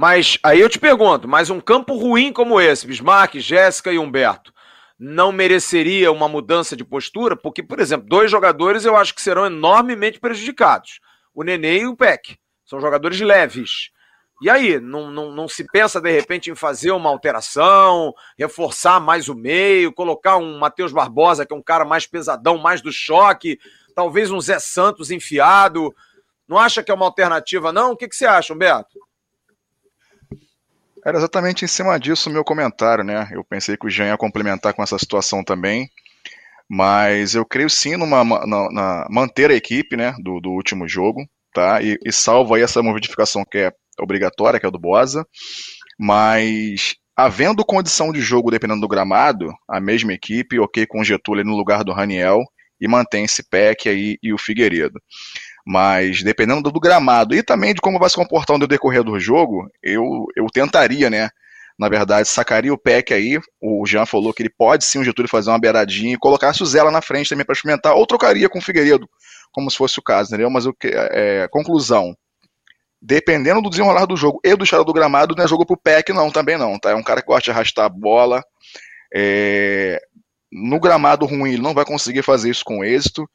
[0.00, 4.50] Mas aí eu te pergunto, mas um campo ruim como esse, Bismarck, Jéssica e Humberto,
[4.98, 7.36] não mereceria uma mudança de postura?
[7.36, 11.00] Porque, por exemplo, dois jogadores eu acho que serão enormemente prejudicados.
[11.34, 12.38] O Nenê e o Peck.
[12.64, 13.90] São jogadores leves.
[14.40, 19.28] E aí, não, não, não se pensa de repente em fazer uma alteração, reforçar mais
[19.28, 23.58] o meio, colocar um Matheus Barbosa, que é um cara mais pesadão, mais do choque,
[23.94, 25.94] talvez um Zé Santos enfiado.
[26.48, 27.90] Não acha que é uma alternativa, não?
[27.92, 28.98] O que, que você acha, Humberto?
[31.04, 33.28] Era exatamente em cima disso o meu comentário, né?
[33.32, 35.88] Eu pensei que o Jean ia complementar com essa situação também,
[36.68, 41.26] mas eu creio sim numa, na, na manter a equipe, né, do, do último jogo,
[41.52, 41.82] tá?
[41.82, 45.26] E, e salvo aí essa modificação que é obrigatória, que é a do Bosa,
[45.98, 51.44] mas havendo condição de jogo dependendo do gramado, a mesma equipe, ok com o Getúlio
[51.44, 52.40] no lugar do Raniel
[52.80, 54.98] e mantém esse Peck aí e o Figueiredo.
[55.66, 59.70] Mas dependendo do, gramado e também de como vai se comportar no decorrer do jogo,
[59.82, 61.28] eu, eu tentaria, né?
[61.78, 63.38] Na verdade, sacaria o Peck aí.
[63.60, 66.66] O Jean falou que ele pode sim o Getúlio fazer uma beiradinha e colocasse o
[66.66, 69.08] Zela na frente também para experimentar, ou trocaria com o Figueiredo,
[69.50, 70.50] como se fosse o caso, entendeu?
[70.50, 72.14] Mas o que é, conclusão,
[73.00, 76.12] dependendo do desenrolar do jogo e do estado do gramado, não é jogo pro PEC,
[76.12, 76.90] não, também não, tá?
[76.90, 78.42] É um cara que gosta de arrastar a bola.
[79.14, 80.00] É...
[80.52, 83.28] No gramado ruim, ele não vai conseguir fazer isso com êxito.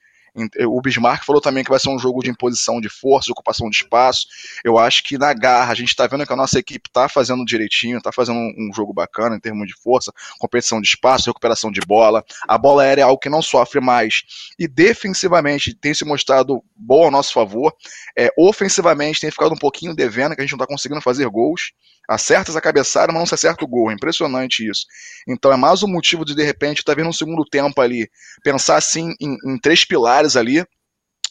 [0.68, 3.70] O Bismarck falou também que vai ser um jogo de imposição de força, de ocupação
[3.70, 4.28] de espaço.
[4.64, 7.46] Eu acho que na garra, a gente está vendo que a nossa equipe está fazendo
[7.46, 11.80] direitinho, está fazendo um jogo bacana em termos de força, competição de espaço, recuperação de
[11.82, 12.24] bola.
[12.48, 14.24] A bola aérea é algo que não sofre mais.
[14.60, 17.74] E defensivamente tem se mostrado bom ao nosso favor.
[18.18, 21.72] É, ofensivamente tem ficado um pouquinho devendo, que a gente não está conseguindo fazer gols.
[22.08, 23.92] Acertas a cabeçada, mas não se acerta o gol.
[23.92, 24.86] É impressionante isso.
[25.28, 28.10] Então é mais um motivo de, de repente, estar tá vendo um segundo tempo ali,
[28.44, 30.66] pensar assim em, em três pilares ali.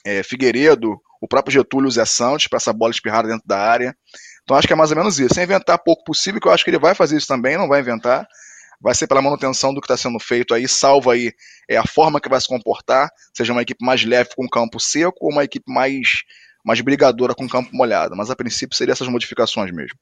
[0.06, 3.96] É, Figueiredo, o próprio Getúlio Zé Santos, para essa bola espirrada dentro da área.
[4.42, 5.34] Então acho que é mais ou menos isso.
[5.34, 7.80] Sem inventar pouco possível, que eu acho que ele vai fazer isso também, não vai
[7.80, 8.26] inventar.
[8.80, 11.32] Vai ser pela manutenção do que está sendo feito aí, salvo aí
[11.68, 15.16] é a forma que vai se comportar, seja uma equipe mais leve com campo seco
[15.22, 16.22] ou uma equipe mais,
[16.62, 18.14] mais brigadora com campo molhado.
[18.14, 19.98] Mas a princípio seria essas modificações mesmo.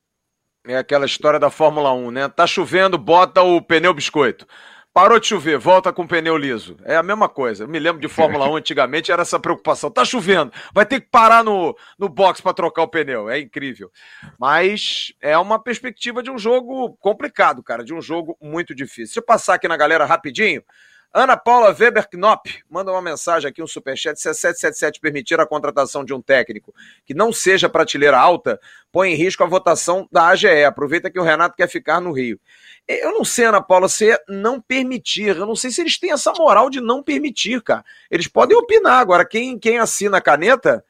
[0.64, 2.28] É aquela história da Fórmula 1, né?
[2.28, 4.47] Tá chovendo, bota o pneu biscoito.
[4.94, 6.76] Parou de chover, volta com pneu liso.
[6.84, 7.64] É a mesma coisa.
[7.64, 9.90] Eu me lembro de Fórmula 1 antigamente, era essa preocupação.
[9.90, 13.28] Tá chovendo, vai ter que parar no, no box para trocar o pneu.
[13.28, 13.90] É incrível.
[14.39, 19.06] Mas é uma perspectiva de um jogo complicado, cara, de um jogo muito difícil.
[19.06, 20.62] Deixa eu passar aqui na galera rapidinho.
[21.14, 24.18] Ana Paula Weber Knopp manda uma mensagem aqui, um superchat.
[24.18, 26.74] Se a 777 permitir a contratação de um técnico
[27.05, 28.59] que não seja prateleira alta,
[28.90, 30.64] põe em risco a votação da AGE.
[30.64, 32.40] Aproveita que o Renato quer ficar no Rio.
[32.89, 35.36] Eu não sei, Ana Paula, se é não permitir.
[35.36, 37.84] Eu não sei se eles têm essa moral de não permitir, cara.
[38.10, 38.98] Eles podem opinar.
[38.98, 40.82] Agora, quem, quem assina a caneta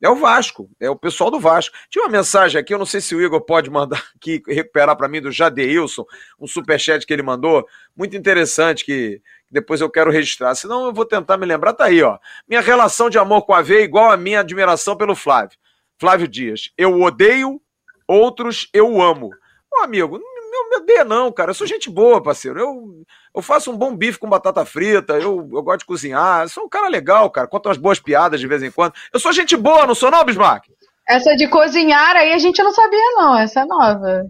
[0.00, 1.76] é o Vasco, é o pessoal do Vasco.
[1.90, 5.08] Tinha uma mensagem aqui, eu não sei se o Igor pode mandar aqui, recuperar para
[5.08, 6.04] mim, do Jadeilson,
[6.38, 10.54] um superchat que ele mandou, muito interessante, que depois eu quero registrar.
[10.54, 11.72] Senão eu vou tentar me lembrar.
[11.72, 12.18] Tá aí, ó.
[12.48, 15.58] Minha relação de amor com a V é igual a minha admiração pelo Flávio.
[15.98, 16.70] Flávio Dias.
[16.76, 17.60] Eu odeio,
[18.06, 19.30] outros eu amo.
[19.72, 21.50] Ô, amigo, não me odeia, não, cara.
[21.50, 22.58] Eu sou gente boa, parceiro.
[22.58, 23.04] Eu,
[23.34, 26.42] eu faço um bom bife com batata frita, eu, eu gosto de cozinhar.
[26.42, 27.46] Eu sou um cara legal, cara.
[27.46, 28.94] Conto umas boas piadas de vez em quando.
[29.12, 30.66] Eu sou gente boa, não sou, não, Bismarck?
[31.08, 33.38] Essa de cozinhar aí a gente não sabia, não.
[33.38, 34.26] Essa é nova.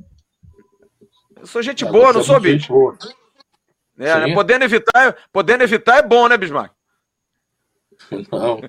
[1.40, 2.72] Eu sou gente boa, não sou, bicho?
[3.98, 4.34] É, né?
[4.34, 6.72] podendo, evitar, podendo evitar é bom, né, Bismarck?
[8.30, 8.60] Não,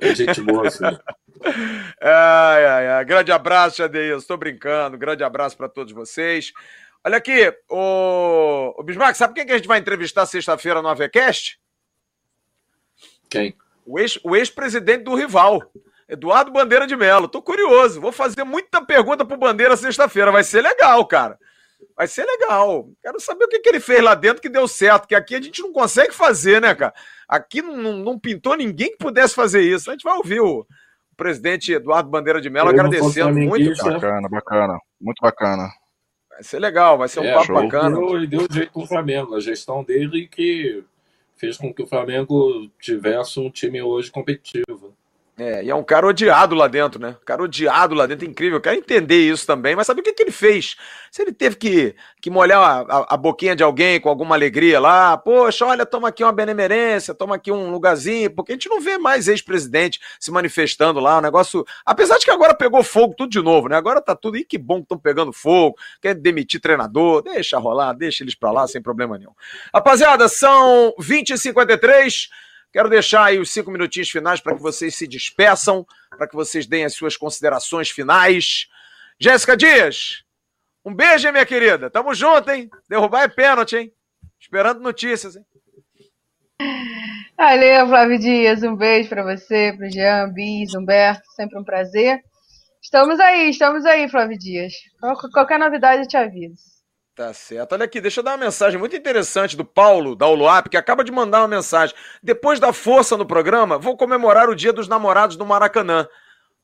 [0.00, 0.84] é gente boa, sim.
[2.00, 3.04] Ai, ai, ai.
[3.04, 4.18] Grande abraço, Jadeilson.
[4.18, 4.96] Estou brincando.
[4.96, 6.52] Grande abraço para todos vocês.
[7.04, 11.60] Olha aqui, o, o Bismarck, sabe quem que a gente vai entrevistar sexta-feira no AVCast?
[13.28, 13.54] Quem?
[13.84, 13.98] O
[14.34, 15.60] ex-presidente ex do rival,
[16.08, 17.28] Eduardo Bandeira de Mello.
[17.28, 18.00] Tô curioso.
[18.00, 20.32] Vou fazer muita pergunta pro Bandeira sexta-feira.
[20.32, 21.38] Vai ser legal, cara.
[21.96, 22.88] Vai ser legal.
[23.00, 25.40] Quero saber o que, que ele fez lá dentro que deu certo, que aqui a
[25.40, 26.92] gente não consegue fazer, né, cara?
[27.28, 29.90] Aqui não, não, não pintou ninguém que pudesse fazer isso.
[29.90, 33.76] A gente vai ouvir o, o presidente Eduardo Bandeira de Mello agradecendo muito.
[33.76, 33.94] Cara.
[33.94, 34.78] Bacana, bacana.
[35.00, 35.68] Muito bacana.
[36.30, 37.96] Vai ser legal, vai ser um é, papo bacana.
[37.96, 39.36] Ele deu jeito com o Flamengo.
[39.36, 40.82] A gestão dele que
[41.36, 44.96] fez com que o Flamengo tivesse um time hoje competitivo.
[45.36, 47.16] É, e é um cara odiado lá dentro, né?
[47.20, 48.58] Um cara odiado lá dentro, incrível.
[48.58, 50.76] Eu quero entender isso também, mas sabe o que, que ele fez?
[51.10, 54.78] Se ele teve que, que molhar a, a, a, boquinha de alguém com alguma alegria
[54.78, 58.80] lá, poxa, olha, toma aqui uma benemerência, toma aqui um lugarzinho, porque a gente não
[58.80, 61.64] vê mais ex-presidente se manifestando lá, o negócio.
[61.84, 63.76] Apesar de que agora pegou fogo tudo de novo, né?
[63.76, 64.36] Agora tá tudo.
[64.36, 68.52] E que bom que estão pegando fogo, quer demitir treinador, deixa rolar, deixa eles pra
[68.52, 69.32] lá sem problema nenhum.
[69.74, 72.28] Rapaziada, são 20h53.
[72.74, 76.66] Quero deixar aí os cinco minutinhos finais para que vocês se despeçam, para que vocês
[76.66, 78.66] deem as suas considerações finais.
[79.16, 80.24] Jéssica Dias,
[80.84, 81.88] um beijo, minha querida.
[81.88, 82.68] Tamo junto, hein?
[82.88, 83.92] Derrubar é pênalti, hein?
[84.40, 85.44] Esperando notícias, hein?
[87.38, 88.64] Valeu, Flávio Dias.
[88.64, 91.22] Um beijo para você, para Jean, Bis, Humberto.
[91.36, 92.18] Sempre um prazer.
[92.82, 94.72] Estamos aí, estamos aí, Flávio Dias.
[95.32, 96.73] Qualquer novidade eu te aviso.
[97.14, 97.74] Tá certo.
[97.74, 101.04] Olha aqui, deixa eu dar uma mensagem muito interessante do Paulo, da Uluap, que acaba
[101.04, 101.94] de mandar uma mensagem.
[102.20, 106.08] Depois da força no programa, vou comemorar o Dia dos Namorados do Maracanã.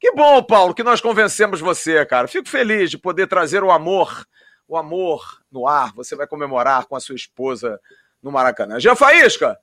[0.00, 2.26] Que bom, Paulo, que nós convencemos você, cara.
[2.26, 4.26] Fico feliz de poder trazer o amor,
[4.66, 5.92] o amor no ar.
[5.94, 7.78] Você vai comemorar com a sua esposa
[8.20, 8.80] no Maracanã.
[8.80, 9.56] Jean Faísca,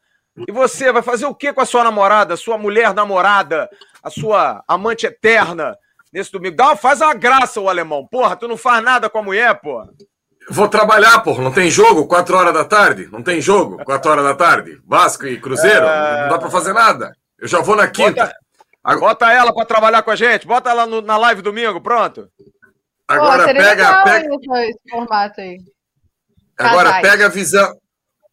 [0.48, 3.70] e você vai fazer o que com a sua namorada, a sua mulher namorada,
[4.02, 5.78] a sua amante eterna
[6.14, 6.56] nesse domingo?
[6.56, 8.08] Dá, faz uma graça, o alemão.
[8.08, 9.90] Porra, tu não faz nada com a mulher, porra.
[10.50, 11.36] Vou trabalhar, pô.
[11.42, 12.08] Não tem jogo?
[12.08, 13.10] Quatro horas da tarde?
[13.12, 13.84] Não tem jogo?
[13.84, 14.82] Quatro horas da tarde?
[14.86, 15.86] Vasco e Cruzeiro?
[15.86, 16.22] É...
[16.24, 17.12] Não dá pra fazer nada.
[17.38, 18.34] Eu já vou na quinta.
[18.84, 20.48] Bota, bota ela pra trabalhar com a gente.
[20.48, 22.30] Bota ela no, na live domingo, pronto.
[23.08, 24.04] Agora Pô, pega.
[24.04, 24.36] pega...
[24.66, 25.58] Esse formato aí.
[26.58, 27.78] Agora pega a visão.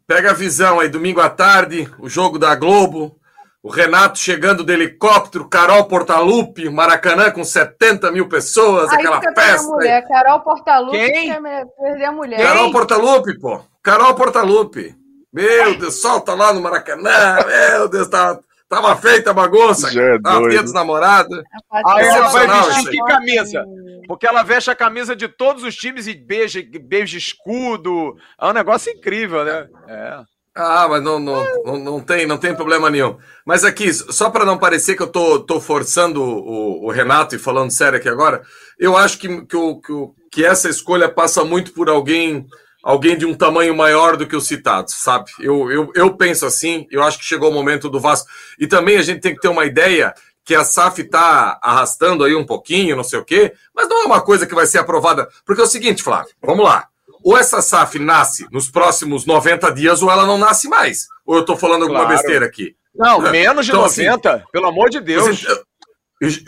[0.06, 3.18] Pega a visão aí, domingo à tarde, o jogo da Globo.
[3.64, 9.68] O Renato chegando de helicóptero, Carol Portalupe, Maracanã com 70 mil pessoas, Aí aquela festa.
[9.68, 10.06] Mulher.
[10.06, 11.32] Carol Portalupe Quem?
[11.32, 12.42] quer perder a mulher.
[12.42, 13.64] Carol Portalupe, pô.
[13.82, 14.94] Carol Portalupe.
[15.32, 17.38] Meu Deus, solta lá no Maracanã.
[17.46, 18.38] Meu Deus, tá,
[18.68, 19.88] Tava feita a bagunça.
[19.98, 21.42] É Tava dos namorados.
[21.70, 23.64] Aí ela vai vestir que camisa?
[24.06, 28.14] Porque ela veste a camisa de todos os times e beija, beija escudo.
[28.38, 29.68] É um negócio incrível, né?
[29.88, 30.33] É.
[30.56, 33.16] Ah, mas não, não, não, não tem, não tem problema nenhum.
[33.44, 37.40] Mas aqui, só para não parecer que eu tô, tô forçando o, o Renato e
[37.40, 38.40] falando sério aqui agora,
[38.78, 42.46] eu acho que, que, o, que, o- que essa escolha passa muito por alguém
[42.84, 45.30] alguém de um tamanho maior do que os citados, sabe?
[45.40, 48.28] Eu, eu, eu penso assim, eu acho que chegou o momento do Vasco.
[48.58, 50.12] E também a gente tem que ter uma ideia
[50.44, 54.04] que a SAF está arrastando aí um pouquinho, não sei o quê, mas não é
[54.04, 55.26] uma coisa que vai ser aprovada.
[55.46, 56.86] Porque é o seguinte, Flávio, vamos lá.
[57.24, 61.06] Ou essa SAF nasce nos próximos 90 dias, ou ela não nasce mais.
[61.24, 62.16] Ou eu estou falando alguma Claro.
[62.16, 62.76] besteira aqui.
[62.94, 65.44] Não, menos de Então, assim, 90, pelo amor de Deus.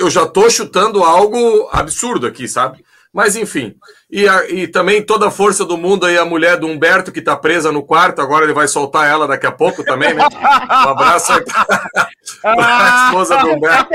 [0.00, 2.84] Eu- já tô chutando algo absurdo aqui, sabe?
[3.12, 3.74] Mas enfim.
[4.10, 7.22] E, a- e também toda a força do mundo aí, a mulher do Humberto, que
[7.22, 10.22] tá presa no quarto, agora ele vai soltar ela daqui a pouco também, né?
[10.86, 11.42] Um abraço aí
[12.42, 13.90] pra esposa do Humberto.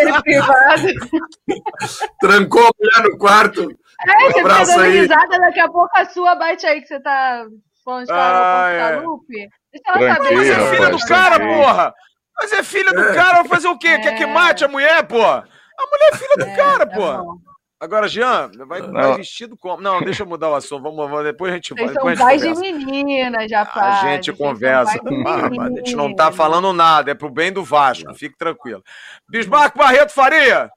[2.19, 3.67] Trancou a mulher no quarto.
[4.07, 4.99] É, Um você abraço dando aí.
[4.99, 7.45] risada, daqui a pouco a sua bate aí que você tá
[7.85, 8.95] falando de Ah, é.
[8.99, 9.49] Lupe.
[9.71, 10.35] Deixa ela saber.
[10.35, 11.93] Mas é que filha do cara, porra!
[12.41, 13.13] Mas é filha do É.
[13.13, 13.99] cara, vai fazer o quê?
[13.99, 14.27] Quer que É.
[14.27, 15.47] mate a mulher, porra?
[15.79, 17.17] A mulher é filha do É, cara, tá porra.
[17.23, 17.37] bom.
[17.79, 19.81] Agora, Jean, vai, vai vestido como?
[19.81, 20.83] Não, deixa eu mudar o assunto.
[20.83, 21.87] Vamos, vamos depois a gente vai.
[21.91, 24.01] São a gente pais de menina, já A paz.
[24.01, 24.99] gente Vocês são conversa.
[25.25, 28.83] Ah, a gente não tá falando nada, é pro bem do Vasco, fique tranquilo.
[29.27, 30.69] Bismarck Barreto Faria,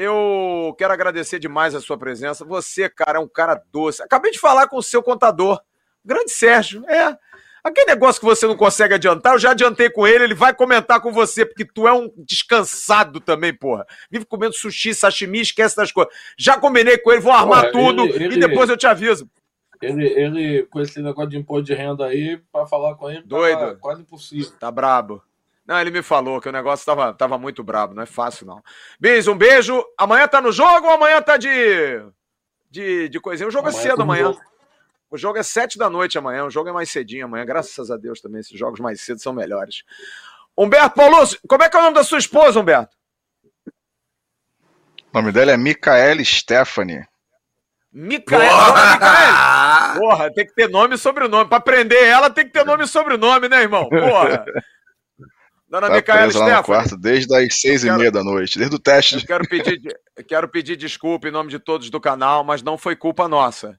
[0.00, 2.44] eu quero agradecer demais a sua presença.
[2.44, 4.00] Você, cara, é um cara doce.
[4.00, 5.60] Acabei de falar com o seu contador,
[6.04, 6.88] grande Sérgio.
[6.88, 7.18] É.
[7.64, 11.00] Aquele negócio que você não consegue adiantar, eu já adiantei com ele, ele vai comentar
[11.00, 13.84] com você, porque tu é um descansado também, porra.
[14.08, 16.14] Vive comendo sushi, sashimi, esquece das coisas.
[16.38, 19.28] Já combinei com ele, vou armar tudo ele- e ele- depois eu te aviso.
[19.82, 23.58] Ele, ele, com esse negócio de imposto de renda aí, pra falar com ele, Doido.
[23.58, 24.50] tava quase impossível.
[24.58, 25.22] Tá brabo.
[25.68, 28.62] Não, ele me falou que o negócio tava, tava muito brabo, não é fácil, não.
[28.98, 29.84] Bis, um beijo.
[29.98, 32.02] Amanhã tá no jogo ou amanhã tá de.
[32.70, 33.46] De, de coisinha?
[33.46, 34.22] O jogo é Amanhã cedo tem amanhã.
[34.24, 34.40] jogo.
[35.10, 36.46] O jogo é sete da noite amanhã.
[36.46, 37.44] O jogo é mais cedinho amanhã.
[37.44, 38.40] Graças a Deus também.
[38.40, 39.84] Esses jogos mais cedo são melhores.
[40.56, 42.96] Humberto Paulucci, como é que é o nome da sua esposa, Humberto?
[45.12, 47.06] O nome dela é Micaele Stephanie.
[47.92, 48.40] Micael.
[48.40, 49.32] Dona Micael.
[49.34, 49.94] Porra!
[49.98, 51.48] Porra, tem que ter nome e sobrenome.
[51.48, 53.86] Pra prender ela tem que ter nome e sobrenome, né, irmão?
[53.88, 54.44] Porra.
[55.68, 58.74] Dona Tá Micaela lá no quarto desde as seis e quero- meia da noite, desde
[58.74, 59.16] o teste.
[59.16, 59.80] Eu quero pedir,
[60.26, 63.78] quero pedir desculpa em nome de todos do canal, mas não foi culpa nossa,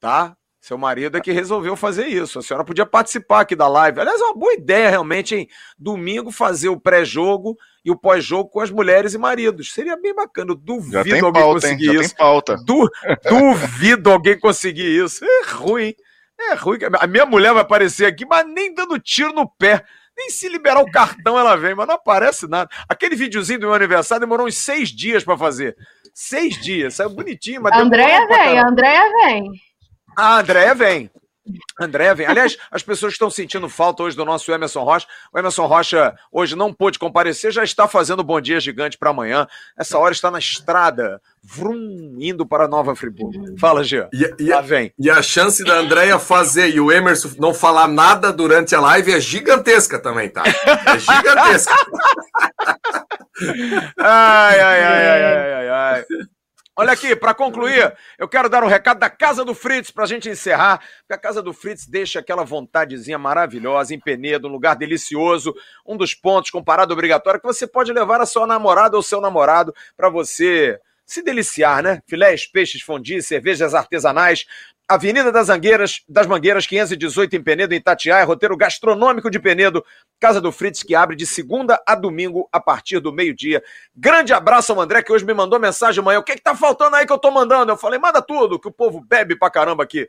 [0.00, 0.34] tá?
[0.60, 2.40] Seu marido é que resolveu fazer isso.
[2.40, 4.00] A senhora podia participar aqui da live.
[4.00, 5.48] Aliás, é uma boa ideia realmente, hein?
[5.78, 9.72] Domingo fazer o pré-jogo e o pós-jogo com as mulheres e maridos.
[9.72, 10.50] Seria bem bacana.
[10.50, 11.74] Eu duvido alguém pauta, hein?
[11.76, 12.08] conseguir Já isso.
[12.08, 12.56] tem pauta.
[12.66, 12.90] Du-
[13.30, 15.24] duvido alguém conseguir isso.
[15.24, 15.94] É ruim.
[16.40, 16.78] É ruim.
[16.98, 19.84] A minha mulher vai aparecer aqui, mas nem dando tiro no pé.
[20.18, 22.68] Nem se liberar o cartão ela vem, mas não aparece nada.
[22.88, 25.76] Aquele videozinho do meu aniversário demorou uns seis dias pra fazer.
[26.12, 26.94] Seis dias.
[26.94, 29.52] Saiu bonitinho, mas A Andréia vem, a Andréia vem.
[30.16, 31.08] A Andréia vem.
[31.80, 32.26] André vem.
[32.26, 35.06] Aliás, as pessoas estão sentindo falta hoje do nosso Emerson Rocha.
[35.32, 39.46] O Emerson Rocha hoje não pôde comparecer, já está fazendo Bom Dia Gigante para amanhã.
[39.78, 43.58] Essa hora está na estrada, vrum, indo para Nova Friburgo.
[43.58, 44.08] Fala, Gia.
[44.12, 44.92] E, e- Lá vem.
[44.98, 49.12] e a chance da Andrea fazer e o Emerson não falar nada durante a live
[49.12, 50.42] é gigantesca também, tá?
[50.46, 51.74] É gigantesca.
[53.98, 56.04] Ai, ai, ai, ai, ai, ai, ai.
[56.80, 60.06] Olha aqui, para concluir, eu quero dar um recado da Casa do Fritz para a
[60.06, 64.76] gente encerrar, porque a Casa do Fritz deixa aquela vontadezinha maravilhosa em Penedo, um lugar
[64.76, 65.52] delicioso,
[65.84, 69.20] um dos pontos com parada obrigatória que você pode levar a sua namorada ou seu
[69.20, 72.00] namorado para você se deliciar, né?
[72.06, 74.46] Filés, peixes, fondue, cervejas artesanais,
[74.90, 79.84] Avenida das Angueiras, das Mangueiras, 518 em Penedo, em Itatiaia, roteiro gastronômico de Penedo,
[80.18, 83.62] Casa do Fritz, que abre de segunda a domingo, a partir do meio-dia.
[83.94, 86.20] Grande abraço ao André, que hoje me mandou mensagem amanhã.
[86.20, 87.70] O que, que tá faltando aí que eu tô mandando?
[87.70, 90.08] Eu falei, manda tudo, que o povo bebe pra caramba aqui.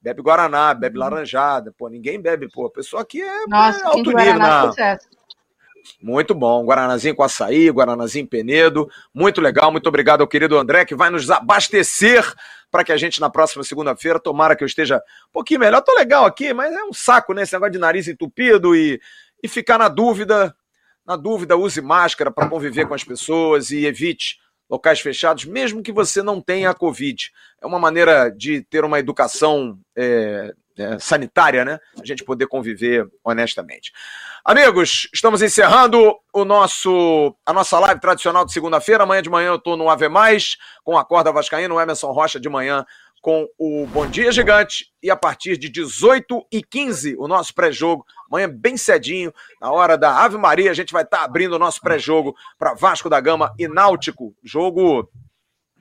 [0.00, 1.74] Bebe Guaraná, bebe laranjada.
[1.76, 2.66] Pô, ninguém bebe, pô.
[2.66, 4.68] A pessoa aqui é, Nossa, é alto nível, Guaraná, não.
[4.68, 5.08] sucesso.
[6.00, 6.64] Muito bom.
[6.64, 8.88] Guaranazinho com açaí, Guaranazinho Penedo.
[9.14, 9.70] Muito legal.
[9.70, 12.24] Muito obrigado ao querido André, que vai nos abastecer
[12.70, 15.80] para que a gente, na próxima segunda-feira, tomara que eu esteja um pouquinho melhor.
[15.80, 17.42] Tô legal aqui, mas é um saco, né?
[17.42, 19.00] Esse negócio de nariz entupido e,
[19.42, 20.54] e ficar na dúvida.
[21.04, 24.38] Na dúvida, use máscara para conviver com as pessoas e evite
[24.68, 27.30] locais fechados, mesmo que você não tenha a Covid.
[27.60, 31.78] É uma maneira de ter uma educação é, é, sanitária, né?
[32.00, 33.92] A gente poder conviver honestamente.
[34.44, 39.04] Amigos, estamos encerrando o nosso, a nossa live tradicional de segunda-feira.
[39.04, 42.40] Amanhã de manhã eu estou no Ave Mais, com a corda vascaína, o Emerson Rocha
[42.40, 42.84] de manhã
[43.20, 48.06] com o Bom Dia Gigante e a partir de 18 e 15 o nosso pré-jogo.
[48.30, 51.58] Amanhã bem cedinho, na hora da Ave Maria, a gente vai estar tá abrindo o
[51.58, 54.34] nosso pré-jogo para Vasco da Gama e Náutico.
[54.42, 55.10] Jogo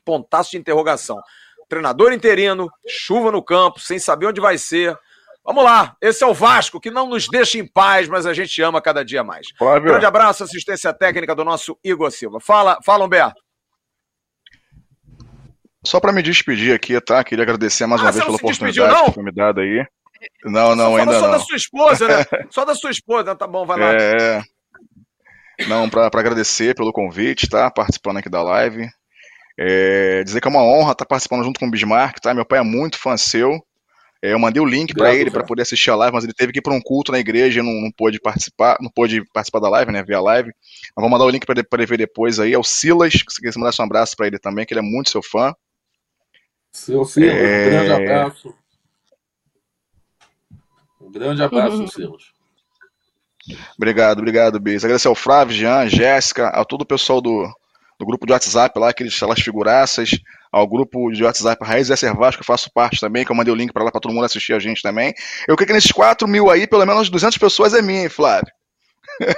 [0.03, 1.21] pontaço de interrogação.
[1.69, 4.97] Treinador interino, chuva no campo, sem saber onde vai ser.
[5.45, 8.61] Vamos lá, esse é o Vasco, que não nos deixa em paz, mas a gente
[8.61, 9.47] ama cada dia mais.
[9.57, 9.89] Flávio.
[9.89, 12.39] Grande abraço, assistência técnica do nosso Igor Silva.
[12.39, 13.41] Fala, fala Humberto.
[15.85, 17.23] Só para me despedir aqui, tá?
[17.23, 19.85] Queria agradecer mais ah, uma vez pela oportunidade despediu, que foi me dada aí.
[20.43, 21.25] Não, não, ainda só não.
[21.27, 22.25] Só da sua esposa, né?
[22.51, 23.93] Só da sua esposa, tá bom, vai lá.
[23.93, 24.41] É.
[25.67, 27.71] Não, para agradecer pelo convite, tá?
[27.71, 28.89] Participando aqui da live.
[29.61, 32.34] É, dizer que é uma honra estar participando junto com o Bismarck, tá?
[32.34, 33.61] Meu pai é muito fã seu.
[34.22, 36.53] É, eu mandei o link para ele para poder assistir a live, mas ele teve
[36.53, 39.60] que ir para um culto na igreja e não, não pôde participar, não pôde participar
[39.60, 40.02] da live, né?
[40.02, 40.53] Ver a live.
[40.95, 42.53] Mas vou mandar o link para ele ver depois aí.
[42.53, 44.84] É o Silas, que você quer mandar um abraço para ele também, que ele é
[44.84, 45.53] muito seu fã.
[46.72, 47.68] Seu Silas, é...
[47.68, 48.56] um grande abraço.
[51.02, 51.88] Um grande abraço, uhum.
[51.88, 52.23] Silas.
[53.76, 54.86] Obrigado, obrigado, Bis.
[54.86, 57.52] Agradecer ao Flávio, Jean, Jéssica, a todo o pessoal do,
[57.99, 60.11] do grupo de WhatsApp lá, aqueles, aquelas figuraças,
[60.51, 63.53] ao grupo de WhatsApp Raiz Esser Vasco, que eu faço parte também, que eu mandei
[63.53, 65.13] o link para lá para todo mundo assistir a gente também.
[65.47, 68.51] Eu creio que nesses 4 mil aí, pelo menos 200 pessoas é minha, hein, Flávio?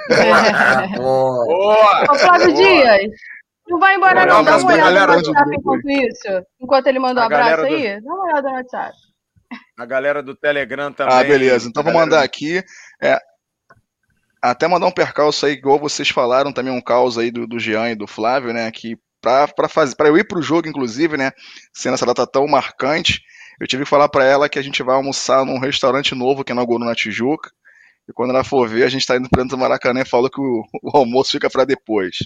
[0.08, 0.86] Boa!
[0.96, 2.04] Boa!
[2.08, 2.62] Ô, Flávio Boa.
[2.62, 3.10] Dias,
[3.68, 6.46] não vai embora não, dá uma olhada no WhatsApp enquanto isso.
[6.60, 8.04] Enquanto ele manda um abraço aí, do...
[8.04, 8.96] dá uma olhada no WhatsApp.
[9.78, 11.14] A galera do Telegram também.
[11.14, 11.68] Ah, beleza.
[11.68, 12.62] Então vou mandar aqui.
[13.02, 13.18] É,
[14.42, 17.90] até mandar um percalço aí, igual vocês falaram, também um caos aí do, do Jean
[17.90, 18.70] e do Flávio, né?
[18.70, 21.30] Que para fazer, para eu ir pro jogo, inclusive, né?
[21.72, 23.22] Sendo essa data tão marcante,
[23.60, 26.50] eu tive que falar para ela que a gente vai almoçar num restaurante novo que
[26.50, 27.50] inaugurou na Tijuca.
[28.08, 30.28] E quando ela for ver, a gente tá indo para dentro do Maracanã e falou
[30.28, 32.16] que o, o almoço fica para depois.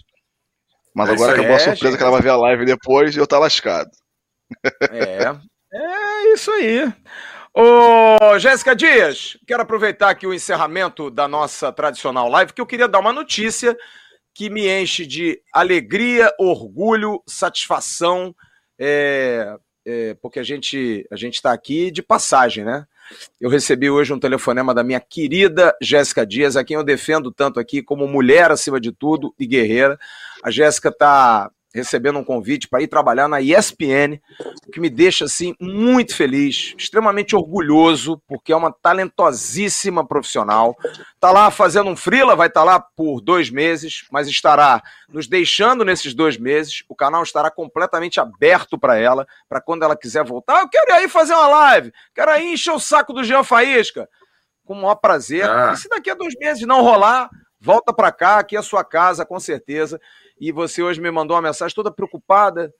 [0.95, 1.97] Mas é agora acabou é, a surpresa gente.
[1.99, 3.91] que ela vai ver a live depois e eu tá lascado.
[4.91, 5.37] É,
[5.77, 6.91] é isso aí.
[7.59, 12.87] Ô, Jéssica Dias, quero aproveitar aqui o encerramento da nossa tradicional live, que eu queria
[12.87, 13.75] dar uma notícia
[14.35, 18.37] que me enche de alegria, orgulho, satisfação,
[18.79, 19.57] é,
[19.87, 22.87] é, porque a gente a gente está aqui de passagem, né?
[23.41, 27.59] Eu recebi hoje um telefonema da minha querida Jéssica Dias, a quem eu defendo tanto
[27.59, 29.99] aqui como mulher acima de tudo e guerreira.
[30.45, 34.21] A Jéssica está recebendo um convite para ir trabalhar na ESPN,
[34.67, 40.77] o que me deixa assim muito feliz, extremamente orgulhoso, porque é uma talentosíssima profissional.
[41.15, 45.27] Está lá fazendo um frila, vai estar tá lá por dois meses, mas estará nos
[45.27, 46.83] deixando nesses dois meses.
[46.89, 50.61] O canal estará completamente aberto para ela, para quando ela quiser voltar.
[50.61, 54.09] Eu quero ir aí fazer uma live, quero ir encher o saco do Jean Faísca.
[54.65, 55.49] Com o maior prazer.
[55.49, 55.73] Ah.
[55.73, 57.31] E se daqui a dois meses não rolar,
[57.61, 60.01] volta para cá, aqui é a sua casa, com certeza
[60.39, 62.73] e você hoje me mandou uma mensagem toda preocupada.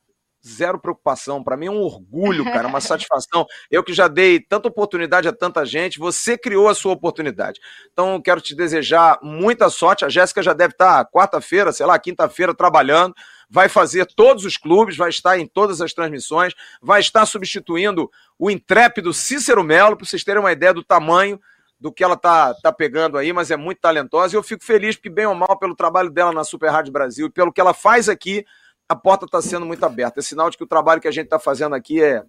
[0.47, 1.43] Zero preocupação.
[1.43, 3.45] Para mim é um orgulho, cara, uma satisfação.
[3.69, 7.59] Eu que já dei tanta oportunidade a tanta gente, você criou a sua oportunidade.
[7.93, 10.05] Então, quero te desejar muita sorte.
[10.05, 13.15] A Jéssica já deve estar quarta-feira, sei lá, quinta-feira trabalhando
[13.49, 16.53] vai fazer todos os clubes, vai estar em todas as transmissões,
[16.83, 21.41] vai estar substituindo o intrépido Cícero Melo, para vocês terem uma ideia do tamanho
[21.79, 24.97] do que ela tá, tá pegando aí, mas é muito talentosa e eu fico feliz
[24.97, 27.75] porque, bem ou mal, pelo trabalho dela na Super Rádio Brasil e pelo que ela
[27.75, 28.45] faz aqui,
[28.89, 30.21] a porta está sendo muito aberta.
[30.21, 32.23] É sinal de que o trabalho que a gente está fazendo aqui é,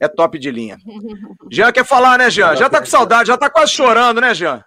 [0.00, 0.78] é top de linha.
[1.50, 2.56] Jean quer falar, né, Jean?
[2.56, 4.64] Já tá com saudade, já tá quase chorando, né, Jean?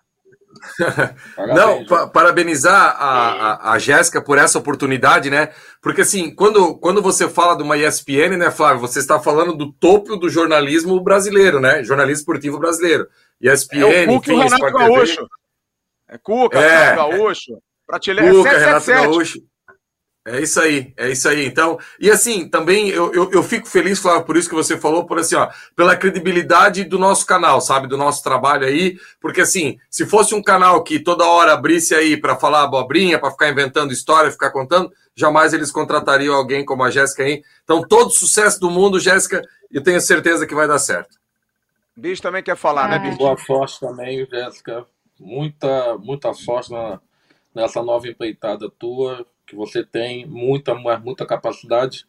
[1.53, 5.49] Não, pa parabenizar a, a, a Jéssica por essa oportunidade, né?
[5.81, 9.71] Porque assim, quando, quando você fala de uma ESPN, né, Flávio, você está falando do
[9.71, 11.83] topo do jornalismo brasileiro, né?
[11.83, 13.07] Jornalismo esportivo brasileiro.
[13.41, 15.27] ESPN, é o Cuca enfim, Renato Gaúcho.
[16.07, 17.61] É Cuca, é, Renato Gaúcho.
[17.87, 18.89] Prateleira Cuca, 777.
[18.89, 19.39] Renato Gaúcho.
[20.31, 21.43] É isso aí, é isso aí.
[21.43, 25.03] Então, e assim, também eu, eu, eu, fico feliz, Flávio, por isso que você falou,
[25.03, 29.79] por assim, ó, pela credibilidade do nosso canal, sabe, do nosso trabalho aí, porque assim,
[29.89, 33.91] se fosse um canal que toda hora abrisse aí para falar abobrinha, para ficar inventando
[33.91, 37.41] história, ficar contando, jamais eles contratariam alguém como a Jéssica aí.
[37.63, 39.41] Então, todo sucesso do mundo, Jéssica,
[39.71, 41.17] eu tenho certeza que vai dar certo.
[41.97, 43.17] Bicho também quer falar, né, Bicho?
[43.17, 44.85] Boa sorte também, Jéssica.
[45.19, 46.99] Muita, muita sorte na,
[47.55, 52.05] nessa nova empreitada tua, que você tem muita, muita capacidade.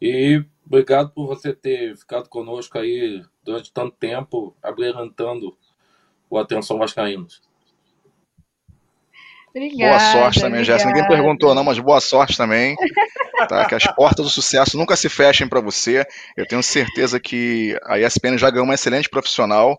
[0.00, 5.56] E obrigado por você ter ficado conosco aí durante tanto tempo, abrilhantando
[6.30, 7.42] o Atenção Vascaínos.
[9.48, 10.92] Obrigada, boa sorte também, Jéssica.
[10.92, 12.76] Ninguém perguntou, não, mas boa sorte também.
[13.48, 13.64] Tá?
[13.64, 16.06] Que as portas do sucesso nunca se fechem para você.
[16.36, 19.78] Eu tenho certeza que a ESPN já ganhou uma excelente profissional,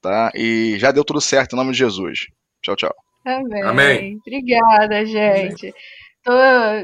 [0.00, 0.30] tá?
[0.34, 2.26] E já deu tudo certo em nome de Jesus.
[2.62, 2.94] Tchau, tchau.
[3.24, 3.62] Amém.
[3.64, 4.18] Amém.
[4.24, 5.74] Obrigada, gente.
[6.26, 6.32] Tô,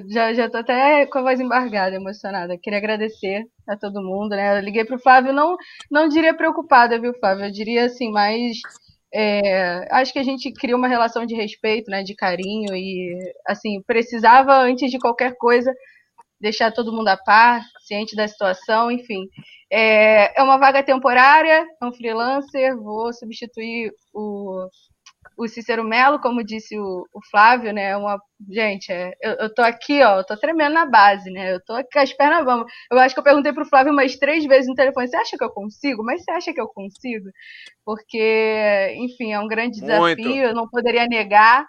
[0.09, 2.57] já, já tô até com a voz embargada, emocionada.
[2.57, 4.59] Queria agradecer a todo mundo, né?
[4.59, 5.57] Eu liguei pro Flávio, não,
[5.91, 7.47] não diria preocupada, viu, Flávio?
[7.47, 8.59] Eu diria assim, mais.
[9.15, 13.15] É, acho que a gente cria uma relação de respeito, né, de carinho e
[13.47, 15.71] assim precisava antes de qualquer coisa
[16.41, 19.29] deixar todo mundo a par, ciente da situação, enfim.
[19.71, 24.67] É, é uma vaga temporária, é um freelancer, vou substituir o,
[25.43, 27.97] o Cícero Melo, como disse o, o Flávio, né?
[27.97, 28.19] Uma,
[28.51, 31.55] gente, é, eu, eu tô aqui, ó, eu tô tremendo na base, né?
[31.55, 32.71] Eu tô aqui com as pernas vamos.
[32.91, 35.45] Eu acho que eu perguntei pro Flávio umas três vezes no telefone, você acha que
[35.45, 36.03] eu consigo?
[36.05, 37.29] Mas você acha que eu consigo?
[37.85, 40.29] Porque, enfim, é um grande desafio, Muito.
[40.29, 41.67] eu não poderia negar.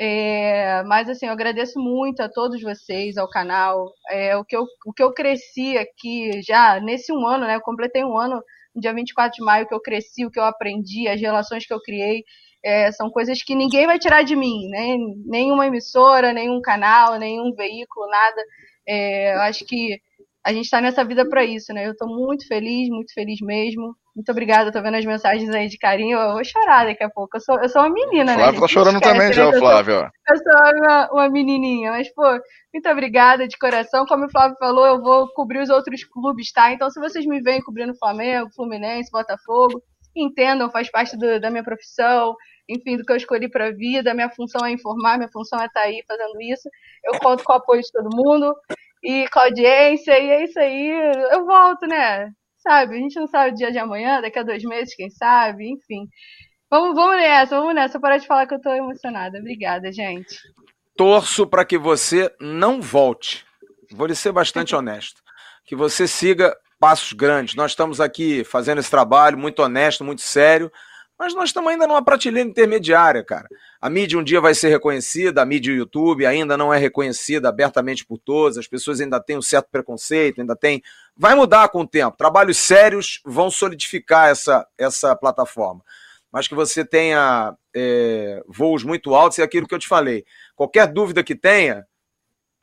[0.00, 3.92] É, mas assim, eu agradeço muito a todos vocês, ao canal.
[4.10, 7.56] É, o, que eu, o que eu cresci aqui já nesse um ano, né?
[7.56, 8.40] Eu completei um ano
[8.72, 11.74] no dia 24 de maio que eu cresci, o que eu aprendi, as relações que
[11.74, 12.22] eu criei.
[12.64, 14.96] É, são coisas que ninguém vai tirar de mim, né?
[15.26, 18.42] Nenhuma emissora, nenhum canal, nenhum veículo, nada.
[18.86, 20.00] É, eu acho que
[20.44, 21.86] a gente está nessa vida para isso, né?
[21.86, 23.94] Eu estou muito feliz, muito feliz mesmo.
[24.16, 26.18] Muito obrigada, tô vendo as mensagens aí de carinho.
[26.18, 27.36] Eu vou chorar daqui a pouco.
[27.36, 28.42] Eu sou, eu sou uma menina, Flávio né?
[28.42, 29.32] Flávio tá chorando esquece, também né?
[29.32, 29.94] já, o Flávio.
[29.94, 31.92] Eu sou, eu sou uma, uma, menininha.
[31.92, 32.24] Mas, pô,
[32.72, 34.06] muito obrigada de coração.
[34.06, 36.72] Como o Flávio falou, eu vou cobrir os outros clubes, tá?
[36.72, 39.82] Então, se vocês me veem cobrindo Flamengo, Fluminense, Botafogo,
[40.16, 42.34] entendam, faz parte do, da minha profissão,
[42.68, 44.14] enfim, do que eu escolhi para a vida.
[44.14, 46.68] Minha função é informar, minha função é estar tá aí fazendo isso.
[47.04, 48.54] Eu conto com o apoio de todo mundo
[49.02, 50.90] e com a audiência, e é isso aí.
[51.32, 52.32] Eu volto, né?
[52.68, 52.96] sabe?
[52.96, 56.06] A gente não sabe o dia de amanhã, daqui a dois meses, quem sabe, enfim.
[56.70, 57.98] Vamos, vamos nessa, vamos nessa.
[57.98, 59.38] Parar de falar que eu tô emocionada.
[59.38, 60.38] Obrigada, gente.
[60.94, 63.46] Torço para que você não volte.
[63.90, 65.22] Vou lhe ser bastante honesto.
[65.64, 67.54] Que você siga passos grandes.
[67.54, 70.70] Nós estamos aqui fazendo esse trabalho muito honesto, muito sério,
[71.18, 73.48] mas nós estamos ainda numa prateleira intermediária, cara.
[73.80, 78.06] A mídia um dia vai ser reconhecida, a mídia YouTube ainda não é reconhecida abertamente
[78.06, 80.80] por todos, as pessoas ainda têm um certo preconceito, ainda tem.
[81.16, 82.16] Vai mudar com o tempo.
[82.16, 85.82] Trabalhos sérios vão solidificar essa, essa plataforma.
[86.30, 90.24] Mas que você tenha é, voos muito altos, é aquilo que eu te falei.
[90.54, 91.84] Qualquer dúvida que tenha,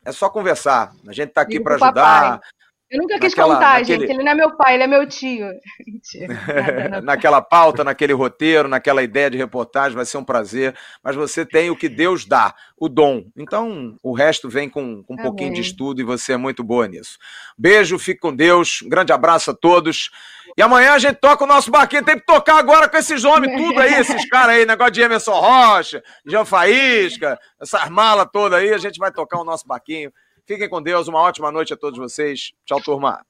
[0.02, 0.94] é só conversar.
[1.06, 2.40] A gente está aqui para ajudar.
[2.88, 4.00] Eu nunca quis naquela, contar, naquele...
[4.00, 4.12] gente.
[4.12, 5.48] Ele não é meu pai, ele é meu tio.
[7.02, 10.74] naquela pauta, naquele roteiro, naquela ideia de reportagem, vai ser um prazer.
[11.02, 13.24] Mas você tem o que Deus dá, o dom.
[13.36, 16.86] Então, o resto vem com, com um pouquinho de estudo e você é muito boa
[16.86, 17.18] nisso.
[17.58, 18.82] Beijo, fique com Deus.
[18.84, 20.10] Um grande abraço a todos.
[20.56, 22.04] E amanhã a gente toca o nosso barquinho.
[22.04, 25.32] Tem que tocar agora com esses homens, tudo aí, esses caras aí, negócio de Emerson
[25.32, 28.72] Rocha, Jean Faísca, essas malas todas aí.
[28.72, 30.12] A gente vai tocar o nosso barquinho.
[30.46, 32.52] Fiquem com Deus, uma ótima noite a todos vocês.
[32.64, 33.26] Tchau, turma.